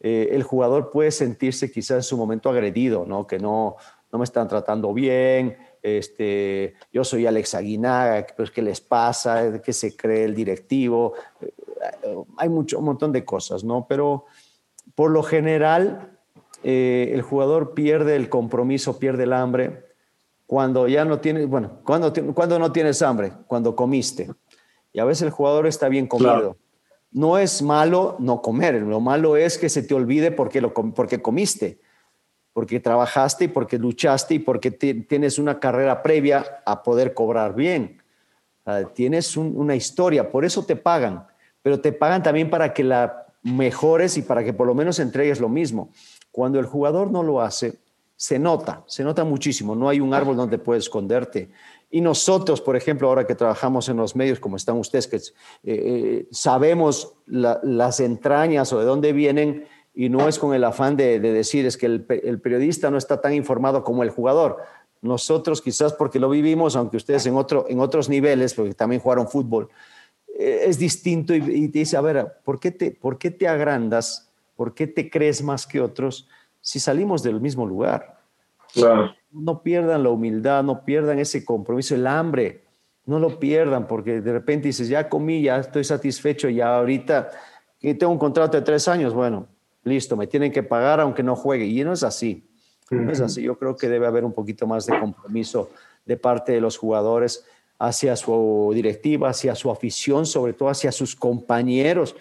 el 0.00 0.44
jugador 0.44 0.92
puede 0.92 1.10
sentirse 1.10 1.72
quizás 1.72 1.96
en 1.96 2.02
su 2.04 2.16
momento 2.16 2.48
agredido, 2.48 3.04
¿no? 3.04 3.26
que 3.26 3.40
no, 3.40 3.76
no 4.12 4.18
me 4.18 4.24
están 4.24 4.48
tratando 4.48 4.92
bien, 4.94 5.56
este, 5.82 6.74
yo 6.92 7.04
soy 7.04 7.26
Alex 7.26 7.54
Aguinaga, 7.54 8.26
pues, 8.36 8.50
¿qué 8.50 8.62
les 8.62 8.80
pasa? 8.80 9.60
¿Qué 9.60 9.72
se 9.72 9.96
cree 9.96 10.24
el 10.24 10.34
directivo? 10.34 11.14
Eh, 11.40 11.52
hay 12.36 12.48
mucho, 12.48 12.78
un 12.78 12.86
montón 12.86 13.12
de 13.12 13.24
cosas, 13.24 13.64
¿no? 13.64 13.86
Pero 13.88 14.24
por 14.94 15.10
lo 15.10 15.22
general, 15.22 16.18
eh, 16.62 17.10
el 17.12 17.22
jugador 17.22 17.74
pierde 17.74 18.16
el 18.16 18.28
compromiso, 18.28 18.98
pierde 18.98 19.24
el 19.24 19.32
hambre 19.32 19.86
cuando 20.46 20.88
ya 20.88 21.04
no 21.04 21.20
tienes, 21.20 21.46
bueno, 21.46 21.80
cuando, 21.84 22.12
cuando 22.34 22.58
no 22.58 22.72
tienes 22.72 23.02
hambre, 23.02 23.32
cuando 23.46 23.76
comiste. 23.76 24.30
Y 24.92 24.98
a 24.98 25.04
veces 25.04 25.22
el 25.22 25.30
jugador 25.30 25.66
está 25.66 25.88
bien 25.88 26.06
comido. 26.06 26.56
No 27.10 27.38
es 27.38 27.62
malo 27.62 28.16
no 28.18 28.42
comer, 28.42 28.82
lo 28.82 29.00
malo 29.00 29.36
es 29.36 29.58
que 29.58 29.68
se 29.68 29.82
te 29.82 29.94
olvide 29.94 30.30
porque, 30.30 30.60
lo, 30.60 30.72
porque 30.72 31.22
comiste 31.22 31.80
porque 32.58 32.80
trabajaste 32.80 33.44
y 33.44 33.48
porque 33.48 33.78
luchaste 33.78 34.34
y 34.34 34.38
porque 34.40 34.72
tienes 34.72 35.38
una 35.38 35.60
carrera 35.60 36.02
previa 36.02 36.60
a 36.66 36.82
poder 36.82 37.14
cobrar 37.14 37.54
bien. 37.54 38.02
tienes 38.96 39.36
una 39.36 39.76
historia, 39.76 40.28
por 40.28 40.44
eso 40.44 40.64
te 40.64 40.74
pagan, 40.74 41.24
pero 41.62 41.78
te 41.78 41.92
pagan 41.92 42.20
también 42.20 42.50
para 42.50 42.74
que 42.74 42.82
la 42.82 43.26
mejores 43.44 44.16
y 44.16 44.22
para 44.22 44.42
que 44.42 44.52
por 44.52 44.66
lo 44.66 44.74
menos 44.74 44.98
entregues 44.98 45.38
lo 45.38 45.48
mismo. 45.48 45.90
Cuando 46.32 46.58
el 46.58 46.66
jugador 46.66 47.12
no 47.12 47.22
lo 47.22 47.40
hace, 47.40 47.78
se 48.16 48.40
nota, 48.40 48.82
se 48.88 49.04
nota 49.04 49.22
muchísimo, 49.22 49.76
no 49.76 49.88
hay 49.88 50.00
un 50.00 50.12
árbol 50.12 50.36
donde 50.36 50.58
puedes 50.58 50.82
esconderte. 50.82 51.50
Y 51.92 52.00
nosotros, 52.00 52.60
por 52.60 52.74
ejemplo, 52.74 53.06
ahora 53.06 53.24
que 53.24 53.36
trabajamos 53.36 53.88
en 53.88 53.98
los 53.98 54.16
medios, 54.16 54.40
como 54.40 54.56
están 54.56 54.78
ustedes, 54.78 55.06
que 55.06 55.16
eh, 55.18 55.22
eh, 55.62 56.28
sabemos 56.32 57.14
las 57.24 58.00
entrañas 58.00 58.72
o 58.72 58.80
de 58.80 58.84
dónde 58.84 59.12
vienen, 59.12 59.68
y 59.98 60.10
no 60.10 60.28
es 60.28 60.38
con 60.38 60.54
el 60.54 60.62
afán 60.62 60.96
de, 60.96 61.18
decir 61.18 61.66
es 61.66 61.76
que 61.76 61.86
el, 61.86 62.04
periodista 62.40 62.88
no 62.88 62.98
está 62.98 63.20
tan 63.20 63.34
informado 63.34 63.82
como 63.82 64.04
el 64.04 64.10
jugador. 64.10 64.58
Nosotros 65.02 65.60
quizás 65.60 65.92
porque 65.92 66.20
lo 66.20 66.30
vivimos, 66.30 66.76
aunque 66.76 66.96
ustedes 66.96 67.26
en, 67.26 67.34
otro, 67.34 67.66
en 67.68 67.80
otros 67.80 68.08
niveles, 68.08 68.54
porque 68.54 68.74
también 68.74 69.02
jugaron 69.02 69.26
fútbol, 69.26 69.70
eh, 70.38 70.66
es 70.66 70.78
distinto 70.78 71.34
y, 71.34 71.40
te 71.66 71.80
dice, 71.80 71.96
a 71.96 72.00
ver, 72.00 72.34
¿por 72.44 72.60
qué, 72.60 72.70
te, 72.70 72.92
¿por 72.92 73.18
qué 73.18 73.32
te 73.32 73.48
agrandas? 73.48 74.30
¿Por 74.54 74.72
qué 74.72 74.86
te 74.86 75.10
crees 75.10 75.42
más 75.42 75.66
que 75.66 75.80
otros 75.80 76.28
si 76.60 76.78
salimos 76.78 77.24
del 77.24 77.40
mismo 77.40 77.66
lugar? 77.66 78.20
No 79.32 79.64
pierdan 79.64 80.04
la 80.04 80.10
humildad, 80.10 80.62
no 80.62 80.84
pierdan 80.84 81.18
ese 81.18 81.44
compromiso, 81.44 81.96
el 81.96 82.06
hambre, 82.06 82.62
no 83.04 83.18
lo 83.18 83.40
pierdan 83.40 83.88
porque 83.88 84.20
de 84.20 84.32
repente 84.32 84.68
dices, 84.68 84.88
ya 84.88 85.08
comí, 85.08 85.42
ya 85.42 85.58
estoy 85.58 85.82
satisfecho, 85.82 86.48
ya 86.48 86.76
ahorita 86.76 87.30
tengo 87.80 88.10
un 88.10 88.18
contrato 88.18 88.56
de 88.56 88.62
tres 88.62 88.86
años, 88.86 89.12
bueno, 89.12 89.48
listo, 89.84 90.16
me 90.16 90.26
tienen 90.26 90.52
que 90.52 90.62
pagar 90.62 91.00
aunque 91.00 91.22
no 91.22 91.36
juegue. 91.36 91.66
Y 91.66 91.84
no 91.84 91.92
es 91.92 92.02
así. 92.02 92.44
No 92.90 93.12
es 93.12 93.20
así. 93.20 93.42
Yo 93.42 93.58
creo 93.58 93.76
que 93.76 93.88
debe 93.88 94.06
haber 94.06 94.24
un 94.24 94.32
poquito 94.32 94.66
más 94.66 94.86
de 94.86 94.98
compromiso 94.98 95.70
de 96.04 96.16
parte 96.16 96.52
de 96.52 96.60
los 96.60 96.78
jugadores 96.78 97.44
hacia 97.78 98.16
su 98.16 98.70
directiva, 98.74 99.28
hacia 99.28 99.54
su 99.54 99.70
afición, 99.70 100.26
sobre 100.26 100.52
todo 100.52 100.68
hacia 100.68 100.90
sus 100.90 101.14
compañeros, 101.14 102.16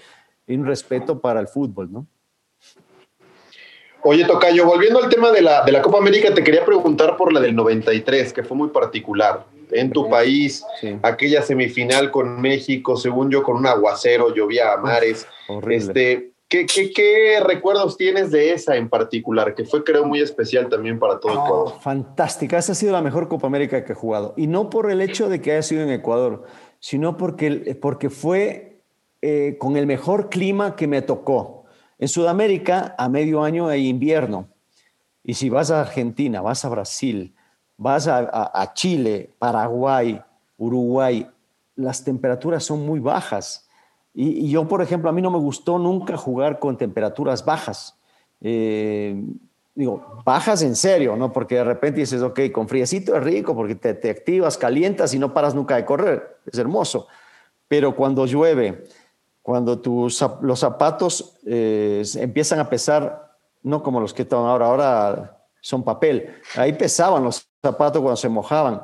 y 0.45 0.55
un 0.55 0.65
respeto 0.65 1.19
para 1.19 1.39
el 1.39 1.47
fútbol, 1.47 1.91
¿no? 1.91 2.07
Oye, 4.03 4.25
Tocayo, 4.25 4.65
volviendo 4.65 5.03
al 5.03 5.09
tema 5.09 5.31
de 5.31 5.41
la, 5.41 5.65
de 5.65 5.71
la 5.71 5.81
Copa 5.81 5.97
América, 5.97 6.33
te 6.33 6.43
quería 6.43 6.63
preguntar 6.63 7.17
por 7.17 7.33
la 7.33 7.41
del 7.41 7.55
93, 7.55 8.31
que 8.31 8.43
fue 8.43 8.55
muy 8.55 8.69
particular. 8.69 9.45
En 9.71 9.91
tu 9.91 10.09
país, 10.09 10.63
aquella 11.01 11.41
semifinal 11.41 12.09
con 12.09 12.39
México, 12.39 12.95
según 12.95 13.29
yo, 13.29 13.43
con 13.43 13.57
un 13.57 13.67
aguacero, 13.67 14.33
llovía 14.33 14.71
a 14.71 14.77
mares. 14.77 15.27
Este, 15.69 16.31
¿Qué, 16.49 17.43
recuerdos 17.45 17.97
tienes 17.97 18.31
de 18.31 18.53
esa 18.53 18.77
en 18.77 18.87
particular? 18.87 19.53
Que 19.53 19.65
fue, 19.65 19.83
creo, 19.83 20.05
muy 20.05 20.21
especial 20.21 20.69
también 20.69 20.97
para 20.97 21.19
todo 21.19 21.33
Ecuador. 21.33 21.73
Fantástica. 21.81 22.57
Esa 22.57 22.71
ha 22.71 22.75
sido 22.75 22.93
la 22.93 23.01
mejor 23.01 23.27
Copa 23.27 23.47
América 23.47 23.83
que 23.83 23.91
he 23.91 23.95
jugado. 23.95 24.33
Y 24.37 24.47
no 24.47 24.69
por 24.69 24.89
el 24.89 25.01
hecho 25.01 25.27
de 25.27 25.41
que 25.41 25.51
haya 25.51 25.61
sido 25.61 25.81
en 25.81 25.89
Ecuador, 25.89 26.45
sino 26.79 27.17
porque, 27.17 27.77
porque 27.81 28.09
fue 28.09 28.81
eh, 29.21 29.57
con 29.59 29.75
el 29.75 29.87
mejor 29.87 30.29
clima 30.29 30.77
que 30.77 30.87
me 30.87 31.01
tocó. 31.01 31.65
En 31.99 32.07
Sudamérica, 32.07 32.95
a 32.97 33.09
medio 33.09 33.43
año 33.43 33.67
hay 33.67 33.87
invierno. 33.87 34.47
Y 35.23 35.33
si 35.33 35.49
vas 35.49 35.69
a 35.69 35.81
Argentina, 35.81 36.41
vas 36.41 36.63
a 36.63 36.69
Brasil, 36.69 37.35
vas 37.75 38.07
a 38.07 38.71
Chile, 38.73 39.31
Paraguay, 39.37 40.21
Uruguay, 40.57 41.27
las 41.75 42.05
temperaturas 42.05 42.63
son 42.63 42.85
muy 42.85 43.01
bajas 43.01 43.66
y, 44.19 44.49
yo, 44.49 44.67
por 44.67 44.81
ejemplo, 44.81 45.11
a 45.11 45.13
mí 45.13 45.21
no 45.21 45.29
me 45.29 45.37
gustó 45.37 45.77
nunca 45.77 46.17
jugar 46.17 46.57
con 46.57 46.75
temperaturas 46.75 47.45
bajas. 47.45 47.99
Eh, 48.41 49.15
digo, 49.75 50.23
bajas 50.25 50.63
en 50.63 50.75
serio, 50.75 51.15
¿no? 51.15 51.31
Porque 51.31 51.53
de 51.53 51.63
repente 51.63 51.99
dices, 51.99 52.23
ok, 52.23 52.39
con 52.51 52.67
friecito 52.67 53.15
es 53.15 53.23
rico 53.23 53.55
porque 53.55 53.75
te, 53.75 53.93
te, 53.93 54.09
activas, 54.09 54.57
calientas 54.57 55.13
y 55.13 55.19
no 55.19 55.35
paras 55.35 55.53
nunca 55.53 55.75
de 55.75 55.85
correr. 55.85 56.39
Es 56.51 56.57
hermoso. 56.57 57.05
Pero 57.67 57.95
cuando 57.95 58.25
llueve, 58.25 58.85
cuando 59.43 59.77
tus, 59.77 60.25
los 60.41 60.59
zapatos 60.59 61.37
eh, 61.45 62.03
empiezan 62.15 62.57
a 62.57 62.67
pesar, 62.67 63.35
no 63.61 63.83
como 63.83 64.01
los 64.01 64.15
que 64.15 64.23
están 64.23 64.39
ahora, 64.39 64.65
ahora 64.65 65.45
son 65.61 65.83
papel. 65.83 66.33
Ahí 66.55 66.73
pesaban 66.73 67.23
los 67.23 67.47
zapatos 67.61 68.01
cuando 68.01 68.17
se 68.17 68.29
mojaban. 68.29 68.81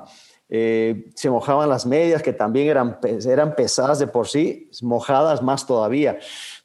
Eh, 0.56 1.10
se 1.16 1.32
mojaban 1.32 1.68
las 1.68 1.88
medias, 1.88 2.22
que 2.22 2.32
también 2.32 2.68
eran, 2.68 3.00
eran 3.26 3.56
pesadas 3.56 3.98
de 3.98 4.06
por 4.06 4.28
sí, 4.28 4.70
mojadas 4.84 5.42
más 5.42 5.66
todavía. 5.66 6.20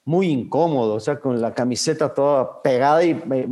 Muy 0.05 0.29
incómodo, 0.29 0.97
o 0.97 1.01
sea, 1.01 1.19
con 1.19 1.41
la 1.41 1.55
camiseta 1.55 2.13
toda 2.13 2.61
pegada 2.61 3.03
y 3.03 3.13
eh, 3.13 3.49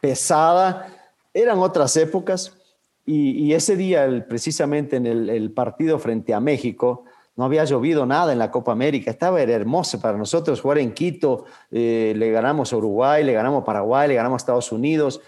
pesada. 0.00 0.86
Eran 1.34 1.58
otras 1.58 1.96
épocas. 1.96 2.56
Y, 3.04 3.52
ese 3.54 3.74
día, 3.74 4.24
precisamente 4.28 4.94
en 4.94 5.06
el, 5.06 5.50
partido 5.50 5.98
frente 5.98 6.32
a 6.32 6.38
México, 6.38 7.02
no 7.34 7.44
había 7.44 7.64
llovido 7.64 8.06
nada 8.06 8.32
en 8.32 8.38
la 8.38 8.52
Copa 8.52 8.70
América. 8.70 9.10
Estaba 9.10 9.42
hermoso 9.42 10.00
para 10.00 10.16
nosotros 10.16 10.60
jugar 10.60 10.78
en 10.78 10.94
Quito. 10.94 11.46
Eh, 11.72 12.14
le 12.16 12.30
ganamos 12.30 12.72
a 12.72 12.76
Uruguay, 12.76 13.24
le 13.24 13.32
ganamos 13.32 13.62
a 13.62 13.64
Paraguay, 13.64 14.06
le 14.06 14.14
ganamos 14.14 14.36
a 14.36 14.42
Estados 14.44 14.70
Unidos. 14.70 15.20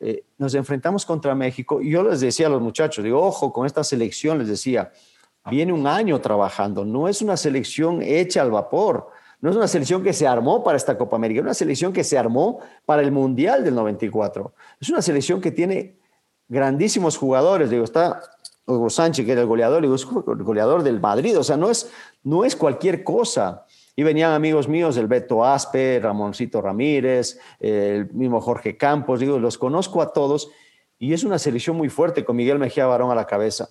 Eh, 0.00 0.24
nos 0.38 0.54
enfrentamos 0.54 1.06
contra 1.06 1.34
México 1.34 1.80
y 1.80 1.90
yo 1.90 2.02
les 2.02 2.20
decía 2.20 2.46
a 2.48 2.50
los 2.50 2.60
muchachos, 2.60 3.04
digo, 3.04 3.22
ojo, 3.22 3.52
con 3.52 3.66
esta 3.66 3.84
selección 3.84 4.38
les 4.38 4.48
decía, 4.48 4.92
viene 5.50 5.72
un 5.72 5.86
año 5.86 6.20
trabajando, 6.20 6.84
no 6.84 7.08
es 7.08 7.22
una 7.22 7.36
selección 7.36 8.02
hecha 8.02 8.42
al 8.42 8.50
vapor, 8.50 9.08
no 9.40 9.50
es 9.50 9.56
una 9.56 9.68
selección 9.68 10.02
que 10.02 10.12
se 10.12 10.26
armó 10.26 10.64
para 10.64 10.76
esta 10.76 10.96
Copa 10.96 11.16
América, 11.16 11.40
es 11.40 11.44
una 11.44 11.54
selección 11.54 11.92
que 11.92 12.02
se 12.02 12.18
armó 12.18 12.60
para 12.86 13.02
el 13.02 13.12
Mundial 13.12 13.62
del 13.62 13.74
94. 13.74 14.54
Es 14.80 14.88
una 14.88 15.02
selección 15.02 15.40
que 15.40 15.50
tiene 15.50 15.98
grandísimos 16.48 17.16
jugadores, 17.16 17.70
digo, 17.70 17.84
está 17.84 18.20
Hugo 18.66 18.88
Sánchez, 18.88 19.26
que 19.26 19.32
era 19.32 19.42
el 19.42 19.46
goleador, 19.46 19.82
digo, 19.82 19.94
es 19.94 20.06
goleador 20.06 20.82
del 20.82 21.00
Madrid, 21.00 21.38
o 21.38 21.44
sea, 21.44 21.56
no 21.56 21.70
es, 21.70 21.90
no 22.22 22.44
es 22.44 22.56
cualquier 22.56 23.04
cosa. 23.04 23.66
Y 23.96 24.02
venían 24.02 24.32
amigos 24.32 24.68
míos, 24.68 24.96
el 24.96 25.06
Beto 25.06 25.44
Aspe, 25.44 26.00
Ramoncito 26.02 26.60
Ramírez, 26.60 27.38
el 27.60 28.12
mismo 28.12 28.40
Jorge 28.40 28.76
Campos, 28.76 29.20
digo, 29.20 29.38
los 29.38 29.56
conozco 29.56 30.02
a 30.02 30.12
todos 30.12 30.50
y 30.98 31.12
es 31.12 31.22
una 31.22 31.38
selección 31.38 31.76
muy 31.76 31.88
fuerte 31.88 32.24
con 32.24 32.36
Miguel 32.36 32.58
Mejía 32.58 32.86
Barón 32.86 33.10
a 33.10 33.14
la 33.14 33.26
cabeza. 33.26 33.68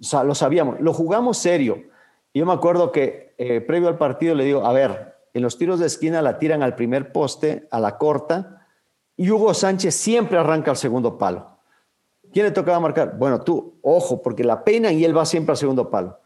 O 0.00 0.04
sea, 0.04 0.22
lo 0.24 0.34
sabíamos, 0.34 0.80
lo 0.80 0.92
jugamos 0.92 1.38
serio. 1.38 1.82
Yo 2.34 2.46
me 2.46 2.52
acuerdo 2.52 2.92
que 2.92 3.34
eh, 3.38 3.60
previo 3.60 3.88
al 3.88 3.98
partido 3.98 4.34
le 4.34 4.44
digo, 4.44 4.64
a 4.64 4.72
ver, 4.72 5.16
en 5.34 5.42
los 5.42 5.58
tiros 5.58 5.80
de 5.80 5.86
esquina 5.86 6.22
la 6.22 6.38
tiran 6.38 6.62
al 6.62 6.74
primer 6.74 7.12
poste, 7.12 7.68
a 7.70 7.80
la 7.80 7.98
corta, 7.98 8.66
y 9.16 9.30
Hugo 9.30 9.54
Sánchez 9.54 9.94
siempre 9.94 10.38
arranca 10.38 10.70
al 10.70 10.76
segundo 10.76 11.18
palo. 11.18 11.58
¿Quién 12.32 12.46
le 12.46 12.52
tocaba 12.52 12.80
marcar? 12.80 13.18
Bueno, 13.18 13.42
tú, 13.42 13.78
ojo, 13.82 14.22
porque 14.22 14.42
la 14.44 14.64
pena 14.64 14.90
y 14.92 15.04
él 15.04 15.16
va 15.16 15.26
siempre 15.26 15.52
al 15.52 15.58
segundo 15.58 15.90
palo. 15.90 16.18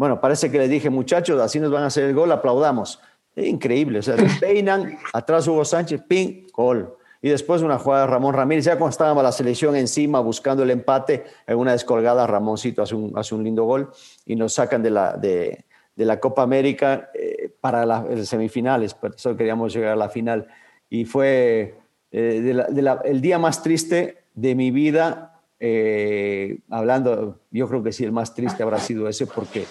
Bueno, 0.00 0.18
parece 0.18 0.50
que 0.50 0.56
le 0.56 0.66
dije, 0.66 0.88
muchachos, 0.88 1.38
así 1.42 1.60
nos 1.60 1.70
van 1.70 1.82
a 1.82 1.88
hacer 1.88 2.04
el 2.04 2.14
gol, 2.14 2.32
aplaudamos. 2.32 3.02
increíble, 3.36 3.98
o 3.98 4.02
sea, 4.02 4.16
peinan, 4.40 4.96
atrás 5.12 5.46
Hugo 5.46 5.62
Sánchez, 5.62 6.00
ping, 6.08 6.46
gol. 6.54 6.96
Y 7.20 7.28
después 7.28 7.60
una 7.60 7.78
jugada 7.78 8.06
de 8.06 8.10
Ramón 8.10 8.34
Ramírez, 8.34 8.64
ya 8.64 8.78
cuando 8.78 8.92
estábamos 8.92 9.22
la 9.22 9.30
selección 9.30 9.76
encima 9.76 10.20
buscando 10.20 10.62
el 10.62 10.70
empate, 10.70 11.24
en 11.46 11.58
una 11.58 11.72
descolgada 11.72 12.26
Ramoncito 12.26 12.80
hace 12.80 12.94
un, 12.94 13.12
hace 13.14 13.34
un 13.34 13.44
lindo 13.44 13.64
gol 13.64 13.90
y 14.24 14.36
nos 14.36 14.54
sacan 14.54 14.82
de 14.82 14.88
la, 14.88 15.18
de, 15.18 15.66
la 15.96 16.18
Copa 16.18 16.44
América 16.44 17.10
eh, 17.12 17.52
para 17.60 17.84
las 17.84 18.26
semifinales, 18.26 18.94
por 18.94 19.14
eso 19.14 19.36
queríamos 19.36 19.74
llegar 19.74 19.92
a 19.92 19.96
la 19.96 20.08
final. 20.08 20.46
Y 20.88 21.04
fue 21.04 21.74
eh, 22.10 22.64
el 23.04 23.20
día 23.20 23.38
más 23.38 23.62
triste 23.62 24.22
de 24.32 24.54
mi 24.54 24.70
vida, 24.70 25.42
eh, 25.58 26.60
hablando, 26.70 27.38
yo 27.50 27.68
creo 27.68 27.82
que 27.82 27.92
sí, 27.92 28.02
el 28.02 28.12
más 28.12 28.34
triste 28.34 28.62
habrá 28.62 28.78
sido 28.78 29.06
ese 29.06 29.26
porque 29.26 29.66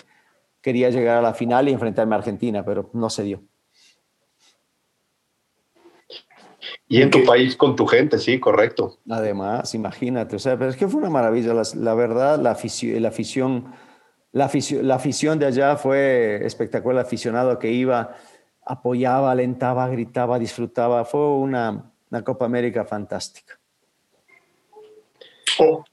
quería 0.62 0.89
llegar 0.89 1.18
a 1.18 1.22
la 1.22 1.34
final 1.34 1.70
y 1.70 1.72
enfrentarme 1.72 2.16
a 2.16 2.20
Argentina, 2.20 2.64
pero 2.64 2.89
no 2.93 3.10
se 3.10 3.24
dio. 3.24 3.41
Y 6.88 7.01
en 7.01 7.12
tu 7.12 7.24
país 7.24 7.55
con 7.55 7.76
tu 7.76 7.86
gente, 7.86 8.18
sí, 8.18 8.39
correcto. 8.39 8.97
Además, 9.10 9.76
imagínate, 9.76 10.36
o 10.36 10.39
sea, 10.39 10.57
pero 10.57 10.72
es 10.72 10.76
que 10.76 10.88
fue 10.88 10.99
una 10.99 11.10
maravilla, 11.10 11.53
la, 11.76 11.93
verdad, 11.93 12.39
la 12.39 12.51
afición, 12.51 13.01
la 13.01 13.10
afición, 13.10 13.74
la 14.32 14.95
afición, 14.95 15.39
de 15.39 15.45
allá 15.45 15.78
fue 15.78 16.43
espectacular, 16.43 16.97
el 16.97 17.05
aficionado 17.05 17.60
que 17.60 17.72
iba, 17.72 18.16
apoyaba, 18.66 19.32
alentaba, 19.32 19.88
gritaba, 19.88 20.39
disfrutaba, 20.39 21.05
fue 21.05 21.30
una, 21.30 21.91
una 22.10 22.24
Copa 22.24 22.45
América 22.45 22.84
fantástica. 22.86 23.60
Oh, 25.60 25.84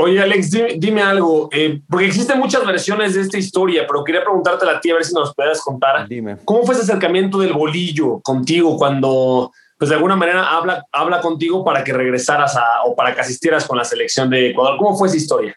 Oye, 0.00 0.20
Alex, 0.20 0.50
dime, 0.78 1.02
algo, 1.02 1.48
eh, 1.50 1.82
porque 1.90 2.06
existen 2.06 2.38
muchas 2.38 2.64
versiones 2.64 3.14
de 3.14 3.22
esta 3.22 3.36
historia, 3.36 3.84
pero 3.84 4.04
quería 4.04 4.22
preguntarte 4.22 4.64
a 4.70 4.80
ti 4.80 4.90
a 4.90 4.94
ver 4.94 5.04
si 5.04 5.12
nos 5.12 5.34
puedes 5.34 5.60
contar. 5.60 6.06
Dime. 6.06 6.36
¿Cómo 6.44 6.62
fue 6.62 6.76
ese 6.76 6.84
acercamiento 6.84 7.40
del 7.40 7.52
bolillo 7.52 8.20
contigo 8.20 8.76
cuando, 8.76 9.50
pues 9.76 9.88
de 9.88 9.96
alguna 9.96 10.14
manera, 10.14 10.56
habla, 10.56 10.86
habla 10.92 11.20
contigo 11.20 11.64
para 11.64 11.82
que 11.82 11.92
regresaras 11.92 12.56
a, 12.56 12.84
o 12.84 12.94
para 12.94 13.12
que 13.12 13.22
asistieras 13.22 13.66
con 13.66 13.76
la 13.76 13.84
selección 13.84 14.30
de 14.30 14.50
Ecuador? 14.50 14.78
¿Cómo 14.78 14.96
fue 14.96 15.08
esa 15.08 15.16
historia? 15.16 15.56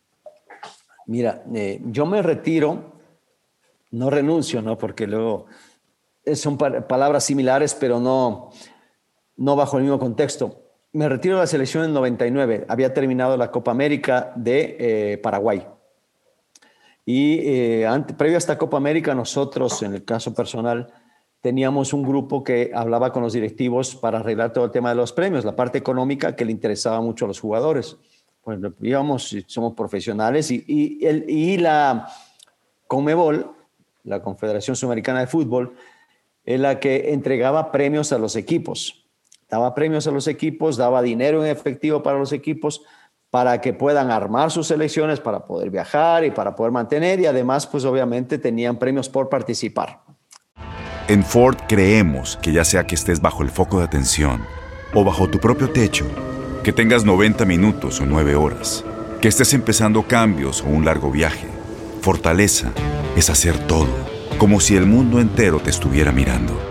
Mira, 1.06 1.44
eh, 1.54 1.80
yo 1.86 2.08
me 2.08 2.24
retiro, 2.24 2.96
no 3.92 4.10
renuncio, 4.10 4.64
¿no? 4.64 4.76
Porque 4.76 5.06
luego 5.06 5.46
eh, 6.26 6.36
son 6.36 6.58
palabras 6.58 7.26
similares, 7.26 7.76
pero 7.76 8.00
no, 8.00 8.50
no 9.38 9.56
bajo 9.56 9.78
el 9.78 9.84
mismo 9.84 10.00
contexto 10.00 10.61
me 10.94 11.08
retiro 11.08 11.36
de 11.36 11.42
la 11.42 11.48
selección 11.48 11.86
en 11.86 11.94
99. 11.94 12.66
Había 12.68 12.94
terminado 12.94 13.38
la 13.38 13.52
Copa 13.52 13.72
América 13.72 14.34
de 14.36 14.76
eh, 14.80 15.18
Paraguay. 15.18 15.66
Y 17.06 17.40
eh, 17.44 17.88
previo 18.18 18.36
a 18.36 18.38
esta 18.38 18.58
Copa 18.58 18.78
América, 18.78 19.16
nosotros, 19.16 19.82
en 19.84 19.94
el 19.94 20.04
caso 20.04 20.34
personal, 20.34 20.94
teníamos 21.42 21.94
un 21.94 22.04
grupo 22.04 22.44
que 22.44 22.72
hablaba 22.74 23.12
con 23.12 23.24
los 23.24 23.34
directivos 23.34 23.96
para 23.96 24.20
arreglar 24.20 24.54
todo 24.54 24.66
el 24.66 24.72
tema 24.72 24.90
de 24.90 24.96
los 24.96 25.12
premios, 25.12 25.44
la 25.44 25.56
parte 25.56 25.78
económica 25.78 26.36
que 26.36 26.46
le 26.46 26.52
interesaba 26.52 27.02
mucho 27.02 27.26
a 27.26 27.30
los 27.30 27.40
jugadores. 27.40 27.98
Pues 28.44 28.60
íbamos, 28.82 29.36
somos 29.48 29.74
profesionales 29.74 30.52
y, 30.52 30.64
y 30.68 31.58
la 31.58 32.08
Comebol, 32.88 33.52
la 34.04 34.22
Confederación 34.22 34.76
Sudamericana 34.76 35.22
de 35.22 35.28
Fútbol, 35.28 35.76
es 36.44 36.60
la 36.60 36.80
que 36.80 37.14
entregaba 37.14 37.72
premios 37.72 38.12
a 38.12 38.18
los 38.18 38.36
equipos 38.36 39.01
daba 39.52 39.76
premios 39.76 40.08
a 40.08 40.12
los 40.12 40.28
equipos, 40.28 40.78
daba 40.78 41.02
dinero 41.02 41.44
en 41.44 41.52
efectivo 41.52 42.02
para 42.02 42.18
los 42.18 42.32
equipos 42.32 42.84
para 43.30 43.62
que 43.62 43.74
puedan 43.74 44.10
armar 44.10 44.50
sus 44.50 44.68
selecciones, 44.68 45.20
para 45.20 45.46
poder 45.46 45.70
viajar 45.70 46.26
y 46.26 46.32
para 46.32 46.56
poder 46.56 46.72
mantener 46.72 47.20
y 47.20 47.26
además 47.26 47.68
pues 47.68 47.86
obviamente 47.86 48.38
tenían 48.38 48.78
premios 48.78 49.10
por 49.10 49.30
participar. 49.30 50.02
En 51.08 51.24
Ford 51.24 51.58
creemos 51.68 52.38
que 52.42 52.54
ya 52.54 52.64
sea 52.64 52.88
que 52.88 52.96
estés 52.96 53.22
bajo 53.22 53.44
el 53.44 53.50
foco 53.50 53.80
de 53.80 53.86
atención 53.86 54.42
o 54.94 55.04
bajo 55.04 55.30
tu 55.30 55.40
propio 55.40 55.70
techo, 55.70 56.06
que 56.64 56.72
tengas 56.72 57.06
90 57.06 57.46
minutos 57.46 58.00
o 58.00 58.06
9 58.06 58.36
horas, 58.36 58.86
que 59.22 59.28
estés 59.28 59.54
empezando 59.54 60.04
cambios 60.04 60.62
o 60.62 60.68
un 60.68 60.86
largo 60.86 61.12
viaje, 61.12 61.48
fortaleza 62.02 62.72
es 63.18 63.30
hacer 63.30 63.58
todo, 63.68 63.90
como 64.38 64.60
si 64.60 64.76
el 64.78 64.86
mundo 64.86 65.20
entero 65.20 65.60
te 65.60 65.70
estuviera 65.70 66.12
mirando 66.12 66.71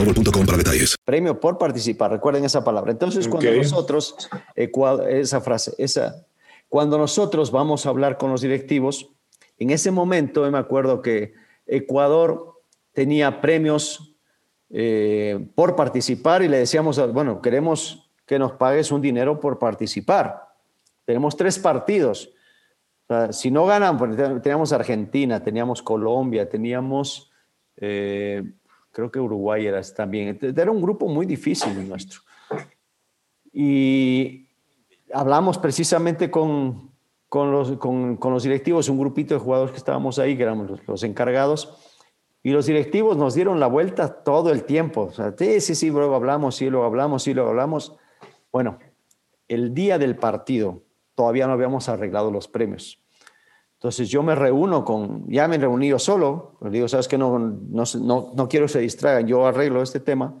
boostmobile 0.05 0.45
para 0.45 0.57
detalles. 0.57 0.95
Premio 1.03 1.39
por 1.39 1.57
participar, 1.57 2.11
recuerden 2.11 2.45
esa 2.45 2.63
palabra. 2.63 2.91
Entonces, 2.91 3.27
cuando 3.27 3.51
nosotros, 3.51 4.29
esa 4.55 5.41
frase, 5.41 5.73
esa, 5.77 6.25
cuando 6.69 6.97
nosotros 6.97 7.51
vamos 7.51 7.85
a 7.85 7.89
hablar 7.89 8.17
con 8.17 8.31
los 8.31 8.41
directivos, 8.41 9.09
en 9.57 9.69
ese 9.69 9.91
momento 9.91 10.49
me 10.49 10.57
acuerdo 10.57 11.01
que 11.01 11.33
Ecuador 11.67 12.61
tenía 12.93 13.41
premios 13.41 14.15
eh, 14.69 15.47
por 15.53 15.75
participar 15.75 16.43
y 16.43 16.47
le 16.47 16.57
decíamos, 16.57 17.11
bueno, 17.13 17.41
queremos 17.41 18.09
que 18.25 18.39
nos 18.39 18.53
pagues 18.53 18.91
un 18.91 19.01
dinero 19.01 19.39
por 19.39 19.59
participar. 19.59 20.47
Tenemos 21.05 21.35
tres 21.35 21.59
partidos. 21.59 22.31
si 23.31 23.51
no 23.51 23.65
ganan, 23.65 23.97
pues, 23.97 24.15
teníamos 24.41 24.71
Argentina, 24.71 25.43
teníamos 25.43 25.81
Colombia, 25.81 26.47
teníamos 26.47 27.29
eh, 27.75 28.43
creo 28.91 29.11
que 29.11 29.19
Uruguay 29.19 29.65
era 29.65 29.81
también. 29.81 30.37
Era 30.41 30.71
un 30.71 30.81
grupo 30.81 31.07
muy 31.07 31.25
difícil 31.25 31.87
nuestro. 31.87 32.21
Y 33.53 34.47
hablamos 35.13 35.57
precisamente 35.57 36.31
con, 36.31 36.91
con, 37.27 37.51
los, 37.51 37.73
con, 37.77 38.17
con, 38.17 38.33
los, 38.33 38.43
directivos, 38.43 38.89
un 38.89 38.99
grupito 38.99 39.33
de 39.33 39.39
jugadores 39.39 39.71
que 39.71 39.77
estábamos 39.77 40.19
ahí, 40.19 40.37
que 40.37 40.43
éramos 40.43 40.79
los, 40.87 41.03
encargados, 41.03 41.77
y 42.43 42.51
los 42.51 42.65
directivos 42.65 43.17
nos 43.17 43.35
dieron 43.35 43.59
la 43.59 43.67
vuelta 43.67 44.23
todo 44.23 44.51
el 44.51 44.63
tiempo. 44.63 45.03
O 45.03 45.11
sea, 45.11 45.33
sí, 45.37 45.61
sí, 45.61 45.75
sí, 45.75 45.89
luego 45.89 46.15
hablamos, 46.15 46.55
sí, 46.55 46.69
luego 46.69 46.85
hablamos, 46.85 47.23
sí, 47.23 47.33
luego 47.33 47.49
hablamos. 47.49 47.97
Bueno, 48.51 48.79
el 49.47 49.73
día 49.73 49.97
del 49.97 50.15
partido 50.15 50.81
todavía 51.13 51.45
no 51.45 51.53
habíamos 51.53 51.89
arreglado 51.89 52.31
los 52.31 52.47
premios. 52.47 52.99
Entonces 53.81 54.09
yo 54.09 54.21
me 54.21 54.35
reúno 54.35 54.85
con, 54.85 55.27
ya 55.27 55.47
me 55.47 55.57
reuní 55.57 55.87
yo 55.87 55.97
solo, 55.97 56.55
le 56.61 56.69
digo, 56.69 56.87
sabes 56.87 57.07
que 57.07 57.17
no, 57.17 57.39
no, 57.39 57.83
no, 58.35 58.47
quiero 58.47 58.67
que 58.67 58.73
se 58.73 58.79
distraigan, 58.79 59.25
yo 59.25 59.47
arreglo 59.47 59.81
este 59.81 59.99
tema. 59.99 60.35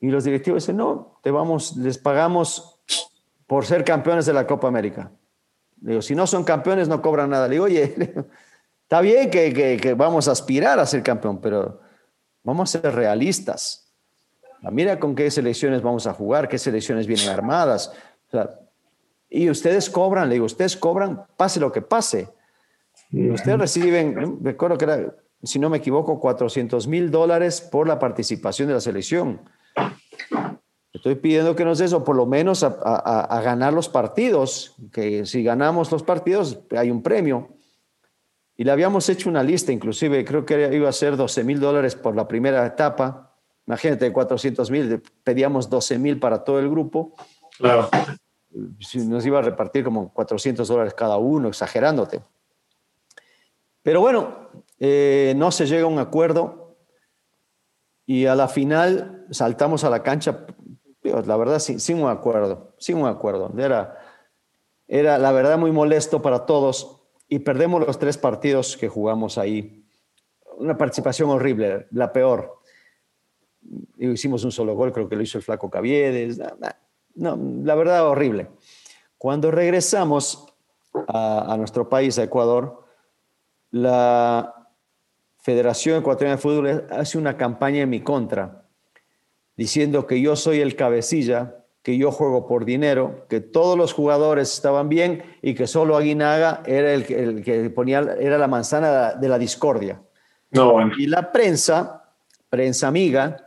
Y 0.00 0.08
los 0.08 0.24
directivos 0.24 0.62
dicen, 0.62 0.78
no, 0.78 1.20
te 1.22 1.30
vamos, 1.30 1.76
les 1.76 1.98
pagamos 1.98 2.80
por 3.46 3.66
ser 3.66 3.84
campeones 3.84 4.24
de 4.24 4.32
la 4.32 4.46
Copa 4.46 4.66
América. 4.66 5.12
Le 5.82 5.90
digo, 5.90 6.00
si 6.00 6.14
no 6.14 6.26
son 6.26 6.42
campeones 6.42 6.88
no 6.88 7.02
cobran 7.02 7.28
nada. 7.28 7.48
Le 7.48 7.56
digo, 7.56 7.66
oye, 7.66 7.94
está 8.84 9.02
bien 9.02 9.28
que, 9.28 9.52
que, 9.52 9.76
que, 9.76 9.92
vamos 9.92 10.26
a 10.26 10.32
aspirar 10.32 10.80
a 10.80 10.86
ser 10.86 11.02
campeón, 11.02 11.38
pero 11.42 11.82
vamos 12.42 12.74
a 12.74 12.80
ser 12.80 12.94
realistas. 12.94 13.92
Mira 14.62 14.98
con 14.98 15.14
qué 15.14 15.30
selecciones 15.30 15.82
vamos 15.82 16.06
a 16.06 16.14
jugar, 16.14 16.48
qué 16.48 16.56
selecciones 16.56 17.06
vienen 17.06 17.28
armadas. 17.28 17.92
O 18.28 18.30
sea, 18.30 18.58
y 19.28 19.50
ustedes 19.50 19.90
cobran, 19.90 20.28
le 20.28 20.34
digo, 20.34 20.46
ustedes 20.46 20.76
cobran, 20.76 21.24
pase 21.36 21.60
lo 21.60 21.72
que 21.72 21.82
pase. 21.82 22.28
Ustedes 23.12 23.58
reciben, 23.58 24.38
recuerdo 24.42 24.78
que 24.78 24.84
era, 24.84 25.14
si 25.42 25.58
no 25.58 25.70
me 25.70 25.78
equivoco, 25.78 26.20
400 26.20 26.86
mil 26.86 27.10
dólares 27.10 27.60
por 27.60 27.88
la 27.88 27.98
participación 27.98 28.68
de 28.68 28.74
la 28.74 28.80
selección. 28.80 29.40
Estoy 30.92 31.16
pidiendo 31.16 31.54
que 31.54 31.64
nos 31.64 31.78
des, 31.78 31.92
o 31.92 32.02
por 32.04 32.16
lo 32.16 32.26
menos 32.26 32.62
a, 32.62 33.40
ganar 33.44 33.72
los 33.72 33.88
partidos, 33.88 34.74
que 34.92 35.26
si 35.26 35.42
ganamos 35.42 35.92
los 35.92 36.02
partidos 36.02 36.60
hay 36.76 36.90
un 36.90 37.02
premio. 37.02 37.50
Y 38.56 38.64
le 38.64 38.72
habíamos 38.72 39.08
hecho 39.08 39.28
una 39.28 39.42
lista, 39.42 39.72
inclusive 39.72 40.24
creo 40.24 40.46
que 40.46 40.74
iba 40.74 40.88
a 40.88 40.92
ser 40.92 41.16
12 41.16 41.44
mil 41.44 41.60
dólares 41.60 41.94
por 41.94 42.16
la 42.16 42.26
primera 42.26 42.64
etapa. 42.64 43.34
Imagínate, 43.66 44.10
400 44.10 44.70
mil, 44.70 45.02
pedíamos 45.22 45.68
12 45.68 45.98
mil 45.98 46.18
para 46.18 46.42
todo 46.44 46.58
el 46.60 46.70
grupo. 46.70 47.14
Claro. 47.58 47.90
Nos 49.06 49.26
iba 49.26 49.38
a 49.38 49.42
repartir 49.42 49.84
como 49.84 50.12
400 50.12 50.66
dólares 50.66 50.94
cada 50.94 51.18
uno, 51.18 51.48
exagerándote. 51.48 52.22
Pero 53.82 54.00
bueno, 54.00 54.50
eh, 54.80 55.34
no 55.36 55.50
se 55.50 55.66
llega 55.66 55.84
a 55.84 55.88
un 55.88 55.98
acuerdo 55.98 56.76
y 58.06 58.26
a 58.26 58.34
la 58.34 58.48
final 58.48 59.26
saltamos 59.30 59.84
a 59.84 59.90
la 59.90 60.02
cancha 60.02 60.46
la 61.26 61.36
verdad, 61.36 61.58
sin, 61.58 62.02
un 62.02 62.08
acuerdo, 62.08 62.74
sin 62.78 62.96
un 62.96 63.06
acuerdo. 63.06 63.52
Era, 63.58 63.98
era, 64.88 65.18
la 65.18 65.32
verdad, 65.32 65.58
muy 65.58 65.72
molesto 65.72 66.22
para 66.22 66.46
todos 66.46 67.02
y 67.28 67.40
perdemos 67.40 67.86
los 67.86 67.98
tres 67.98 68.18
partidos 68.18 68.76
que 68.76 68.88
jugamos 68.88 69.38
ahí. 69.38 69.84
Una 70.58 70.76
participación 70.76 71.30
horrible, 71.30 71.86
la 71.90 72.12
peor. 72.12 72.60
Hicimos 73.98 74.44
un 74.44 74.52
solo 74.52 74.74
gol, 74.74 74.92
creo 74.92 75.08
que 75.08 75.16
lo 75.16 75.22
hizo 75.22 75.38
el 75.38 75.44
flaco 75.44 75.70
Caviedes. 75.70 76.40
No, 77.16 77.38
la 77.64 77.74
verdad, 77.74 78.06
horrible. 78.06 78.50
Cuando 79.18 79.50
regresamos 79.50 80.46
a, 81.08 81.52
a 81.52 81.56
nuestro 81.56 81.88
país, 81.88 82.18
a 82.18 82.22
Ecuador, 82.22 82.84
la 83.70 84.68
Federación 85.38 85.98
Ecuatoriana 86.00 86.36
de 86.36 86.42
Fútbol 86.42 86.86
hace 86.90 87.18
una 87.18 87.36
campaña 87.36 87.82
en 87.82 87.90
mi 87.90 88.00
contra 88.00 88.66
diciendo 89.56 90.06
que 90.06 90.20
yo 90.20 90.36
soy 90.36 90.60
el 90.60 90.76
cabecilla, 90.76 91.64
que 91.82 91.96
yo 91.96 92.10
juego 92.10 92.46
por 92.46 92.64
dinero, 92.64 93.26
que 93.28 93.40
todos 93.40 93.78
los 93.78 93.92
jugadores 93.92 94.52
estaban 94.52 94.88
bien 94.88 95.22
y 95.40 95.54
que 95.54 95.66
solo 95.66 95.96
Aguinaga 95.96 96.62
era 96.66 96.92
el, 96.92 97.04
que 97.04 97.70
ponía, 97.70 98.00
era 98.18 98.38
la 98.38 98.48
manzana 98.48 99.14
de 99.14 99.28
la 99.28 99.38
discordia. 99.38 100.02
No, 100.50 100.90
Y 100.98 101.06
la 101.06 101.32
prensa, 101.32 102.12
prensa 102.48 102.88
amiga, 102.88 103.45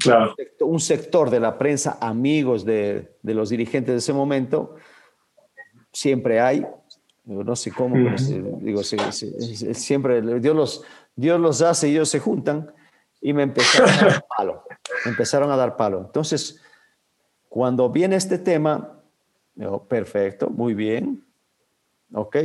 claro. 0.00 0.34
un 0.60 0.80
sector 0.80 1.30
de 1.30 1.40
la 1.40 1.58
prensa 1.58 1.98
amigos 2.00 2.64
de, 2.64 3.16
los 3.22 3.50
dirigentes 3.50 3.92
de 3.92 3.98
ese 3.98 4.12
momento, 4.12 4.76
siempre 5.92 6.40
hay, 6.40 6.66
no 7.24 7.56
sé 7.56 7.72
cómo, 7.72 7.96
digo, 8.60 8.82
siempre 8.82 10.22
Dios 10.40 10.56
los, 10.56 10.84
Dios 11.14 11.40
los 11.40 11.62
hace 11.62 11.88
y 11.88 11.92
ellos 11.92 12.08
se 12.08 12.20
juntan 12.20 12.72
y 13.20 13.32
me 13.32 13.42
empezaron 13.42 13.90
a 13.90 14.08
dar 14.08 14.24
palo. 14.36 14.62
empezaron 15.04 15.50
a 15.50 15.56
dar 15.56 15.76
palo. 15.76 16.00
Entonces, 16.00 16.60
cuando 17.48 17.90
viene 17.90 18.16
este 18.16 18.38
tema, 18.38 19.00
digo, 19.54 19.86
perfecto, 19.86 20.48
muy 20.50 20.74
bien, 20.74 21.24
ok. 22.12 22.36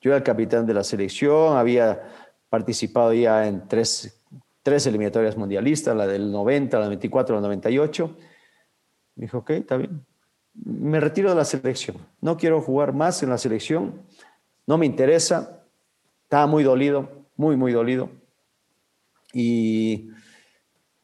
Yo 0.00 0.10
era 0.10 0.16
el 0.18 0.22
capitán 0.22 0.66
de 0.66 0.74
la 0.74 0.84
selección, 0.84 1.56
había 1.56 2.02
participado 2.48 3.12
ya 3.12 3.46
en 3.46 3.66
tres, 3.66 4.22
tres 4.64 4.84
eliminatorias 4.88 5.36
mundialistas, 5.36 5.96
la 5.96 6.08
del 6.08 6.32
90, 6.32 6.76
la 6.76 6.88
del 6.88 6.90
94, 6.94 7.36
la 7.36 7.40
del 7.40 7.48
98. 7.48 8.16
Me 9.14 9.26
dijo, 9.26 9.38
ok, 9.38 9.50
está 9.50 9.76
bien. 9.76 10.04
Me 10.54 10.98
retiro 10.98 11.30
de 11.30 11.36
la 11.36 11.44
selección. 11.44 11.98
No 12.20 12.36
quiero 12.36 12.60
jugar 12.60 12.92
más 12.92 13.22
en 13.22 13.30
la 13.30 13.38
selección. 13.38 14.02
No 14.66 14.76
me 14.76 14.86
interesa. 14.86 15.62
Estaba 16.24 16.48
muy 16.48 16.64
dolido, 16.64 17.26
muy, 17.36 17.56
muy 17.56 17.70
dolido 17.70 18.10
y 19.34 20.10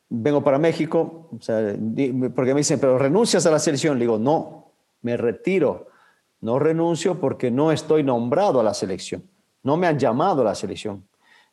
vengo 0.09 0.43
para 0.43 0.59
México, 0.59 1.29
porque 2.35 2.55
me 2.55 2.61
dicen, 2.61 2.81
pero 2.81 2.97
renuncias 2.97 3.45
a 3.45 3.51
la 3.51 3.59
selección. 3.59 3.99
Le 3.99 4.05
digo, 4.05 4.19
no, 4.19 4.73
me 5.03 5.17
retiro. 5.17 5.89
No 6.41 6.59
renuncio 6.59 7.21
porque 7.21 7.51
no 7.51 7.71
estoy 7.71 8.03
nombrado 8.03 8.61
a 8.61 8.63
la 8.63 8.73
selección. 8.73 9.29
No 9.63 9.77
me 9.77 9.87
han 9.87 9.99
llamado 9.99 10.41
a 10.41 10.45
la 10.45 10.55
selección. 10.55 11.05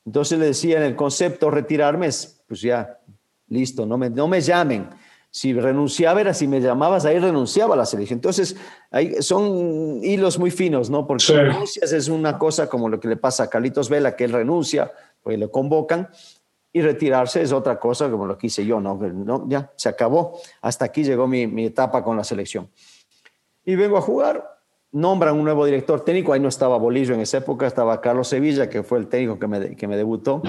Entonces 0.08 0.40
le 0.40 0.46
decía 0.46 0.78
en 0.78 0.84
el 0.84 0.96
concepto 0.96 1.52
retirarme, 1.52 2.08
pues 2.48 2.62
ya, 2.62 2.98
listo, 3.50 3.86
no 3.86 3.98
me, 3.98 4.10
no 4.10 4.30
me 4.30 4.40
llamen. 4.40 4.90
Si 5.30 5.52
renunciaba 5.52 6.22
era 6.22 6.34
si 6.34 6.48
me 6.48 6.62
llamabas, 6.62 7.04
ahí 7.04 7.20
renunciaba 7.20 7.74
a 7.74 7.78
la 7.78 7.86
selección. 7.86 8.16
Entonces, 8.16 8.56
hay, 8.90 9.22
son 9.22 10.00
hilos 10.02 10.40
muy 10.40 10.50
finos, 10.50 10.90
¿no? 10.90 11.06
Porque 11.06 11.34
renuncias 11.34 11.92
es 11.92 12.08
una 12.08 12.40
cosa 12.40 12.70
como 12.70 12.88
lo 12.88 13.02
que 13.02 13.10
le 13.10 13.18
pasa 13.18 13.44
a 13.44 13.50
Carlitos 13.50 13.90
Vela, 13.90 14.16
que 14.16 14.24
él 14.24 14.32
renuncia, 14.32 14.94
pues 15.22 15.38
le 15.38 15.52
convocan, 15.52 16.08
y 16.72 16.82
retirarse 16.82 17.42
es 17.42 17.52
otra 17.52 17.78
cosa, 17.78 18.10
como 18.10 18.26
lo 18.26 18.38
quise 18.38 18.66
yo, 18.66 18.80
¿no? 18.80 18.96
no 18.96 19.46
ya, 19.50 19.74
se 19.76 19.90
acabó. 19.90 20.40
Hasta 20.62 20.86
aquí 20.86 21.04
llegó 21.04 21.28
mi, 21.28 21.48
mi, 21.48 21.66
etapa 21.66 22.02
con 22.02 22.16
la 22.16 22.24
selección. 22.24 22.70
Y 23.66 23.76
vengo 23.76 23.98
a 23.98 24.02
jugar, 24.02 24.57
nombran 24.92 25.36
un 25.36 25.44
nuevo 25.44 25.66
director 25.66 26.04
técnico, 26.04 26.34
ahí 26.34 26.40
no 26.40 26.48
estaba 26.48 26.78
Bolillo 26.78 27.14
en 27.14 27.22
esa 27.22 27.38
época, 27.38 27.68
estaba 27.68 28.00
Carlos 28.02 28.28
Sevilla, 28.28 28.70
que 28.70 28.84
fue 28.84 29.00
el 29.00 29.08
técnico 29.08 29.40
que 29.40 29.48
me, 29.48 29.76
que 29.76 29.88
me 29.88 29.98
debutó, 29.98 30.42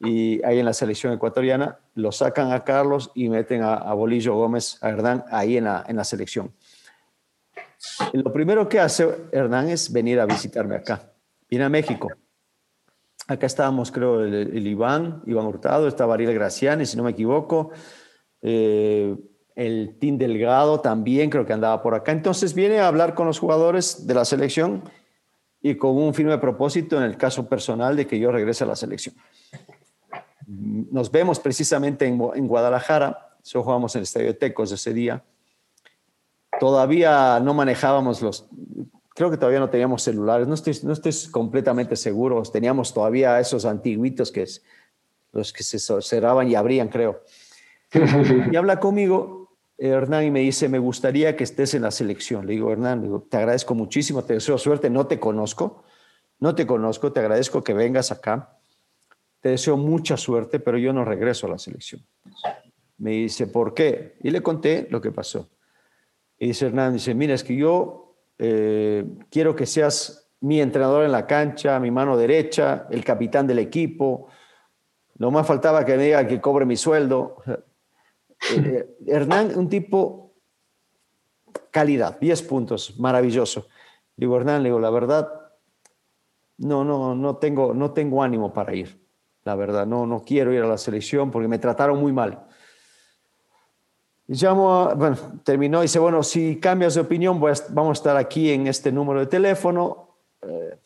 y 0.00 0.42
ahí 0.44 0.58
en 0.58 0.64
la 0.64 0.72
selección 0.72 1.12
ecuatoriana, 1.12 1.78
lo 1.94 2.12
sacan 2.12 2.52
a 2.52 2.64
Carlos 2.64 3.10
y 3.14 3.28
meten 3.28 3.62
a, 3.62 3.92
Bolillo 3.94 4.34
Gómez, 4.34 4.78
a 4.82 4.88
Hernán, 4.88 5.24
ahí 5.30 5.56
en 5.56 5.64
la, 5.64 5.84
en 5.86 5.96
la 5.96 6.04
selección. 6.04 6.52
Lo 8.12 8.32
primero 8.32 8.68
que 8.68 8.80
hace 8.80 9.08
Hernán 9.32 9.68
es 9.68 9.92
venir 9.92 10.20
a 10.20 10.26
visitarme 10.26 10.76
acá, 10.76 11.12
viene 11.48 11.64
a 11.64 11.68
México 11.68 12.08
Acá 13.30 13.46
estábamos, 13.46 13.92
creo, 13.92 14.24
el, 14.24 14.66
Iván, 14.66 15.22
Iván 15.24 15.46
Hurtado, 15.46 15.86
estaba 15.86 16.14
Ariel 16.14 16.34
Graciani, 16.34 16.84
si 16.84 16.96
no 16.96 17.04
me 17.04 17.12
equivoco. 17.12 17.70
Eh, 18.42 19.14
el 19.60 19.98
Team 19.98 20.16
Delgado 20.16 20.80
también 20.80 21.28
creo 21.28 21.44
que 21.44 21.52
andaba 21.52 21.82
por 21.82 21.94
acá. 21.94 22.12
Entonces 22.12 22.54
viene 22.54 22.80
a 22.80 22.88
hablar 22.88 23.14
con 23.14 23.26
los 23.26 23.38
jugadores 23.38 24.06
de 24.06 24.14
la 24.14 24.24
selección 24.24 24.82
y 25.60 25.74
con 25.74 25.98
un 25.98 26.14
firme 26.14 26.38
propósito 26.38 26.96
en 26.96 27.02
el 27.02 27.18
caso 27.18 27.46
personal 27.46 27.94
de 27.94 28.06
que 28.06 28.18
yo 28.18 28.32
regrese 28.32 28.64
a 28.64 28.68
la 28.68 28.74
selección. 28.74 29.14
Nos 30.46 31.10
vemos 31.10 31.38
precisamente 31.40 32.06
en, 32.06 32.18
en 32.34 32.48
Guadalajara, 32.48 33.36
eso 33.44 33.62
jugamos 33.62 33.94
en 33.94 33.98
el 33.98 34.04
Estadio 34.04 34.34
Tecos 34.34 34.72
ese 34.72 34.94
día. 34.94 35.22
Todavía 36.58 37.38
no 37.40 37.52
manejábamos 37.52 38.22
los, 38.22 38.46
creo 39.14 39.30
que 39.30 39.36
todavía 39.36 39.60
no 39.60 39.68
teníamos 39.68 40.02
celulares, 40.02 40.48
no 40.48 40.54
estoy, 40.54 40.74
no 40.84 40.94
estoy 40.94 41.12
completamente 41.30 41.96
seguro, 41.96 42.42
teníamos 42.44 42.94
todavía 42.94 43.38
esos 43.38 43.66
antiguitos 43.66 44.32
que 44.32 44.44
es, 44.44 44.64
los 45.32 45.52
que 45.52 45.62
se 45.62 45.78
cerraban 46.00 46.48
y 46.48 46.54
abrían, 46.54 46.88
creo. 46.88 47.22
y 48.50 48.56
habla 48.56 48.80
conmigo 48.80 49.39
Hernán 49.88 50.24
y 50.24 50.30
me 50.30 50.40
dice, 50.40 50.68
me 50.68 50.78
gustaría 50.78 51.36
que 51.36 51.44
estés 51.44 51.72
en 51.72 51.82
la 51.82 51.90
selección. 51.90 52.46
Le 52.46 52.52
digo, 52.52 52.70
Hernán, 52.70 53.24
te 53.30 53.38
agradezco 53.38 53.74
muchísimo, 53.74 54.22
te 54.22 54.34
deseo 54.34 54.58
suerte, 54.58 54.90
no 54.90 55.06
te 55.06 55.18
conozco, 55.18 55.84
no 56.38 56.54
te 56.54 56.66
conozco, 56.66 57.12
te 57.12 57.20
agradezco 57.20 57.64
que 57.64 57.72
vengas 57.72 58.12
acá, 58.12 58.58
te 59.40 59.48
deseo 59.48 59.78
mucha 59.78 60.18
suerte, 60.18 60.60
pero 60.60 60.76
yo 60.76 60.92
no 60.92 61.04
regreso 61.04 61.46
a 61.46 61.50
la 61.50 61.58
selección. 61.58 62.04
Me 62.98 63.12
dice, 63.12 63.46
¿por 63.46 63.72
qué? 63.72 64.16
Y 64.22 64.30
le 64.30 64.42
conté 64.42 64.86
lo 64.90 65.00
que 65.00 65.12
pasó. 65.12 65.48
Y 66.38 66.48
dice 66.48 66.66
Hernán, 66.66 66.92
dice, 66.92 67.14
mira, 67.14 67.32
es 67.32 67.42
que 67.42 67.56
yo 67.56 68.16
eh, 68.38 69.06
quiero 69.30 69.56
que 69.56 69.64
seas 69.64 70.30
mi 70.40 70.60
entrenador 70.60 71.04
en 71.04 71.12
la 71.12 71.26
cancha, 71.26 71.80
mi 71.80 71.90
mano 71.90 72.18
derecha, 72.18 72.86
el 72.90 73.02
capitán 73.02 73.46
del 73.46 73.58
equipo. 73.58 74.28
No 75.16 75.30
más 75.30 75.46
faltaba 75.46 75.86
que 75.86 75.96
me 75.96 76.04
diga 76.04 76.26
que 76.26 76.38
cobre 76.38 76.66
mi 76.66 76.76
sueldo. 76.76 77.36
Eh, 78.48 78.56
eh, 78.56 78.96
Hernán, 79.06 79.56
un 79.58 79.68
tipo 79.68 80.34
calidad, 81.70 82.18
10 82.18 82.42
puntos, 82.42 82.98
maravilloso. 82.98 83.68
Digo, 84.16 84.36
Hernán, 84.36 84.64
digo, 84.64 84.78
la 84.80 84.90
verdad, 84.90 85.28
no, 86.58 86.84
no, 86.84 87.14
no 87.14 87.36
tengo, 87.36 87.74
no 87.74 87.92
tengo 87.92 88.22
ánimo 88.22 88.52
para 88.52 88.74
ir. 88.74 89.00
La 89.44 89.54
verdad, 89.54 89.86
no, 89.86 90.06
no 90.06 90.22
quiero 90.24 90.52
ir 90.52 90.62
a 90.62 90.66
la 90.66 90.78
selección 90.78 91.30
porque 91.30 91.48
me 91.48 91.58
trataron 91.58 91.98
muy 91.98 92.12
mal. 92.12 92.46
Llamo, 94.26 94.94
bueno, 94.94 95.16
terminó 95.42 95.80
y 95.80 95.82
dice, 95.82 95.98
bueno, 95.98 96.22
si 96.22 96.60
cambias 96.60 96.94
de 96.94 97.00
opinión, 97.00 97.40
vamos 97.40 97.90
a 97.90 97.92
estar 97.92 98.16
aquí 98.16 98.50
en 98.52 98.66
este 98.66 98.92
número 98.92 99.20
de 99.20 99.26
teléfono. 99.26 100.18
Eh, 100.42 100.78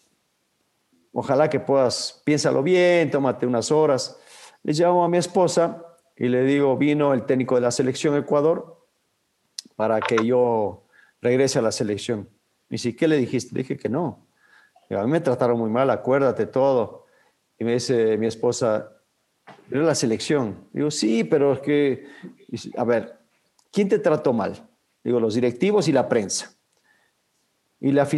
ojalá 1.13 1.51
que 1.51 1.61
puedas, 1.61 2.23
piénsalo 2.25 2.63
bien, 2.63 3.11
tómate 3.11 3.47
unas 3.47 3.71
horas. 3.71 4.19
Le 4.63 4.73
llamo 4.73 5.05
a 5.05 5.09
mi 5.09 5.19
esposa 5.19 5.94
y 6.17 6.29
le 6.29 6.45
digo, 6.45 6.77
vino 6.77 7.13
el 7.13 7.25
técnico 7.27 7.55
de 7.55 7.61
la 7.61 7.71
selección 7.71 8.17
Ecuador 8.17 8.87
para 9.77 10.01
que 10.01 10.25
yo 10.25 10.85
regrese 11.21 11.59
a 11.59 11.63
la 11.63 11.73
selección. 11.73 12.29
Dice, 12.69 12.95
¿qué 12.95 13.09
le 13.09 13.17
dijiste? 13.17 13.55
Le 13.55 13.63
dije 13.63 13.77
que 13.77 13.89
no. 13.89 14.27
a 14.91 15.03
mí 15.03 15.11
me 15.11 15.21
trataron 15.21 15.59
muy 15.59 15.71
mal, 15.71 15.91
acuérdate 15.91 16.47
todo. 16.47 17.07
Y 17.59 17.65
me 17.65 17.75
dice 17.75 18.17
mi 18.17 18.27
esposa, 18.27 18.93
era 19.71 19.83
la 19.83 19.95
selección. 19.95 20.69
Digo, 20.73 20.91
sí, 20.91 21.25
pero 21.25 21.55
es 21.55 21.61
que, 21.61 22.07
a 22.77 22.85
ver, 22.85 23.25
¿Quién 23.75 23.89
te 23.89 23.99
trató 23.99 24.33
mal? 24.33 24.69
Digo, 25.03 25.19
los 25.19 25.35
directivos 25.35 25.89
y 25.89 25.93
la 25.93 26.09
prensa. 26.09 26.55
Y 27.81 27.91
la, 27.91 28.09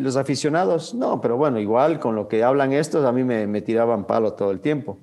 los 0.00 0.16
aficionados, 0.16 0.94
no, 0.94 1.18
pero 1.22 1.38
bueno, 1.38 1.58
igual 1.58 1.98
con 1.98 2.14
lo 2.14 2.28
que 2.28 2.44
hablan 2.44 2.74
estos, 2.74 3.06
a 3.06 3.10
mí 3.10 3.24
me, 3.24 3.46
me 3.46 3.62
tiraban 3.62 4.06
palo 4.06 4.34
todo 4.34 4.50
el 4.50 4.60
tiempo. 4.60 4.98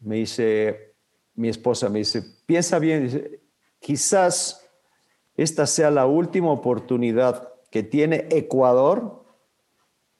Me 0.00 0.16
dice, 0.16 0.87
mi 1.38 1.48
esposa 1.48 1.88
me 1.88 2.00
dice, 2.00 2.22
piensa 2.46 2.80
bien, 2.80 3.40
quizás 3.78 4.68
esta 5.36 5.66
sea 5.66 5.88
la 5.90 6.04
última 6.04 6.50
oportunidad 6.50 7.52
que 7.70 7.84
tiene 7.84 8.26
Ecuador 8.30 9.24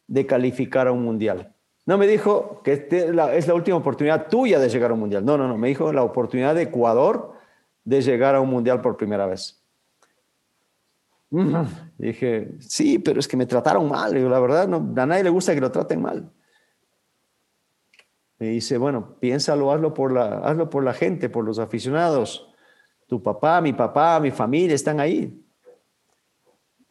de 0.06 0.26
calificar 0.26 0.86
a 0.86 0.92
un 0.92 1.02
mundial. 1.02 1.54
No 1.86 1.98
me 1.98 2.06
dijo 2.06 2.62
que 2.62 2.74
este 2.74 3.08
es 3.36 3.46
la 3.46 3.54
última 3.54 3.78
oportunidad 3.78 4.28
tuya 4.28 4.60
de 4.60 4.68
llegar 4.68 4.92
a 4.92 4.94
un 4.94 5.00
mundial. 5.00 5.24
No, 5.24 5.36
no, 5.36 5.48
no. 5.48 5.58
Me 5.58 5.68
dijo 5.68 5.92
la 5.92 6.04
oportunidad 6.04 6.54
de 6.54 6.62
Ecuador 6.62 7.32
de 7.82 8.00
llegar 8.00 8.36
a 8.36 8.40
un 8.40 8.50
mundial 8.50 8.80
por 8.80 8.96
primera 8.96 9.26
vez. 9.26 9.60
Dije, 11.98 12.52
sí, 12.60 13.00
pero 13.00 13.18
es 13.18 13.26
que 13.26 13.36
me 13.36 13.46
trataron 13.46 13.88
mal. 13.88 14.12
la 14.30 14.38
verdad, 14.38 14.68
no, 14.68 14.76
a 14.76 15.06
nadie 15.06 15.24
le 15.24 15.30
gusta 15.30 15.52
que 15.54 15.60
lo 15.60 15.72
traten 15.72 16.00
mal. 16.00 16.30
Me 18.38 18.48
dice, 18.48 18.78
bueno, 18.78 19.16
piénsalo, 19.18 19.72
hazlo 19.72 19.94
por 19.94 20.12
la, 20.12 20.38
hazlo 20.38 20.70
por 20.70 20.84
la 20.84 20.94
gente, 20.94 21.28
por 21.28 21.44
los 21.44 21.58
aficionados. 21.58 22.48
Tu 23.06 23.22
papá, 23.22 23.60
mi 23.60 23.72
papá, 23.72 24.20
mi 24.20 24.30
familia 24.30 24.74
están 24.74 25.00
ahí. 25.00 25.44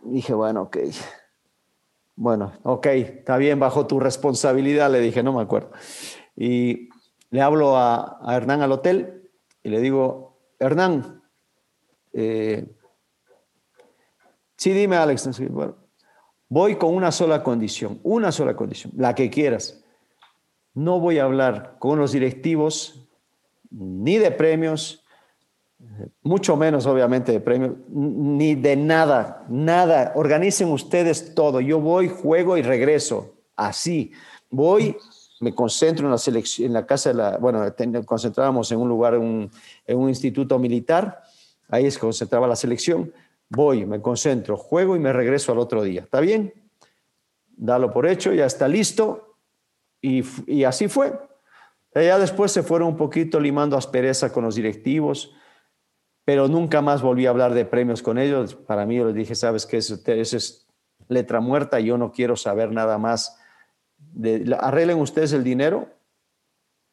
Dije, 0.04 0.34
bueno, 0.34 0.64
ok. 0.64 0.78
Bueno, 2.16 2.52
ok, 2.64 2.86
está 2.88 3.38
bien, 3.38 3.60
bajo 3.60 3.86
tu 3.86 4.00
responsabilidad, 4.00 4.92
le 4.92 5.00
dije, 5.00 5.22
no 5.22 5.34
me 5.34 5.42
acuerdo. 5.44 5.72
Y 6.36 6.90
le 7.30 7.42
hablo 7.42 7.78
a, 7.78 8.20
Hernán 8.28 8.64
al 8.64 8.72
hotel 8.72 9.30
y 9.62 9.70
le 9.70 9.80
digo, 9.80 10.40
Hernán, 10.58 11.22
eh, 12.14 12.76
sí, 14.56 14.72
dime 14.72 14.96
Alex, 14.96 15.30
voy 16.50 16.76
con 16.78 16.96
una 16.96 17.12
sola 17.12 17.44
condición, 17.44 18.00
una 18.02 18.32
sola 18.32 18.56
condición, 18.56 18.94
la 18.96 19.14
que 19.14 19.30
quieras. 19.30 19.84
No 20.78 21.00
voy 21.00 21.18
a 21.18 21.24
hablar 21.24 21.78
con 21.80 21.98
los 21.98 22.12
directivos 22.12 23.10
ni 23.72 24.20
de 24.20 24.30
premios, 24.30 25.04
mucho 26.22 26.56
menos 26.56 26.86
obviamente 26.86 27.32
de 27.32 27.40
premio, 27.40 27.78
ni 27.90 28.54
de 28.54 28.76
nada, 28.76 29.44
nada. 29.50 30.12
Organicen 30.14 30.68
ustedes 30.70 31.34
todo. 31.34 31.62
Yo 31.62 31.80
voy, 31.80 32.10
juego 32.10 32.58
y 32.58 32.62
regreso. 32.62 33.34
Así. 33.56 34.12
Voy, 34.52 34.96
me 35.40 35.56
concentro 35.56 36.06
en 36.06 36.12
la 36.12 36.20
selección, 36.20 36.68
en 36.68 36.74
la 36.74 36.86
casa 36.86 37.10
de 37.10 37.16
la, 37.16 37.38
bueno, 37.40 37.66
concentrábamos 38.06 38.72
en 38.72 38.80
un 38.80 38.88
lugar, 38.88 39.16
en 39.16 39.50
un 39.88 40.10
instituto 40.10 40.60
militar. 40.60 41.24
Ahí 41.70 41.90
se 41.90 42.00
concentraba 42.00 42.48
la 42.48 42.56
selección. 42.56 43.12
Voy, 43.50 43.84
me 43.88 44.00
concentro, 44.00 44.58
juego 44.58 44.96
y 44.96 45.00
me 45.00 45.12
regreso 45.12 45.52
al 45.54 45.58
otro 45.58 45.82
día. 45.82 46.02
¿Está 46.02 46.20
bien? 46.20 46.54
Dalo 47.56 47.92
por 47.92 48.06
hecho, 48.06 48.32
ya 48.32 48.46
está 48.46 48.68
listo. 48.68 49.27
Y, 50.02 50.64
así 50.64 50.88
fue. 50.88 51.14
Ya 51.96 52.20
después 52.20 52.52
se 52.52 52.64
fueron 52.64 52.90
un 52.90 52.98
poquito 52.98 53.40
limando 53.40 53.76
aspereza 53.76 54.32
con 54.32 54.44
los 54.44 54.56
directivos 54.56 55.34
pero 56.28 56.50
nunca 56.50 56.82
más 56.82 57.02
volví 57.02 57.26
a 57.26 57.30
hablar 57.30 57.54
de 57.54 57.64
premios 57.64 58.02
con 58.02 58.18
ellos. 58.18 58.54
Para 58.54 58.86
mí 58.86 58.98
yo 58.98 59.06
les 59.06 59.16
dije, 59.16 59.34
sabes 59.34 59.66
que 59.66 59.78
eso, 59.78 59.98
es 60.06 60.68
letra 61.08 61.40
muerta, 61.40 61.80
yo 61.80 61.98
no 61.98 62.12
quiero 62.12 62.36
saber 62.36 62.70
nada 62.74 62.98
más. 62.98 63.40
De, 63.98 64.54
arreglen 64.60 65.00
ustedes 65.00 65.32
el 65.32 65.46
dinero, 65.46 65.88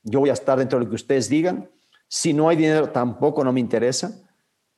yo 0.04 0.20
voy 0.20 0.30
a 0.30 0.34
estar 0.34 0.56
dentro 0.56 0.78
de 0.78 0.84
lo 0.84 0.88
que 0.88 0.94
ustedes 0.94 1.28
digan. 1.28 1.68
Si 2.06 2.32
no 2.32 2.48
hay 2.48 2.54
dinero, 2.56 2.90
tampoco 2.90 3.42
no 3.42 3.52
me 3.52 3.58
interesa. 3.58 4.24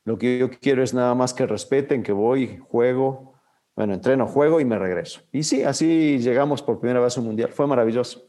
Lo 0.05 0.17
que 0.17 0.39
yo 0.39 0.49
quiero 0.49 0.83
es 0.83 0.95
nada 0.95 1.15
más 1.15 1.35
que 1.35 1.45
respeten, 1.45 2.03
que 2.03 2.13
voy, 2.13 2.57
juego, 2.71 3.35
bueno, 3.77 3.95
entreno, 3.95 4.27
juego 4.27 4.59
y 4.59 4.65
me 4.65 4.79
regreso. 4.79 5.21
Y 5.33 5.45
sí, 5.45 5.63
así 5.63 6.19
llegamos 6.19 6.63
por 6.63 6.81
primera 6.81 7.01
vez 7.01 7.17
a 7.17 7.21
un 7.21 7.27
mundial. 7.27 7.51
Fue 7.53 7.67
maravilloso 7.67 8.27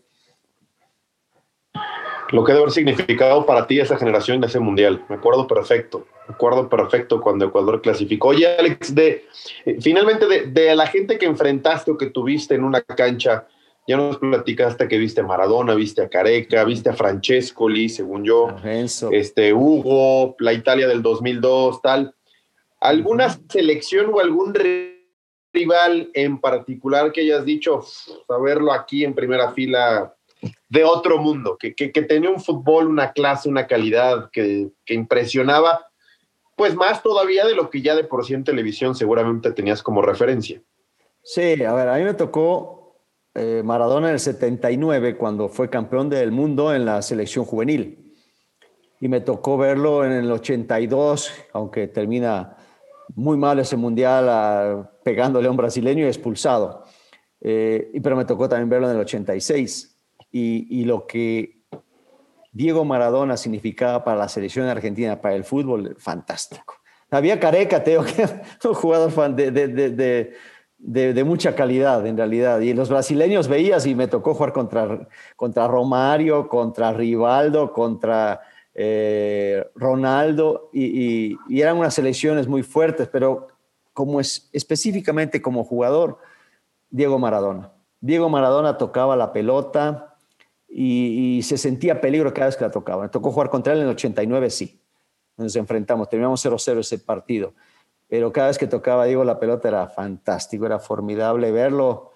lo 2.32 2.44
que 2.44 2.52
debe 2.52 2.64
haber 2.64 2.74
significado 2.74 3.46
para 3.46 3.68
ti 3.68 3.80
esa 3.80 3.98
generación 3.98 4.42
de 4.42 4.48
ese 4.48 4.60
mundial. 4.60 5.06
Me 5.10 5.16
acuerdo 5.16 5.48
perfecto, 5.48 6.06
me 6.28 6.36
acuerdo 6.36 6.70
perfecto 6.70 7.22
cuando 7.22 7.46
Ecuador 7.46 7.82
clasificó. 7.82 8.30
Oye, 8.30 8.48
Alex, 8.58 8.94
de, 8.94 9.26
eh, 9.66 9.78
finalmente 9.80 10.26
de, 10.28 10.76
la 10.76 10.88
gente 10.88 11.18
que 11.18 11.26
enfrentaste 11.26 11.92
o 11.92 11.98
que 11.98 12.08
tuviste 12.08 12.56
en 12.56 12.64
una 12.64 12.82
cancha, 12.82 13.48
ya 13.88 13.96
nos 13.96 14.18
platicaste 14.18 14.88
que 14.88 14.98
viste 14.98 15.22
a 15.22 15.24
Maradona, 15.24 15.74
viste 15.74 16.02
a 16.02 16.10
Careca, 16.10 16.66
viste 16.66 16.90
a 16.90 16.94
Francescoli, 16.94 17.88
según 17.88 18.26
yo, 18.26 18.54
este 19.12 19.54
Hugo, 19.54 20.36
la 20.40 20.52
Italia 20.52 20.88
del 20.88 21.02
2002, 21.02 21.82
tal. 21.82 22.14
¿Alguna 22.82 23.30
selección 23.50 24.12
o 24.14 24.20
algún 24.20 24.54
rival 25.58 26.10
en 26.14 26.40
particular 26.40 27.12
que 27.12 27.22
hayas 27.22 27.46
dicho, 27.46 27.82
saberlo 28.28 28.72
aquí 28.72 29.04
en 29.04 29.14
primera 29.14 29.52
fila 29.52 30.14
de 30.70 30.84
otro 30.84 31.18
mundo, 31.18 31.58
que, 31.60 31.72
tenía 31.72 32.30
un 32.30 32.42
fútbol, 32.42 32.88
una 32.88 33.12
clase, 33.12 33.50
una 33.50 33.66
calidad 33.66 34.30
que, 34.32 34.70
impresionaba, 34.88 35.88
pues 36.56 36.76
más 36.76 37.02
todavía 37.02 37.46
de 37.46 37.56
lo 37.56 37.70
que 37.70 37.82
ya 37.82 37.96
de 37.96 38.04
por 38.04 38.26
sí 38.26 38.34
en 38.34 38.44
televisión 38.44 38.96
seguramente 38.96 39.52
tenías 39.52 39.82
como 39.82 40.02
referencia. 40.02 40.62
Sí, 41.24 41.64
a 41.64 41.74
ver, 41.74 41.90
a 41.90 41.98
mí 41.98 42.04
me 42.04 42.14
tocó 42.14 42.96
eh, 43.34 43.62
Maradona 43.64 44.08
en 44.08 44.14
el 44.14 44.20
79 44.20 45.18
cuando 45.18 45.50
fue 45.50 45.70
campeón 45.70 46.10
del 46.10 46.32
mundo 46.32 46.74
en 46.74 46.86
la 46.86 47.02
selección 47.02 47.46
juvenil. 47.46 48.16
Y 49.00 49.08
me 49.08 49.22
tocó 49.22 49.58
verlo 49.58 50.04
en 50.04 50.12
el 50.12 50.32
82, 50.32 51.32
aunque 51.54 51.88
termina 51.88 52.57
muy 53.16 53.38
mal 53.38 53.60
ese 53.60 53.78
mundial 53.78 54.90
pegándole 55.04 55.48
a 55.48 55.52
un 55.52 55.58
brasileño 55.58 56.06
y 56.06 56.08
expulsado. 56.08 56.84
Eh, 57.40 57.92
pero 58.02 58.16
me 58.16 58.26
tocó 58.26 58.50
también 58.50 58.70
verlo 58.70 58.90
en 58.90 58.96
el 58.96 59.02
86 59.02 59.96
y, 60.32 60.86
lo 60.86 61.08
que 61.08 61.62
Diego 62.52 62.86
Maradona 62.86 63.38
significaba 63.38 64.04
para 64.04 64.18
la 64.18 64.30
selección 64.30 64.68
argentina, 64.68 65.22
para 65.22 65.36
el 65.36 65.44
fútbol, 65.44 65.96
fantástico. 66.00 66.76
Había 67.10 67.40
Careca, 67.40 67.84
Teo, 67.84 68.04
que 68.62 68.68
un 68.68 68.74
jugador 68.74 69.36
de, 69.36 69.52
de, 69.52 71.14
de, 71.14 71.24
mucha 71.24 71.56
calidad 71.56 72.06
en 72.06 72.18
realidad. 72.18 72.60
Y 72.60 72.74
los 72.74 72.90
brasileños 72.90 73.48
veías 73.48 73.86
y 73.86 73.96
me 73.96 74.08
tocó 74.08 74.34
jugar 74.34 74.54
contra, 74.54 75.08
contra 75.36 75.68
Romario, 75.68 76.48
contra 76.48 76.92
Rivaldo, 76.92 77.72
contra 77.72 78.42
eh, 78.80 79.66
Ronaldo, 79.74 80.70
y, 80.72 81.36
eran 81.50 81.78
unas 81.78 81.96
selecciones 81.96 82.48
muy 82.48 82.62
fuertes, 82.62 83.08
pero 83.08 83.48
como 83.92 84.20
es, 84.20 84.50
específicamente 84.54 85.42
como 85.42 85.64
jugador, 85.64 86.20
Diego 86.92 87.18
Maradona. 87.18 87.74
Diego 88.00 88.30
Maradona 88.30 88.78
tocaba 88.78 89.16
la 89.16 89.34
pelota, 89.34 90.16
y, 90.70 91.42
se 91.42 91.58
sentía 91.58 92.00
peligro 92.00 92.32
cada 92.34 92.48
vez 92.48 92.56
que 92.56 92.66
la 92.66 92.72
tocaba. 92.72 93.04
Me 93.04 93.10
tocó 93.10 93.32
jugar 93.32 93.50
contra 93.50 93.74
él 93.74 93.80
en 93.80 93.86
el 93.86 93.92
89, 93.92 94.52
sí. 94.52 94.80
Nos 95.38 95.56
enfrentamos, 95.56 96.08
terminamos 96.08 96.46
0-0 96.46 96.80
ese 96.80 97.00
partido. 97.00 97.56
Pero 98.08 98.32
cada 98.32 98.48
vez 98.48 98.60
que 98.60 98.68
tocaba 98.68 99.06
Diego 99.06 99.24
la 99.24 99.40
pelota 99.40 99.68
era 99.68 99.88
fantástico, 99.88 100.68
era 100.68 100.78
formidable 100.78 101.52
verlo 101.52 102.12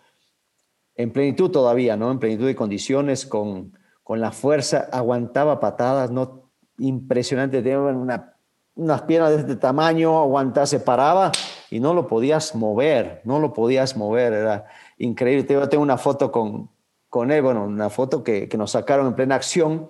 en 0.95 1.11
plenitud 1.11 1.49
todavía, 1.49 1.97
¿no? 1.97 2.11
En 2.11 2.19
plenitud 2.19 2.45
de 2.45 2.55
condiciones, 2.55 3.25
con, 3.25 3.77
con 4.03 4.21
la 4.21 4.31
fuerza, 4.31 4.89
aguantaba 4.91 5.59
patadas, 5.59 6.11
¿no? 6.11 6.50
Impresionante, 6.81 7.61
tenía 7.61 7.79
una, 7.79 8.33
unas 8.75 9.01
piernas 9.03 9.31
de 9.31 9.37
este 9.37 9.55
tamaño, 9.55 10.19
aguantaba, 10.19 10.65
se 10.65 10.79
paraba 10.79 11.31
y 11.69 11.79
no 11.79 11.93
lo 11.93 12.07
podías 12.07 12.55
mover, 12.55 13.21
no 13.23 13.39
lo 13.39 13.53
podías 13.53 13.95
mover, 13.95 14.33
era 14.33 14.65
increíble. 14.97 15.43
Tengo 15.43 15.83
una 15.83 15.97
foto 15.97 16.31
con, 16.31 16.69
con 17.07 17.31
él, 17.31 17.41
bueno, 17.41 17.65
una 17.65 17.89
foto 17.89 18.23
que, 18.23 18.49
nos 18.57 18.71
sacaron 18.71 19.07
en 19.07 19.15
plena 19.15 19.35
acción, 19.35 19.87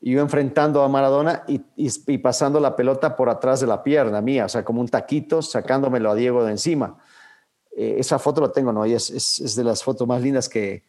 y 0.00 0.12
yo 0.12 0.20
enfrentando 0.20 0.82
a 0.82 0.88
Maradona 0.88 1.44
y, 1.46 2.18
pasando 2.18 2.60
la 2.60 2.76
pelota 2.76 3.16
por 3.16 3.30
atrás 3.30 3.60
de 3.60 3.66
la 3.66 3.82
pierna 3.82 4.20
mía, 4.20 4.46
o 4.46 4.48
sea, 4.48 4.64
como 4.64 4.80
un 4.80 4.88
taquito, 4.88 5.42
sacándomelo 5.42 6.10
a 6.10 6.14
Diego 6.14 6.44
de 6.44 6.52
encima. 6.52 6.98
Eh, 7.76 7.96
esa 7.98 8.18
foto 8.18 8.40
la 8.40 8.52
tengo, 8.52 8.72
¿no? 8.72 8.84
Y 8.84 8.94
es, 8.94 9.10
es, 9.10 9.56
de 9.56 9.64
las 9.64 9.82
fotos 9.82 10.06
más 10.06 10.22
lindas 10.22 10.48
que, 10.48 10.82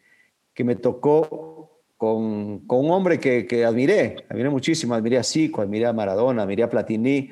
que 0.52 0.64
me 0.64 0.76
tocó 0.76 1.57
con, 1.98 2.64
un 2.66 2.90
hombre 2.90 3.20
que, 3.20 3.46
que, 3.46 3.66
admiré, 3.66 4.24
admiré 4.30 4.48
muchísimo, 4.48 4.94
admiré 4.94 5.18
a 5.18 5.24
Zico, 5.24 5.60
admiré 5.60 5.84
a 5.84 5.92
Maradona, 5.92 6.44
admiré 6.44 6.62
a 6.62 6.70
Platini, 6.70 7.28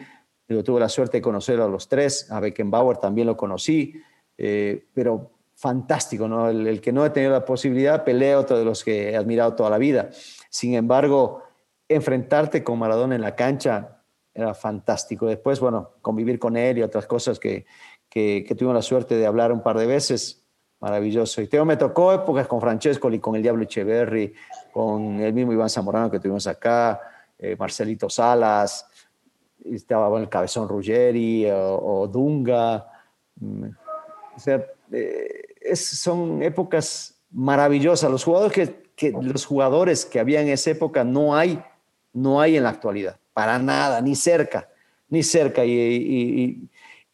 yo 0.49 0.63
tuve 0.63 0.81
la 0.81 0.89
suerte 0.89 1.19
de 1.19 1.23
conocer 1.23 1.61
a 1.61 1.69
los 1.69 1.89
tres, 1.89 2.31
a 2.31 2.41
Beckenbauer 2.41 2.99
también 2.99 3.27
lo 3.27 3.37
conocí, 3.37 3.95
eh, 4.37 4.85
pero 4.93 5.31
fantástico, 5.55 6.29
¿no? 6.29 6.51
El, 6.51 6.81
que 6.81 6.93
no 6.93 7.05
he 7.07 7.11
tenido 7.11 7.33
la 7.33 7.45
posibilidad, 7.45 8.05
pelea 8.05 8.39
otro 8.39 8.59
de 8.59 8.65
los 8.65 8.85
que 8.85 9.11
he 9.11 9.17
admirado 9.17 9.55
toda 9.55 9.71
la 9.71 9.79
vida. 9.79 10.11
Sin 10.51 10.75
embargo, 10.75 11.43
enfrentarte 11.89 12.63
con 12.63 12.79
Maradona 12.79 13.15
en 13.15 13.23
la 13.23 13.35
cancha 13.35 14.03
era 14.35 14.53
fantástico. 14.53 15.27
Después, 15.27 15.61
bueno, 15.61 15.95
convivir 16.03 16.39
con 16.39 16.57
él 16.57 16.79
y 16.79 16.83
otras 16.83 17.07
cosas 17.07 17.39
que, 17.39 17.65
que, 18.09 18.45
tuvimos 18.57 18.75
la 18.75 18.83
suerte 18.83 19.17
de 19.17 19.27
hablar 19.27 19.53
un 19.53 19.63
par 19.63 19.79
de 19.79 19.87
veces, 19.87 20.46
maravilloso. 20.81 21.43
Y 21.43 21.49
me 21.65 21.77
tocó 21.77 22.13
épocas 22.13 22.47
con 22.47 22.61
Francesco 22.61 23.11
y 23.11 23.19
con 23.19 23.37
el 23.37 23.43
Diablo 23.43 23.65
Echeverry, 23.65 24.35
con 24.73 25.21
el 25.21 25.33
mismo 25.33 25.53
Iván 25.53 25.71
Zamorano 25.71 26.11
que 26.11 26.21
tuvimos 26.21 26.47
acá, 26.47 27.01
eh, 27.39 27.57
Marcelito 27.59 28.09
Salas, 28.09 28.87
estaba 29.65 30.19
el 30.19 30.29
Cabezón 30.29 30.69
Ruggeri 30.69 31.47
o, 31.51 32.09
Dunga. 32.11 32.87
Mm, 33.41 33.65
o 34.37 34.39
sea, 34.39 34.65
eh, 34.93 35.75
son 35.75 36.43
épocas 36.43 37.17
maravillosas. 37.31 38.11
Los 38.11 38.25
jugadores 38.25 38.73
que, 38.95 39.13
los 39.13 39.45
jugadores 39.45 40.05
que 40.07 40.21
había 40.21 40.41
en 40.41 40.49
esa 40.49 40.71
época 40.71 41.05
no 41.05 41.37
hay, 41.37 41.63
no 42.13 42.41
hay 42.41 42.57
en 42.57 42.63
la 42.63 42.71
actualidad, 42.71 43.19
para 43.33 43.59
nada, 43.59 44.01
ni 44.01 44.15
cerca, 44.15 44.69
ni 45.09 45.23
cerca. 45.23 45.65
Y, 45.65 46.69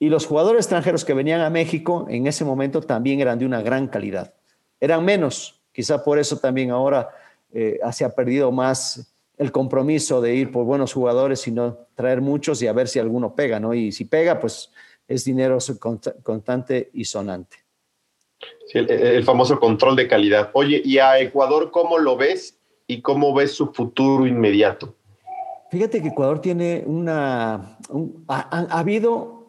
los 0.09 0.27
jugadores 0.27 0.61
extranjeros 0.61 1.05
que 1.05 1.15
venían 1.15 1.41
a 1.41 1.51
México 1.51 2.07
en 2.09 2.27
ese 2.27 2.45
momento 2.45 2.81
también 2.81 3.21
eran 3.21 3.39
de 3.39 3.47
una 3.47 3.63
gran 3.63 3.87
calidad. 3.89 4.35
Eran 4.81 5.05
menos, 5.05 5.61
quizá 5.73 6.03
por 6.03 6.19
eso 6.19 6.39
también 6.39 6.71
ahora 6.71 7.11
eh, 7.53 7.79
se 7.93 8.05
ha 8.05 8.15
perdido 8.15 8.51
más 8.51 9.15
el 9.39 9.53
compromiso 9.53 10.21
de 10.21 10.35
ir 10.35 10.53
por 10.53 10.65
buenos 10.65 10.93
jugadores, 10.93 11.41
sino 11.41 11.79
traer 11.95 12.21
muchos 12.21 12.63
y 12.63 12.67
a 12.67 12.73
ver 12.73 12.89
si 12.89 12.99
alguno 12.99 13.35
pega, 13.35 13.61
¿no? 13.61 13.75
Y 13.75 13.93
si 13.93 14.05
pega, 14.05 14.41
pues 14.41 14.71
es 15.09 15.25
dinero 15.25 15.59
constante 16.23 16.91
y 16.93 17.05
sonante. 17.05 17.59
Sí, 18.67 18.79
el, 18.79 19.25
famoso 19.25 19.59
control 19.59 19.97
de 19.97 20.09
calidad. 20.09 20.51
Oye, 20.55 20.81
¿y 20.85 20.99
a 20.99 21.19
Ecuador 21.19 21.71
cómo 21.71 21.99
lo 21.99 22.17
ves 22.17 22.59
y 22.87 23.03
cómo 23.03 23.35
ves 23.35 23.53
su 23.53 23.73
futuro 23.73 24.27
inmediato? 24.27 24.95
Fíjate 25.71 26.03
que 26.03 26.09
Ecuador 26.09 26.41
tiene 26.41 26.83
una... 26.87 27.79
ha, 28.29 28.79
habido 28.79 29.42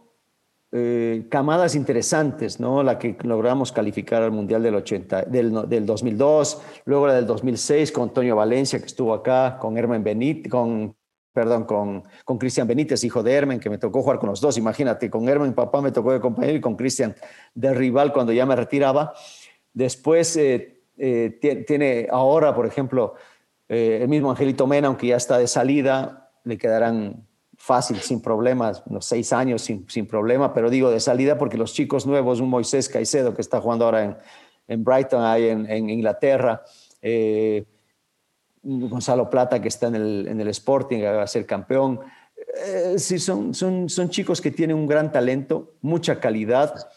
eh, 0.76 1.28
camadas 1.30 1.76
interesantes, 1.76 2.60
¿no? 2.60 2.82
La 2.82 2.98
que 2.98 3.16
logramos 3.22 3.72
calificar 3.72 4.24
al 4.24 4.32
Mundial 4.32 4.64
del, 4.64 4.74
80, 4.74 5.26
del, 5.26 5.70
del, 5.70 5.86
2002, 5.86 6.62
luego 6.86 7.06
la 7.06 7.14
del 7.14 7.28
2006 7.28 7.92
con 7.92 8.10
Antonio 8.10 8.36
Valencia, 8.36 8.80
que 8.80 8.88
estuvo 8.88 9.14
acá, 9.14 9.60
con 9.60 9.78
Herman 9.78 10.04
Benítez, 10.04 10.50
con 10.52 10.96
perdón, 11.32 11.66
con, 11.66 12.04
con 12.26 12.40
Cristian 12.40 12.68
Benítez, 12.68 13.04
hijo 13.04 13.22
de 13.22 13.34
Hermen, 13.34 13.60
que 13.60 13.70
me 13.70 13.78
tocó 13.78 14.02
jugar 14.02 14.18
con 14.18 14.30
los 14.30 14.42
dos. 14.42 14.58
Imagínate, 14.58 15.12
con 15.12 15.30
Hermen, 15.30 15.54
papá 15.54 15.80
me 15.80 15.92
tocó 15.92 16.12
de 16.12 16.20
compañero 16.20 16.58
y 16.58 16.62
con 16.62 16.76
Cristian 16.76 17.16
de 17.54 17.72
rival 17.76 18.12
cuando 18.12 18.34
ya 18.34 18.48
me 18.48 18.56
retiraba. 18.56 19.14
Después 19.74 20.36
eh, 20.38 20.82
eh, 20.98 21.66
tiene 21.68 22.08
ahora, 22.10 22.56
por 22.56 22.66
ejemplo, 22.66 23.14
el 23.68 24.08
mismo 24.08 24.32
Angelito 24.32 24.66
Mena, 24.66 24.88
aunque 24.88 25.06
ya 25.06 25.18
está 25.18 25.38
de 25.38 25.46
salida, 25.46 26.32
le 26.44 26.58
quedarán 26.58 27.28
fácil, 27.64 27.98
sin 28.02 28.22
problemas, 28.22 28.84
unos 28.88 29.06
seis 29.06 29.32
años 29.32 29.62
sin, 29.62 29.90
sin 29.90 30.06
problema, 30.06 30.54
pero 30.54 30.70
digo 30.70 30.92
de 30.92 31.00
salida 31.00 31.38
porque 31.38 31.58
los 31.58 31.74
chicos 31.74 32.06
nuevos, 32.06 32.42
un 32.42 32.50
Moisés 32.50 32.90
Caicedo 32.90 33.34
que 33.34 33.42
está 33.42 33.62
jugando 33.62 33.86
ahora 33.86 34.04
en, 34.04 34.18
en 34.68 34.84
Brighton, 34.84 35.24
ahí 35.24 35.48
en, 35.48 35.70
en 35.70 35.90
Inglaterra, 35.90 36.62
Gonzalo 38.64 39.30
Plata, 39.30 39.62
que 39.62 39.70
está 39.70 39.88
en 39.88 39.96
el, 39.96 40.28
en 40.28 40.42
el 40.42 40.48
Sporting, 40.50 41.04
va 41.04 41.24
a 41.24 41.28
ser 41.28 41.46
campeón. 41.46 42.00
Eh, 42.66 42.96
sí, 42.98 43.20
son, 43.20 43.54
son, 43.54 43.90
son 43.90 44.10
chicos 44.10 44.42
que 44.42 44.52
tienen 44.52 44.76
un 44.76 44.88
gran 44.88 45.12
talento, 45.12 45.76
mucha 45.82 46.20
calidad, 46.20 46.90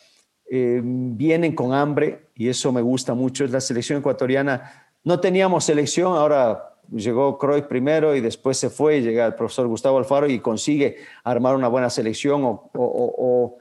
eh, 0.50 0.80
vienen 0.82 1.54
con 1.54 1.74
hambre 1.74 2.30
y 2.34 2.48
eso 2.48 2.72
me 2.72 2.82
gusta 2.82 3.14
mucho. 3.14 3.44
Es 3.44 3.50
la 3.50 3.60
selección 3.60 3.98
ecuatoriana. 3.98 4.88
No 5.02 5.18
teníamos 5.20 5.64
selección, 5.64 6.16
ahora 6.16 6.75
llegó 6.92 7.38
Croix 7.38 7.66
primero 7.66 8.14
y 8.14 8.20
después 8.20 8.56
se 8.56 8.70
fue 8.70 8.98
y 8.98 9.02
llega 9.02 9.26
el 9.26 9.34
profesor 9.34 9.66
Gustavo 9.66 9.98
Alfaro 9.98 10.28
y 10.28 10.40
consigue 10.40 10.96
armar 11.24 11.56
una 11.56 11.68
buena 11.68 11.90
selección 11.90 12.42
o, 12.44 13.58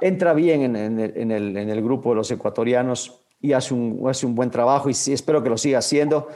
entra 0.00 0.34
bien 0.34 0.62
en, 0.62 0.76
en, 0.76 1.30
el, 1.30 1.56
en, 1.56 1.70
el, 1.70 1.82
grupo 1.82 2.10
de 2.10 2.16
los 2.16 2.30
ecuatorianos 2.30 3.20
y 3.40 3.52
hace 3.52 3.72
un, 3.72 4.02
hace 4.08 4.26
un 4.26 4.34
buen 4.34 4.50
trabajo 4.50 4.90
y 4.90 4.92
espero 4.92 5.42
que 5.42 5.48
lo 5.48 5.56
siga 5.56 5.78
haciendo. 5.78 6.28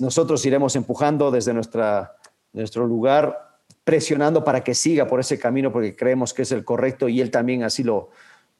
Nosotros 0.00 0.44
iremos 0.46 0.76
empujando 0.76 1.30
desde 1.30 1.52
nuestra, 1.52 2.16
nuestro 2.52 2.86
lugar, 2.86 3.58
presionando 3.82 4.44
para 4.44 4.62
que 4.62 4.74
siga 4.74 5.06
por 5.06 5.20
ese 5.20 5.38
camino 5.38 5.72
porque 5.72 5.96
creemos 5.96 6.32
que 6.32 6.42
es 6.42 6.52
el 6.52 6.64
correcto 6.64 7.08
y 7.08 7.20
él 7.20 7.30
también 7.30 7.64
así 7.64 7.82
lo, 7.82 8.10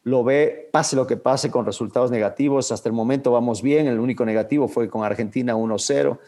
lo 0.05 0.23
ve, 0.23 0.69
pase 0.71 0.97
lo 0.97 1.07
que 1.07 1.17
pase 1.17 1.51
con 1.51 1.67
resultados 1.67 2.11
negativos. 2.11 2.71
Hasta 2.71 2.89
el 2.89 2.95
momento 2.95 3.33
vamos 3.33 3.63
bien, 3.63 3.89
el 3.89 3.99
único 3.99 4.25
negativo 4.25 4.69
fue 4.69 4.89
con 4.89 5.03
Argentina 5.03 5.57
1-0 5.57 6.19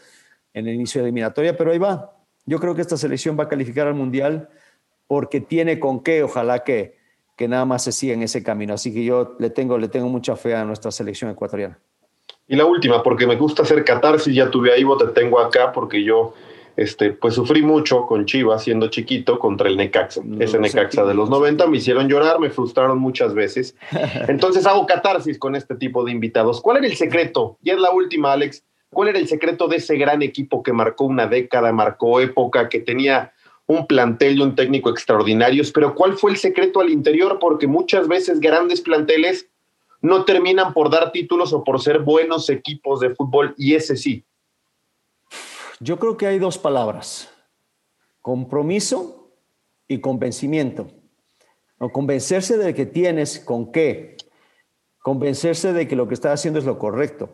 en 0.53 0.67
el 0.67 0.73
inicio 0.73 0.99
de 0.99 1.03
la 1.03 1.07
eliminatoria, 1.07 1.55
pero 1.55 1.71
ahí 1.71 1.77
va. 1.77 2.13
Yo 2.45 2.59
creo 2.59 2.75
que 2.75 2.81
esta 2.81 2.97
selección 2.97 3.37
va 3.39 3.43
a 3.43 3.47
calificar 3.47 3.87
al 3.87 3.93
Mundial 3.93 4.49
porque 5.05 5.39
tiene 5.39 5.79
con 5.79 6.01
qué, 6.01 6.23
ojalá 6.23 6.63
que, 6.63 6.97
que 7.35 7.47
nada 7.47 7.65
más 7.65 7.83
se 7.83 7.91
siga 7.91 8.13
en 8.13 8.23
ese 8.23 8.43
camino. 8.43 8.73
Así 8.73 8.93
que 8.93 9.03
yo 9.03 9.35
le 9.39 9.51
tengo, 9.51 9.77
le 9.77 9.89
tengo 9.89 10.09
mucha 10.09 10.35
fe 10.35 10.55
a 10.55 10.65
nuestra 10.65 10.91
selección 10.91 11.29
ecuatoriana. 11.29 11.79
Y 12.47 12.55
la 12.55 12.65
última, 12.65 13.03
porque 13.03 13.27
me 13.27 13.35
gusta 13.35 13.61
hacer 13.61 13.83
catarsis, 13.83 14.33
ya 14.33 14.49
tuve 14.49 14.73
ahí, 14.73 14.83
te 14.97 15.07
tengo 15.07 15.39
acá, 15.39 15.71
porque 15.71 16.03
yo 16.03 16.33
este, 16.77 17.11
pues 17.11 17.33
sufrí 17.33 17.63
mucho 17.63 18.05
con 18.05 18.25
Chivas 18.25 18.63
siendo 18.63 18.87
chiquito 18.87 19.39
contra 19.39 19.67
el 19.67 19.77
Necaxa. 19.77 20.21
Ese 20.39 20.59
Necaxa 20.59 21.03
de 21.05 21.15
los 21.15 21.27
90 21.27 21.65
me 21.65 21.77
hicieron 21.77 22.07
llorar, 22.07 22.39
me 22.39 22.51
frustraron 22.51 22.99
muchas 22.99 23.33
veces. 23.33 23.75
Entonces 24.27 24.65
hago 24.67 24.85
catarsis 24.85 25.39
con 25.39 25.55
este 25.55 25.73
tipo 25.75 26.05
de 26.05 26.11
invitados. 26.11 26.61
¿Cuál 26.61 26.77
era 26.77 26.85
el 26.85 26.95
secreto? 26.95 27.57
Y 27.63 27.71
es 27.71 27.79
la 27.79 27.89
última, 27.89 28.31
Alex. 28.31 28.63
¿Cuál 28.91 29.09
era 29.09 29.17
el 29.17 29.27
secreto 29.27 29.67
de 29.67 29.77
ese 29.77 29.97
gran 29.97 30.21
equipo 30.21 30.61
que 30.61 30.71
marcó 30.71 31.05
una 31.05 31.25
década, 31.25 31.73
marcó 31.73 32.21
época, 32.21 32.69
que 32.69 32.79
tenía 32.79 33.33
un 33.65 33.87
plantel 33.87 34.37
y 34.37 34.41
un 34.41 34.55
técnico 34.55 34.91
extraordinarios? 34.91 35.71
Pero 35.71 35.95
¿cuál 35.95 36.13
fue 36.13 36.29
el 36.29 36.37
secreto 36.37 36.79
al 36.79 36.91
interior? 36.91 37.39
Porque 37.39 37.65
muchas 37.65 38.07
veces 38.07 38.39
grandes 38.39 38.81
planteles 38.81 39.49
no 40.01 40.25
terminan 40.25 40.73
por 40.73 40.91
dar 40.91 41.11
títulos 41.11 41.53
o 41.53 41.63
por 41.63 41.81
ser 41.81 41.99
buenos 41.99 42.51
equipos 42.51 42.99
de 42.99 43.15
fútbol 43.15 43.55
y 43.57 43.73
ese 43.73 43.97
sí. 43.97 44.23
Yo 45.79 45.99
creo 45.99 46.17
que 46.17 46.27
hay 46.27 46.39
dos 46.39 46.57
palabras, 46.57 47.29
compromiso 48.21 49.31
y 49.87 49.99
convencimiento. 49.99 50.87
O 51.77 51.89
convencerse 51.89 52.57
de 52.57 52.73
que 52.73 52.87
tienes 52.87 53.39
con 53.39 53.71
qué, 53.71 54.17
convencerse 55.03 55.73
de 55.73 55.87
que 55.87 55.95
lo 55.95 56.07
que 56.07 56.15
estás 56.15 56.33
haciendo 56.33 56.59
es 56.59 56.65
lo 56.65 56.79
correcto, 56.79 57.29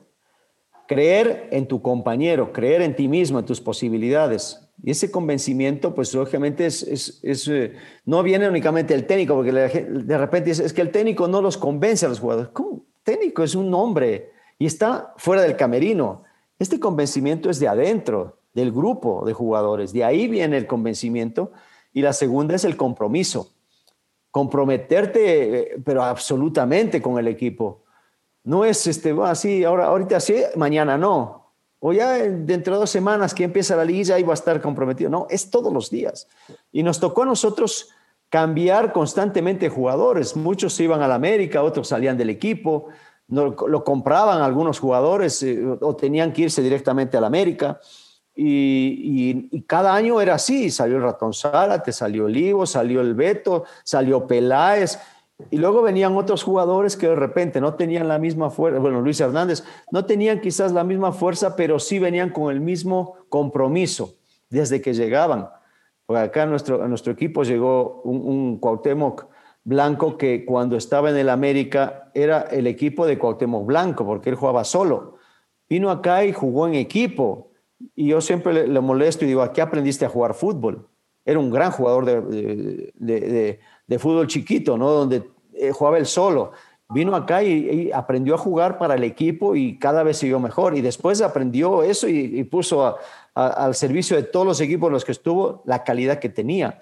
creer 0.86 1.48
en 1.52 1.68
tu 1.68 1.82
compañero, 1.82 2.52
creer 2.52 2.82
en 2.82 2.96
ti 2.96 3.08
mismo, 3.08 3.39
en 3.39 3.46
tus 3.46 3.62
posibilidades. 3.62 4.60
Y 4.84 4.91
ese 4.91 5.10
convencimiento, 5.10 5.96
pues 5.96 6.14
lógicamente 6.14 6.66
es, 6.66 6.84
es, 7.24 7.48
eh, 7.48 7.74
no 8.04 8.22
viene 8.22 8.50
únicamente 8.50 8.94
del 8.94 9.06
técnico, 9.06 9.36
porque 9.36 9.54
de 9.54 10.18
repente 10.18 10.52
es, 10.52 10.60
es, 10.60 10.74
que 10.74 10.82
el 10.82 10.91
técnico 10.91 11.30
no 11.30 11.41
los 11.41 11.58
convence 11.58 12.06
a 12.06 12.10
los 12.10 12.20
jugadores. 12.20 12.52
¿Cómo? 12.52 12.86
Técnico 13.04 13.44
es 13.44 13.56
un 13.56 13.74
hombre 13.74 14.32
y 14.60 14.66
está 14.66 15.14
fuera 15.16 15.44
del 15.44 15.56
camerino. 15.56 16.24
Este 16.64 16.80
convencimiento 16.80 17.49
es 17.49 17.59
de 17.59 17.68
adentro, 17.68 18.38
del 18.53 18.72
grupo 18.72 19.24
de 19.26 19.34
jugadores. 19.34 19.93
De 19.93 20.03
ahí 20.03 20.28
viene 20.28 20.57
el 20.57 20.66
convencimiento. 20.66 21.51
Y 21.93 22.01
la 22.01 22.14
segunda 22.14 22.55
es 22.55 22.64
el 22.64 22.78
compromiso. 22.78 23.51
Comprometerte, 24.32 25.59
eh, 25.59 25.82
pero 25.84 26.03
absolutamente 26.03 27.01
con 27.01 27.20
el 27.20 27.28
equipo. 27.28 27.84
No 28.43 28.66
es 28.66 28.88
este, 28.88 29.16
así, 29.24 29.64
ahora, 29.64 29.86
ahorita 29.86 30.20
sí, 30.20 30.36
mañana 30.55 30.97
no 30.97 31.43
o 31.86 31.91
ya 31.91 32.14
dentro 32.14 32.76
de 32.76 32.80
dos 32.80 32.89
semanas 32.89 33.34
que 33.34 33.43
empieza 33.43 33.76
la 33.76 33.84
liga, 33.84 34.16
ahí 34.16 34.24
va 34.24 34.32
a 34.32 34.36
estar 34.36 34.61
comprometido. 34.61 35.09
No, 35.09 35.28
es 35.30 35.49
todos 35.49 35.74
los 35.74 35.89
días. 35.89 36.30
Y 36.72 36.82
nos 36.82 36.97
tocó 37.01 37.24
a 37.24 37.26
nosotros 37.26 37.89
cambiar 38.30 38.93
constantemente 38.93 39.68
jugadores. 39.68 40.38
Muchos 40.38 40.74
se 40.74 40.86
iban 40.86 41.01
a 41.01 41.09
la 41.09 41.16
América, 41.16 41.61
otros 41.61 41.89
salían 41.89 42.18
del 42.18 42.30
equipo, 42.30 42.88
no, 43.28 43.56
lo 43.68 43.84
compraban 43.84 44.42
algunos 44.42 44.80
jugadores 44.80 45.42
eh, 45.44 45.66
o 45.82 45.96
tenían 45.96 46.34
que 46.34 46.44
irse 46.44 46.62
directamente 46.62 47.18
a 47.18 47.22
la 47.22 47.28
América. 47.28 47.80
Y, 48.36 49.64
cada 49.68 49.94
año 49.94 50.20
era 50.20 50.36
así, 50.36 50.72
salió 50.72 50.98
el 50.98 51.04
Ratón 51.04 51.34
Zárate, 51.34 51.92
salió 51.92 52.28
el 52.28 52.36
Ivo, 52.36 52.66
salió 52.66 53.02
el 53.02 53.14
Beto, 53.14 53.64
salió 53.84 54.26
Peláez, 54.26 55.00
y 55.52 55.58
luego 55.58 55.82
venían 55.82 56.16
otros 56.16 56.44
jugadores 56.44 56.96
que 56.96 57.08
de 57.08 57.16
repente 57.16 57.62
no 57.62 57.76
tenían 57.76 58.08
la 58.08 58.18
misma 58.18 58.50
fuerza, 58.50 58.80
bueno, 58.80 59.02
Luis 59.02 59.20
Hernández, 59.20 59.64
no 59.92 60.06
tenían 60.06 60.42
quizás 60.42 60.72
la 60.72 60.84
misma 60.84 61.12
fuerza, 61.12 61.56
pero 61.56 61.80
sí 61.80 62.00
venían 62.00 62.30
con 62.30 62.52
el 62.52 62.60
mismo 62.60 63.18
compromiso 63.30 64.16
desde 64.50 64.82
que 64.82 64.94
llegaban. 64.94 65.50
Acá 66.08 66.46
nuestro, 66.46 66.84
a 66.84 66.88
nuestro 66.88 67.14
equipo 67.14 67.44
llegó 67.44 68.02
un, 68.04 68.22
un 68.22 68.58
Cuauhtémoc 68.60 69.26
Blanco 69.66 70.18
que 70.18 70.45
cuando 70.45 70.76
estaba 70.76 71.09
en 71.09 71.18
el 71.18 71.30
América 71.30 72.11
era 72.14 72.41
el 72.41 72.68
equipo 72.68 73.05
de 73.05 73.18
Cuauhtémoc 73.18 73.66
Blanco, 73.66 74.05
porque 74.05 74.30
él 74.30 74.36
jugaba 74.36 74.64
solo. 74.64 75.16
Vino 75.70 75.89
acá 75.89 76.26
y 76.26 76.34
jugó 76.34 76.68
en 76.68 76.76
equipo. 76.76 77.51
Y 77.95 78.07
yo 78.07 78.22
siempre 78.22 78.68
le, 78.68 78.80
molesto 78.82 79.26
y 79.26 79.30
digo, 79.30 79.41
¿a 79.41 79.53
qué 79.53 79.61
aprendiste 79.61 80.05
a 80.05 80.09
jugar 80.09 80.34
fútbol? 80.34 80.88
Era 81.26 81.39
un 81.39 81.49
gran 81.49 81.72
jugador 81.72 82.05
de, 82.05 82.91
de, 82.95 83.99
fútbol 83.99 84.28
chiquito, 84.28 84.78
¿no? 84.78 84.89
Donde 84.89 85.24
eh, 85.53 85.72
jugaba 85.72 85.97
él 85.97 86.05
solo. 86.05 86.51
Vino 86.89 87.16
acá 87.16 87.41
y, 87.43 87.91
aprendió 87.91 88.36
a 88.36 88.38
jugar 88.38 88.78
para 88.78 88.95
el 88.95 89.03
equipo 89.03 89.55
y 89.55 89.80
cada 89.80 90.03
vez 90.03 90.18
siguió 90.18 90.39
mejor. 90.39 90.78
Y 90.78 90.82
después 90.82 91.22
aprendió 91.22 91.84
eso 91.84 92.07
y, 92.09 92.43
puso 92.43 92.97
al 93.34 93.74
servicio 93.74 94.18
de 94.18 94.24
todos 94.24 94.45
los 94.45 94.61
equipos 94.61 94.88
en 94.88 94.93
los 94.93 95.05
que 95.05 95.14
estuvo 95.14 95.64
la 95.66 95.84
calidad 95.84 96.20
que 96.20 96.30
tenía. 96.30 96.82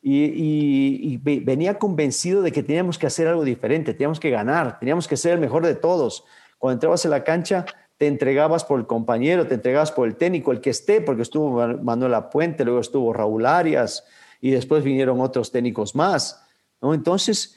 Y, 0.00 1.16
venía 1.18 1.78
convencido 1.78 2.42
de 2.42 2.52
que 2.52 2.62
teníamos 2.62 2.98
que 2.98 3.06
hacer 3.06 3.26
algo 3.26 3.44
diferente, 3.44 3.92
teníamos 3.92 4.20
que 4.20 4.30
ganar, 4.30 4.78
teníamos 4.78 5.08
que 5.08 5.16
ser 5.16 5.32
el 5.34 5.40
mejor 5.40 5.66
de 5.66 5.74
todos. 5.74 6.24
Cuando 6.58 6.74
entrabas 6.74 7.04
en 7.04 7.10
la 7.10 7.24
cancha, 7.24 7.66
te 7.96 8.06
entregabas 8.06 8.64
por 8.64 8.78
el 8.78 8.86
compañero, 8.86 9.46
te 9.46 9.54
entregabas 9.54 9.90
por 9.90 10.06
el 10.06 10.16
técnico, 10.16 10.52
el 10.52 10.60
que 10.60 10.70
esté, 10.70 11.00
porque 11.00 11.22
estuvo 11.22 11.66
Manuel 11.82 12.14
Apuente, 12.14 12.64
luego 12.64 12.80
estuvo 12.80 13.12
Raúl 13.12 13.44
Arias 13.44 14.04
y 14.40 14.52
después 14.52 14.84
vinieron 14.84 15.20
otros 15.20 15.50
técnicos 15.50 15.94
más. 15.96 16.44
¿no? 16.80 16.94
Entonces, 16.94 17.56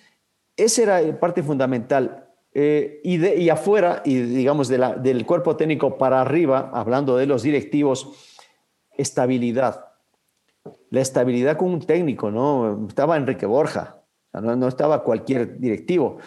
esa 0.58 0.82
era 0.82 1.20
parte 1.20 1.44
fundamental. 1.44 2.28
Eh, 2.54 3.00
y, 3.04 3.18
de, 3.18 3.38
y, 3.38 3.50
afuera, 3.50 4.02
y 4.04 4.16
digamos 4.20 4.68
de 4.68 4.78
del 4.98 5.26
cuerpo 5.26 5.56
técnico 5.56 5.98
para 5.98 6.20
arriba, 6.20 6.70
hablando 6.74 7.16
de 7.16 7.26
los 7.26 7.44
directivos, 7.44 8.10
estabilidad. 8.98 9.91
La 10.92 11.02
estabilidad 11.02 11.58
con 11.58 11.70
un 11.70 11.80
técnico, 11.80 12.30
¿no? 12.30 12.86
Estaba 12.88 13.18
Enrique 13.18 13.48
Borja, 13.48 14.02
no, 14.34 14.68
estaba 14.68 15.04
cualquier 15.04 15.60
directivo. 15.60 16.18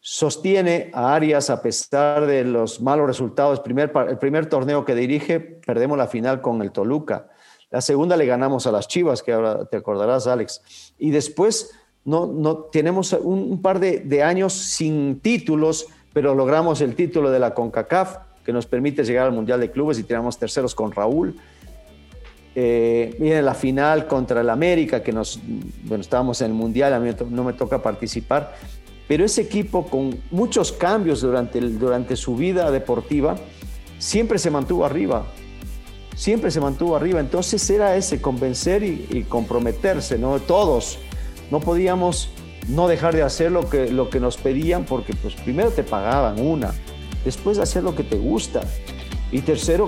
Sostiene 0.00 0.90
a 0.92 1.14
Arias 1.14 1.48
a 1.48 1.62
pesar 1.62 2.26
de 2.26 2.44
los 2.44 2.82
malos 2.82 3.06
resultados. 3.06 3.60
Primer, 3.60 3.92
el 4.08 4.18
primer 4.18 4.46
torneo 4.46 4.84
que 4.84 4.94
dirige, 4.94 5.40
perdemos 5.40 5.96
la 5.96 6.08
final 6.08 6.42
con 6.42 6.60
el 6.60 6.72
Toluca. 6.72 7.28
La 7.70 7.80
segunda 7.80 8.16
le 8.16 8.26
ganamos 8.26 8.66
a 8.66 8.72
las 8.72 8.86
Chivas, 8.86 9.22
que 9.22 9.32
ahora 9.32 9.64
te 9.64 9.78
acordarás, 9.78 10.26
Alex. 10.26 10.94
Y 10.98 11.10
después 11.10 11.72
no, 12.04 12.26
no 12.26 12.56
tenemos 12.56 13.14
un, 13.14 13.62
par 13.62 13.80
de, 13.80 14.22
años 14.22 14.52
sin 14.52 15.20
títulos, 15.20 15.86
pero 16.12 16.34
logramos 16.34 16.82
el 16.82 16.94
título 16.94 17.30
de 17.30 17.38
la 17.38 17.54
CONCACAF, 17.54 18.18
que 18.44 18.52
nos 18.52 18.66
permite 18.66 19.04
llegar 19.04 19.26
al 19.26 19.32
Mundial 19.32 19.58
de 19.58 19.70
Clubes 19.70 19.98
y 19.98 20.04
tiramos 20.04 20.38
terceros 20.38 20.74
con 20.74 20.92
Raúl. 20.92 21.34
Eh, 22.56 23.16
viene 23.18 23.42
la 23.42 23.54
final 23.54 24.06
contra 24.06 24.40
el 24.40 24.48
América, 24.48 25.02
que 25.02 25.12
nos, 25.12 25.40
bueno, 25.82 26.02
estábamos 26.02 26.40
en 26.40 26.48
el 26.48 26.54
Mundial, 26.54 26.94
a 26.94 27.00
mí 27.00 27.10
no 27.30 27.42
me 27.42 27.52
toca 27.52 27.82
participar, 27.82 28.54
pero 29.08 29.24
ese 29.24 29.42
equipo 29.42 29.86
con 29.86 30.16
muchos 30.30 30.70
cambios 30.70 31.20
durante, 31.20 31.60
durante 31.60 32.14
su 32.14 32.36
vida 32.36 32.70
deportiva, 32.70 33.36
siempre 33.98 34.38
se 34.38 34.50
mantuvo 34.50 34.84
arriba, 34.84 35.26
siempre 36.14 36.50
se 36.52 36.60
mantuvo 36.60 36.94
arriba, 36.94 37.18
entonces 37.18 37.68
era 37.70 37.96
ese 37.96 38.20
convencer 38.20 38.84
y, 38.84 39.06
y 39.10 39.22
comprometerse, 39.24 40.16
¿no? 40.16 40.38
Todos, 40.38 40.98
no 41.50 41.58
podíamos 41.58 42.30
no 42.68 42.88
dejar 42.88 43.14
de 43.14 43.22
hacer 43.22 43.52
lo 43.52 43.68
que, 43.68 43.90
lo 43.90 44.10
que 44.10 44.20
nos 44.20 44.36
pedían 44.36 44.84
porque 44.84 45.14
pues 45.14 45.34
primero 45.34 45.70
te 45.70 45.82
pagaban 45.82 46.40
una, 46.40 46.72
después 47.24 47.58
hacer 47.58 47.82
lo 47.82 47.94
que 47.94 48.04
te 48.04 48.16
gusta. 48.16 48.62
Y 49.30 49.40
tercero, 49.40 49.86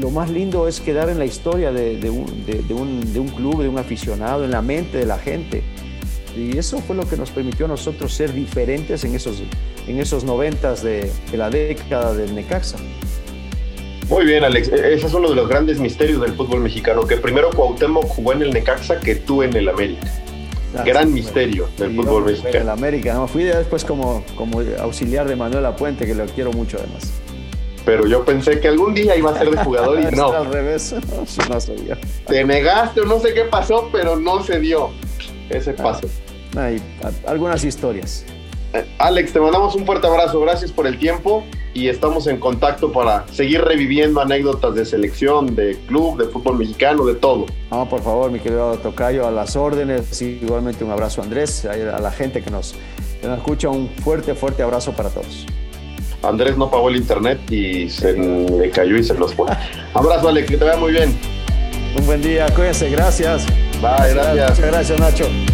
lo 0.00 0.10
más 0.10 0.30
lindo 0.30 0.66
es 0.68 0.80
quedar 0.80 1.08
en 1.08 1.18
la 1.18 1.24
historia 1.24 1.72
de, 1.72 2.10
un, 2.10 2.44
de, 2.46 2.74
un, 2.74 3.28
club, 3.28 3.62
de 3.62 3.68
un 3.68 3.78
aficionado, 3.78 4.44
en 4.44 4.50
la 4.50 4.62
mente 4.62 4.98
de 4.98 5.06
la 5.06 5.18
gente. 5.18 5.62
Y 6.36 6.58
eso 6.58 6.78
fue 6.80 6.96
lo 6.96 7.08
que 7.08 7.16
nos 7.16 7.30
permitió 7.30 7.66
a 7.66 7.68
nosotros 7.68 8.12
ser 8.12 8.32
diferentes 8.32 9.04
en 9.04 9.14
esos, 9.14 9.42
en 9.86 10.00
esos 10.00 10.24
noventas 10.24 10.82
de, 10.82 11.10
de 11.30 11.36
la 11.36 11.48
década 11.48 12.12
del 12.12 12.34
Necaxa. 12.34 12.76
Muy 14.08 14.24
bien, 14.24 14.42
Alex. 14.42 14.68
E-, 14.68 14.94
ese 14.94 15.06
es 15.06 15.14
uno 15.14 15.30
de 15.30 15.36
los 15.36 15.48
grandes 15.48 15.78
misterios 15.78 16.20
del 16.20 16.32
fútbol 16.32 16.60
mexicano, 16.60 17.06
que 17.06 17.16
primero 17.16 17.50
Cuauhtémoc 17.50 18.06
jugó 18.06 18.32
en 18.32 18.42
el 18.42 18.50
Necaxa 18.50 18.98
que 18.98 19.14
tú 19.14 19.42
en 19.42 19.54
el 19.54 19.68
América 19.68 20.10
gran 20.82 21.12
misterio 21.12 21.68
del 21.78 21.94
fútbol 21.94 22.24
mexicano. 22.24 22.58
En 22.58 22.68
América, 22.68 23.14
¿no? 23.14 23.28
Fui 23.28 23.44
después 23.44 23.84
como, 23.84 24.24
como 24.36 24.60
auxiliar 24.80 25.28
de 25.28 25.36
Manuel 25.36 25.66
Apuente, 25.66 26.06
que 26.06 26.14
lo 26.14 26.26
quiero 26.26 26.52
mucho 26.52 26.78
además. 26.78 27.12
Pero 27.84 28.06
yo 28.06 28.24
pensé 28.24 28.60
que 28.60 28.68
algún 28.68 28.94
día 28.94 29.16
iba 29.16 29.30
a 29.30 29.38
ser 29.38 29.50
de 29.50 29.62
jugador 29.62 30.00
y 30.00 30.04
no. 30.16 30.32
al 30.32 30.46
revés, 30.46 30.94
no 31.48 31.58
Te 32.26 32.44
negaste 32.44 33.00
o 33.02 33.04
no 33.04 33.20
sé 33.20 33.34
qué 33.34 33.44
pasó, 33.44 33.88
pero 33.92 34.16
no 34.16 34.42
se 34.42 34.58
dio 34.58 34.90
ese 35.50 35.74
ah, 35.78 35.82
paso. 35.82 36.08
hay 36.56 36.80
algunas 37.26 37.64
historias. 37.64 38.24
Eh, 38.72 38.84
Alex, 38.98 39.32
te 39.32 39.40
mandamos 39.40 39.74
un 39.76 39.86
fuerte 39.86 40.06
abrazo. 40.06 40.40
Gracias 40.40 40.72
por 40.72 40.86
el 40.86 40.98
tiempo 40.98 41.44
y 41.74 41.88
estamos 41.88 42.26
en 42.26 42.38
contacto 42.38 42.90
para 42.92 43.26
seguir 43.28 43.60
reviviendo 43.60 44.20
anécdotas 44.20 44.74
de 44.74 44.84
selección, 44.84 45.54
de 45.54 45.76
club, 45.86 46.18
de 46.18 46.26
fútbol 46.26 46.58
mexicano, 46.58 47.04
de 47.04 47.14
todo. 47.14 47.46
No, 47.70 47.88
por 47.88 48.00
favor, 48.02 48.30
mi 48.30 48.40
querido 48.40 48.76
Tocayo, 48.78 49.26
a 49.26 49.30
las 49.30 49.56
órdenes. 49.56 50.20
igualmente 50.22 50.84
un 50.84 50.90
abrazo 50.90 51.22
Andrés, 51.22 51.64
a 51.64 51.76
la 52.00 52.10
gente 52.10 52.42
que 52.42 52.50
nos, 52.50 52.74
escucha, 53.22 53.68
un 53.68 53.88
fuerte, 53.88 54.34
fuerte 54.34 54.62
abrazo 54.62 54.92
para 54.92 55.10
todos. 55.10 55.46
Andrés 56.28 56.56
no 56.56 56.70
pagó 56.70 56.88
el 56.88 56.96
internet 56.96 57.38
y 57.50 57.88
se 57.88 58.12
le 58.14 58.70
cayó 58.70 58.96
y 58.96 59.02
se 59.02 59.14
los 59.14 59.34
fue. 59.34 59.50
Abrazo, 59.94 60.28
Alex, 60.28 60.50
que 60.50 60.56
te 60.56 60.64
vea 60.64 60.76
muy 60.76 60.92
bien. 60.92 61.16
Un 61.96 62.06
buen 62.06 62.22
día, 62.22 62.46
cuídense, 62.54 62.90
gracias. 62.90 63.46
Bye, 63.80 64.14
gracias. 64.14 64.50
Muchas 64.50 64.72
gracias, 64.72 65.00
Nacho. 65.00 65.53